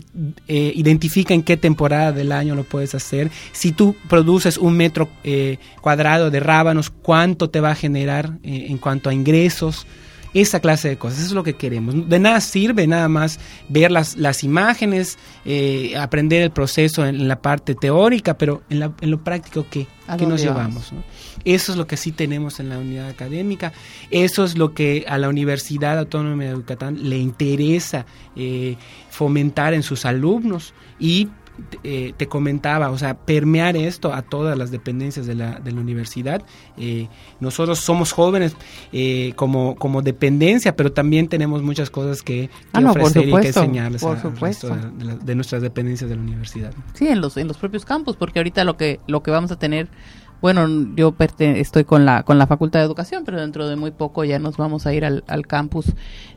eh, 0.49 0.73
identifica 0.75 1.35
en 1.35 1.43
qué 1.43 1.57
temporada 1.57 2.12
del 2.12 2.33
año 2.33 2.55
lo 2.55 2.64
puedes 2.64 2.95
hacer. 2.95 3.31
Si 3.53 3.73
tú 3.73 3.95
produces 4.09 4.59
un 4.59 4.77
metro 4.77 5.09
eh, 5.25 5.59
cuadrado 5.81 6.31
de 6.31 6.41
rábanos, 6.41 6.91
¿cuánto 6.91 7.51
te 7.51 7.61
va 7.61 7.70
a 7.70 7.75
generar 7.75 8.39
eh, 8.43 8.66
en 8.68 8.79
cuanto 8.79 9.11
a 9.11 9.14
ingresos? 9.14 9.87
Esa 10.35 10.61
clase 10.61 10.89
de 10.89 10.97
cosas, 10.97 11.18
eso 11.18 11.26
es 11.28 11.33
lo 11.35 11.43
que 11.43 11.55
queremos. 11.57 12.09
De 12.09 12.18
nada 12.18 12.41
sirve 12.41 12.87
nada 12.87 13.09
más 13.09 13.39
ver 13.68 13.91
las, 13.91 14.16
las 14.16 14.43
imágenes, 14.45 15.18
eh, 15.45 15.95
aprender 15.99 16.41
el 16.43 16.51
proceso 16.51 17.05
en, 17.05 17.28
la 17.28 17.43
parte 17.43 17.74
teórica, 17.74 18.39
pero 18.39 18.62
en, 18.70 18.80
la- 18.80 18.93
en 19.03 19.11
lo 19.11 19.22
práctico, 19.22 19.66
¿qué? 19.70 19.87
¿A 20.07 20.16
¿Qué 20.16 20.26
nos 20.26 20.41
llevamos? 20.43 20.93
¿no? 20.93 21.03
Eso 21.45 21.72
es 21.72 21.78
lo 21.78 21.87
que 21.87 21.97
sí 21.97 22.12
tenemos 22.12 22.61
en 22.61 22.70
la 22.70 22.78
unidad 22.78 23.09
académica. 23.09 23.72
Eso 24.11 24.45
es 24.45 24.57
lo 24.57 24.72
que 24.74 25.05
a 25.07 25.18
la 25.18 25.28
Universidad 25.28 25.99
Autónoma 25.99 26.45
de 26.45 26.53
Yucatán 26.53 27.09
le 27.09 27.18
interesa 27.18 28.07
eh, 28.35 28.76
fomentar 29.11 29.74
en 29.74 29.83
sus 29.83 30.05
alumnos 30.07 30.72
y 30.99 31.28
eh, 31.84 32.12
te 32.16 32.26
comentaba, 32.28 32.90
o 32.90 32.98
sea, 32.98 33.14
permear 33.14 33.76
esto 33.76 34.12
a 34.12 34.22
todas 34.22 34.57
las 34.57 34.70
dependencias 34.70 35.26
de 35.26 35.34
la, 35.34 35.59
de 35.61 35.72
la 35.72 35.80
universidad. 35.80 36.42
Eh, 36.78 37.09
nosotros 37.40 37.78
somos 37.80 38.12
jóvenes 38.12 38.57
eh, 38.92 39.32
como, 39.36 39.76
como 39.76 40.03
dependencia, 40.03 40.74
pero 40.76 40.92
también 40.92 41.28
tenemos 41.28 41.62
muchas 41.62 41.90
cosas 41.90 42.22
que, 42.22 42.48
que 42.48 42.50
Ah, 42.72 42.80
no, 42.80 42.90
ofrecer 42.90 43.22
y 43.22 43.24
que 43.24 43.30
supuesto, 43.30 43.61
enseñarles 43.61 44.03
por 44.03 44.16
a- 44.16 44.22
supuesto. 44.22 44.68
de, 44.74 44.90
de 44.98 45.05
la- 45.05 45.14
de 45.16 45.34
nuestras 45.34 45.62
dependencias 45.62 46.09
de 46.11 46.16
la 46.16 46.22
universidad. 46.22 46.72
Sí, 46.94 47.07
en 47.09 47.20
los 47.20 47.36
en 47.36 47.48
los 47.48 47.57
propios 47.59 47.84
campus, 47.84 48.16
porque 48.16 48.38
ahorita 48.38 48.64
lo 48.64 48.76
que 48.76 49.00
lo 49.07 49.22
que 49.22 49.30
vamos 49.30 49.50
a 49.53 49.59
tener, 49.59 49.88
bueno, 50.43 50.68
yo 50.97 51.14
estoy 51.38 51.84
con 51.84 52.05
la 52.05 52.24
con 52.24 52.36
la 52.36 52.47
Facultad 52.47 52.80
de 52.80 52.84
Educación, 52.86 53.22
pero 53.24 53.40
dentro 53.40 53.68
de 53.68 53.76
muy 53.76 53.93
poco 53.93 54.24
ya 54.24 54.38
nos 54.38 54.57
vamos 54.59 54.86
a 54.86 54.93
ir 54.93 55.05
al, 55.05 55.24
al 55.28 55.47
campus 55.47 55.86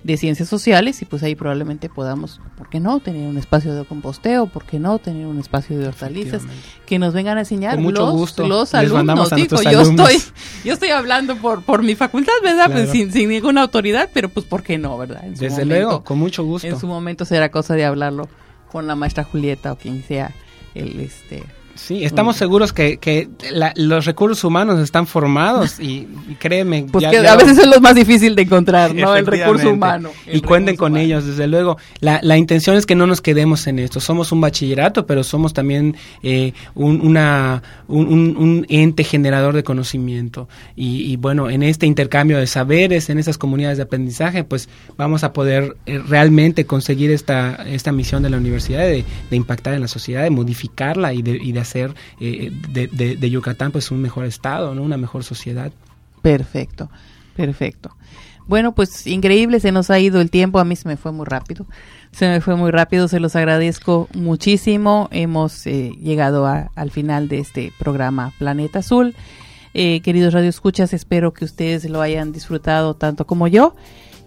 de 0.03 0.15
Ciencias 0.15 0.47
Sociales 0.47 1.01
y 1.01 1.05
pues 1.05 1.23
ahí 1.23 1.35
probablemente 1.35 1.89
podamos, 1.89 2.39
¿por 2.57 2.69
qué 2.69 2.79
no 2.79 2.99
tener 2.99 3.27
un 3.27 3.37
espacio 3.37 3.73
de 3.73 3.83
composteo? 3.83 4.45
¿Por 4.45 4.63
qué 4.63 4.79
no 4.79 4.99
tener 4.99 5.25
un 5.25 5.39
espacio 5.39 5.77
de 5.79 5.87
hortalizas 5.87 6.43
que 6.85 6.99
nos 6.99 7.13
vengan 7.13 7.37
a 7.37 7.41
enseñar 7.41 7.75
Con 7.75 7.83
mucho 7.83 8.05
los, 8.05 8.13
gusto. 8.13 8.47
los 8.47 8.71
Les 8.73 8.91
alumnos? 8.91 9.31
a 9.33 9.35
Digo, 9.35 9.47
nuestros 9.55 9.73
yo 9.73 9.79
alumnos. 9.81 10.09
estoy 10.11 10.33
yo 10.63 10.73
estoy 10.73 10.89
hablando 10.89 11.35
por 11.37 11.63
por 11.63 11.81
mi 11.83 11.95
facultad, 11.95 12.33
¿verdad? 12.43 12.71
Pues 12.71 12.91
sin, 12.91 13.11
sin 13.11 13.27
ninguna 13.29 13.63
autoridad, 13.63 14.09
pero 14.13 14.29
pues 14.29 14.45
¿por 14.45 14.61
qué 14.63 14.77
no, 14.77 14.97
verdad? 14.97 15.25
En 15.25 15.35
su 15.35 15.41
Desde 15.43 15.65
momento. 15.65 15.73
luego, 15.73 16.03
con 16.03 16.19
mucho 16.19 16.43
gusto. 16.43 16.67
En 16.67 16.79
su 16.79 16.85
momento 16.87 17.25
será 17.25 17.49
cosa 17.49 17.73
de 17.73 17.85
hablarlo 17.85 18.29
con 18.71 18.85
la 18.85 18.95
maestra 18.95 19.23
Julieta 19.23 19.71
o 19.73 19.77
quien 19.77 20.03
sea 20.03 20.31
el 20.75 20.99
este 20.99 21.43
Sí, 21.75 22.05
estamos 22.05 22.37
seguros 22.37 22.71
que, 22.71 22.97
que 22.97 23.27
la- 23.51 23.73
los 23.75 24.05
recursos 24.05 24.43
humanos 24.45 24.79
están 24.79 25.05
formados 25.07 25.79
y, 25.79 26.07
y 26.29 26.35
créeme. 26.39 26.85
Pues 26.89 27.01
ya- 27.03 27.11
que 27.11 27.21
ya- 27.21 27.33
a 27.33 27.35
veces 27.35 27.57
es 27.57 27.67
lo 27.67 27.81
más 27.81 27.95
difícil 27.95 28.33
de 28.33 28.43
encontrar, 28.43 28.95
¿no? 28.95 29.13
El 29.15 29.25
recurso 29.27 29.69
humano. 29.71 30.09
El 30.25 30.37
Y 30.37 30.41
cuenten 30.41 30.77
con 30.77 30.93
humano. 30.93 31.05
ellos, 31.05 31.25
desde 31.25 31.47
luego. 31.47 31.77
La, 31.99 32.19
la 32.23 32.37
intención 32.37 32.77
es 32.77 32.85
que 32.85 32.95
no 32.95 33.05
nos 33.07 33.19
quedemos 33.19 33.67
en 33.67 33.79
esto. 33.79 33.99
Somos 33.99 34.31
un 34.31 34.39
bachillerato, 34.39 35.05
pero 35.05 35.21
somos 35.23 35.53
también 35.53 35.97
eh, 36.23 36.53
un, 36.75 37.01
una, 37.05 37.61
un, 37.89 38.07
un- 38.07 38.37
un 38.37 38.65
ente 38.69 39.03
generador 39.03 39.53
de 39.53 39.63
conocimiento. 39.63 40.47
Y, 40.77 41.11
y 41.11 41.17
bueno, 41.17 41.49
en 41.49 41.61
este 41.61 41.85
intercambio 41.85 42.37
de 42.37 42.47
saberes, 42.47 43.09
en 43.09 43.19
estas 43.19 43.37
comunidades 43.37 43.77
de 43.77 43.83
aprendizaje, 43.83 44.45
pues 44.45 44.69
vamos 44.97 45.25
a 45.25 45.33
poder 45.33 45.75
eh, 45.85 45.99
realmente 46.07 46.65
conseguir 46.65 47.11
esta, 47.11 47.55
esta 47.67 47.91
misión 47.91 48.23
de 48.23 48.29
la 48.29 48.37
universidad 48.37 48.79
de, 48.83 49.03
de 49.29 49.35
impactar 49.35 49.73
en 49.73 49.81
la 49.81 49.89
sociedad, 49.89 50.23
de 50.23 50.29
modificarla 50.29 51.13
y 51.13 51.21
de, 51.21 51.31
y 51.31 51.51
de 51.51 51.64
hacer 51.65 51.93
eh, 52.19 52.51
de, 52.69 53.29
Yucatán 53.29 53.71
pues 53.71 53.91
un 53.91 54.01
mejor 54.01 54.25
estado, 54.25 54.73
¿no? 54.75 54.81
una 54.83 54.97
mejor 54.97 55.23
sociedad. 55.23 55.71
Perfecto, 56.21 56.89
perfecto. 57.35 57.95
Bueno, 58.47 58.75
pues 58.75 59.07
increíble, 59.07 59.59
se 59.59 59.71
nos 59.71 59.89
ha 59.89 59.99
ido 59.99 60.21
el 60.21 60.29
tiempo, 60.29 60.59
a 60.59 60.65
mí 60.65 60.75
se 60.75 60.87
me 60.87 60.97
fue 60.97 61.11
muy 61.11 61.25
rápido, 61.25 61.65
se 62.11 62.27
me 62.27 62.41
fue 62.41 62.55
muy 62.55 62.69
rápido, 62.71 63.07
se 63.07 63.19
los 63.19 63.35
agradezco 63.35 64.07
muchísimo, 64.13 65.09
hemos 65.11 65.65
eh, 65.65 65.91
llegado 65.99 66.45
a- 66.45 66.69
al 66.75 66.91
final 66.91 67.27
de 67.27 67.39
este 67.39 67.73
programa 67.79 68.31
Planeta 68.37 68.79
Azul. 68.79 69.15
Eh, 69.73 69.99
queridos 70.01 70.33
radioescuchas, 70.33 70.93
espero 70.93 71.33
que 71.33 71.43
ustedes 71.43 71.89
lo 71.89 72.01
hayan 72.01 72.31
disfrutado 72.31 72.93
tanto 72.95 73.25
como 73.27 73.47
yo 73.47 73.75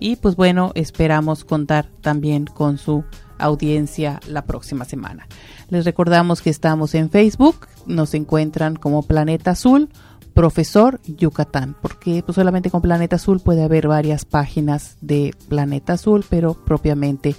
y 0.01 0.17
pues 0.17 0.37
bueno, 0.37 0.73
esperamos 0.75 1.45
contar 1.45 1.89
también 2.03 2.45
con 2.45 2.77
su 2.77 3.05
audiencia 3.39 4.21
la 4.29 4.43
próxima 4.43 4.85
semana. 4.85 5.27
Les 5.71 5.85
recordamos 5.85 6.43
que 6.43 6.51
estamos 6.51 6.95
en 6.95 7.11
Facebook, 7.11 7.67
nos 7.87 8.15
encuentran 8.15 8.77
como 8.77 9.03
Planeta 9.03 9.53
Azul, 9.53 9.89
Profesor 10.35 11.01
Yucatán, 11.05 11.77
porque 11.83 12.23
pues, 12.25 12.37
solamente 12.37 12.71
con 12.71 12.81
Planeta 12.81 13.17
Azul 13.17 13.41
puede 13.41 13.65
haber 13.65 13.89
varias 13.89 14.25
páginas 14.25 14.97
de 15.01 15.35
Planeta 15.49 15.95
Azul, 15.95 16.25
pero 16.29 16.55
propiamente 16.55 17.35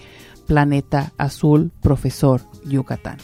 Planeta 0.47 1.13
Azul, 1.17 1.71
Profesor 1.81 2.41
Yucatán. 2.65 3.17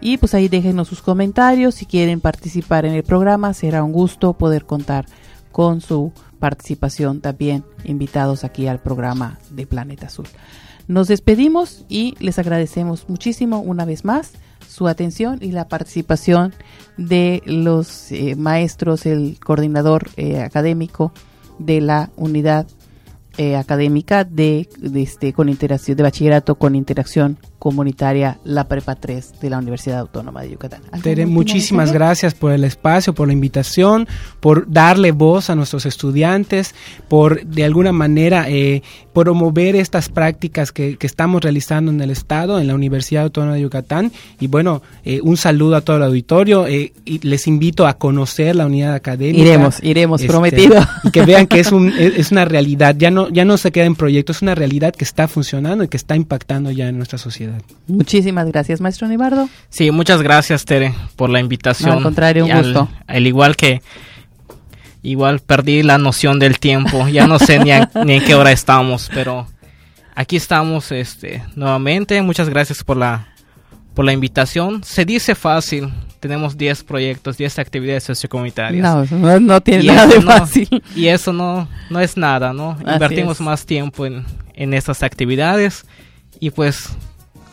Y 0.00 0.18
pues 0.18 0.34
ahí 0.34 0.48
déjenos 0.48 0.88
sus 0.88 1.00
comentarios, 1.00 1.76
si 1.76 1.86
quieren 1.86 2.20
participar 2.20 2.84
en 2.84 2.94
el 2.94 3.04
programa, 3.04 3.54
será 3.54 3.82
un 3.84 3.92
gusto 3.92 4.34
poder 4.34 4.66
contar 4.66 5.06
con 5.52 5.80
su 5.80 6.12
participación 6.40 7.20
también 7.20 7.64
invitados 7.84 8.44
aquí 8.44 8.66
al 8.66 8.80
programa 8.80 9.38
de 9.50 9.66
Planeta 9.66 10.08
Azul. 10.08 10.26
Nos 10.86 11.08
despedimos 11.08 11.84
y 11.88 12.14
les 12.20 12.38
agradecemos 12.38 13.08
muchísimo 13.08 13.60
una 13.60 13.84
vez 13.84 14.04
más 14.04 14.32
su 14.68 14.88
atención 14.88 15.38
y 15.40 15.52
la 15.52 15.68
participación 15.68 16.52
de 16.96 17.42
los 17.46 18.12
eh, 18.12 18.34
maestros, 18.36 19.06
el 19.06 19.38
coordinador 19.38 20.10
eh, 20.16 20.40
académico 20.40 21.12
de 21.58 21.80
la 21.80 22.10
unidad 22.16 22.66
eh, 23.36 23.56
académica 23.56 24.24
de, 24.24 24.68
este 24.94 25.32
con 25.32 25.48
interacción 25.48 25.96
de 25.96 26.02
bachillerato 26.02 26.54
con 26.56 26.76
interacción 26.76 27.38
comunitaria 27.64 28.36
la 28.44 28.68
prepa 28.68 28.94
3 28.94 29.40
de 29.40 29.48
la 29.48 29.56
Universidad 29.56 30.00
Autónoma 30.00 30.42
de 30.42 30.50
Yucatán. 30.50 30.82
¿Algún 30.92 31.00
Tere, 31.00 31.24
muchísimas 31.24 31.86
mensaje? 31.86 31.98
gracias 31.98 32.34
por 32.34 32.52
el 32.52 32.62
espacio, 32.62 33.14
por 33.14 33.26
la 33.26 33.32
invitación, 33.32 34.06
por 34.40 34.70
darle 34.70 35.12
voz 35.12 35.48
a 35.48 35.54
nuestros 35.54 35.86
estudiantes, 35.86 36.74
por 37.08 37.42
de 37.46 37.64
alguna 37.64 37.90
manera 37.90 38.50
eh, 38.50 38.82
promover 39.14 39.76
estas 39.76 40.10
prácticas 40.10 40.72
que, 40.72 40.98
que 40.98 41.06
estamos 41.06 41.42
realizando 41.42 41.90
en 41.90 42.02
el 42.02 42.10
Estado, 42.10 42.60
en 42.60 42.66
la 42.66 42.74
Universidad 42.74 43.22
Autónoma 43.22 43.54
de 43.54 43.62
Yucatán. 43.62 44.12
Y 44.40 44.48
bueno, 44.48 44.82
eh, 45.06 45.20
un 45.22 45.38
saludo 45.38 45.76
a 45.76 45.80
todo 45.80 45.96
el 45.96 46.02
auditorio. 46.02 46.66
eh, 46.66 46.92
y 47.06 47.26
les 47.26 47.46
invito 47.46 47.86
a 47.86 47.94
conocer 47.94 48.56
la 48.56 48.66
unidad 48.66 48.92
académica. 48.92 49.42
Iremos, 49.42 49.82
iremos, 49.82 50.20
Este, 50.20 50.30
prometido. 50.30 50.86
Y 51.04 51.10
que 51.12 51.24
vean 51.24 51.46
que 51.46 51.60
es, 51.60 51.72
un, 51.72 51.94
es, 51.98 52.30
una 52.30 52.44
realidad, 52.44 52.94
ya 52.98 53.10
no, 53.10 53.30
ya 53.30 53.46
no 53.46 53.56
se 53.56 53.72
queda 53.72 53.86
en 53.86 53.94
proyectos, 53.94 54.36
es 54.36 54.42
una 54.42 54.54
realidad 54.54 54.94
que 54.94 55.04
está 55.04 55.28
funcionando 55.28 55.82
y 55.84 55.88
que 55.88 55.96
está 55.96 56.14
impactando 56.14 56.70
ya 56.70 56.88
en 56.90 56.98
nuestra 56.98 57.16
sociedad. 57.16 57.53
Muchísimas 57.86 58.46
gracias, 58.48 58.80
maestro 58.80 59.06
Nibardo. 59.08 59.48
Sí, 59.68 59.90
muchas 59.90 60.22
gracias, 60.22 60.64
Tere, 60.64 60.94
por 61.16 61.30
la 61.30 61.40
invitación. 61.40 61.90
No, 61.90 61.96
al 61.98 62.02
contrario, 62.02 62.44
un 62.44 62.52
al- 62.52 62.64
gusto. 62.64 62.88
Al, 63.06 63.26
igual 63.26 63.56
que, 63.56 63.82
igual 65.02 65.40
perdí 65.40 65.82
la 65.82 65.98
noción 65.98 66.38
del 66.38 66.58
tiempo. 66.58 67.08
Ya 67.08 67.26
no 67.26 67.38
sé 67.38 67.58
ni, 67.58 67.70
a- 67.72 67.90
ni 68.04 68.14
en 68.14 68.24
qué 68.24 68.34
hora 68.34 68.52
estamos, 68.52 69.10
pero 69.12 69.46
aquí 70.14 70.36
estamos, 70.36 70.92
este, 70.92 71.42
nuevamente. 71.56 72.20
Muchas 72.22 72.48
gracias 72.48 72.82
por 72.84 72.96
la, 72.96 73.28
por 73.94 74.04
la 74.04 74.12
invitación. 74.12 74.82
Se 74.84 75.04
dice 75.04 75.34
fácil. 75.34 75.92
Tenemos 76.20 76.56
10 76.56 76.84
proyectos, 76.84 77.36
10 77.36 77.58
actividades 77.58 78.04
sociocomunitarias. 78.04 78.82
No, 78.82 79.04
no, 79.18 79.40
no 79.40 79.60
tiene 79.60 79.84
Y 79.84 79.86
nada 79.88 80.06
de 80.06 80.20
no- 80.20 80.30
fácil. 80.30 80.82
Y 80.96 81.08
eso 81.08 81.34
no, 81.34 81.68
no 81.90 82.00
es 82.00 82.16
nada, 82.16 82.54
¿no? 82.54 82.78
Así 82.82 82.92
Invertimos 82.94 83.36
es. 83.36 83.40
más 83.42 83.66
tiempo 83.66 84.06
en, 84.06 84.24
en 84.54 84.72
estas 84.72 85.02
actividades. 85.02 85.84
Y 86.40 86.48
pues, 86.48 86.88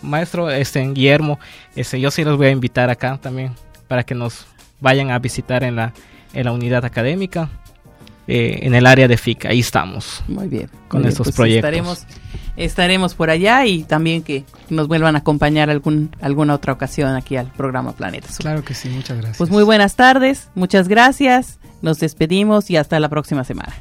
maestro 0.02 0.49
este, 0.49 0.82
Guillermo, 0.88 1.39
este, 1.76 1.99
yo 1.99 2.12
sí 2.12 2.24
los 2.24 2.38
voy 2.38 2.47
a 2.47 2.52
invitar 2.52 2.89
acá 2.89 3.18
también 3.22 3.54
para 3.88 4.04
que 4.04 4.16
nos 4.16 4.45
vayan 4.80 5.12
a 5.12 5.20
visitar 5.20 5.64
en 5.64 5.76
la, 5.76 5.93
en 6.34 6.45
la 6.45 6.52
unidad 6.52 6.86
académica, 6.86 7.49
eh, 8.28 8.60
en 8.64 8.76
el 8.76 8.86
área 8.86 9.08
de 9.08 9.18
FIC. 9.18 9.45
Ahí 9.45 9.60
estamos. 9.60 10.24
Muy 10.28 10.47
bien. 10.47 10.70
Con 10.88 10.99
muy 10.99 11.04
bien, 11.04 11.10
estos 11.10 11.28
pues 11.28 11.36
proyectos. 11.36 11.70
Estaremos, 11.70 12.06
estaremos 12.58 13.14
por 13.14 13.30
allá 13.30 13.66
y 13.66 13.84
también 13.84 14.24
que 14.24 14.45
nos 14.70 14.88
vuelvan 14.88 15.16
a 15.16 15.20
acompañar 15.20 15.70
algún, 15.70 16.16
alguna 16.22 16.56
otra 16.56 16.74
ocasión 16.74 17.16
aquí 17.16 17.38
al 17.38 17.47
programa 17.47 17.93
Planeta. 17.93 18.28
Claro 18.38 18.64
que 18.64 18.74
sí, 18.74 18.89
muchas 18.89 19.18
gracias. 19.18 19.38
Pues 19.38 19.49
muy 19.49 19.64
buenas 19.64 19.95
tardes, 19.95 20.49
muchas 20.56 20.88
gracias, 20.88 21.60
nos 21.82 21.99
despedimos 21.99 22.70
y 22.70 22.78
hasta 22.78 22.99
la 22.99 23.10
próxima 23.10 23.43
semana. 23.43 23.74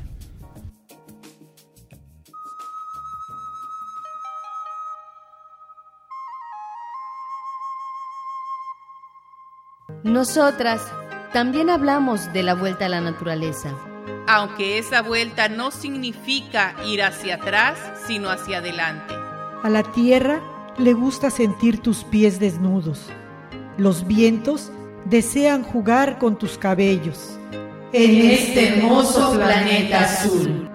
Nosotras 10.03 10.81
también 11.33 11.69
hablamos 11.69 12.33
de 12.33 12.43
la 12.43 12.55
vuelta 12.55 12.87
a 12.87 12.89
la 12.89 13.03
naturaleza. 13.03 13.75
Aunque 14.27 14.79
esa 14.79 15.03
vuelta 15.03 15.49
no 15.51 15.71
significa 15.71 16.75
ir 16.87 17.03
hacia 17.03 17.35
atrás, 17.35 17.79
sino 18.07 18.31
hacia 18.31 18.59
adelante. 18.59 19.13
A 19.63 19.69
la 19.69 19.83
tierra 19.83 20.41
le 20.79 20.95
gusta 20.95 21.29
sentir 21.31 21.81
tus 21.81 22.05
pies 22.05 22.41
desnudos. 22.41 23.09
Los 23.77 24.07
vientos 24.07 24.73
desean 25.05 25.63
jugar 25.63 26.19
con 26.19 26.39
tus 26.39 26.57
cabellos. 26.57 27.39
En 27.93 28.31
este 28.31 28.69
hermoso 28.69 29.35
planeta 29.35 30.01
azul. 30.05 30.70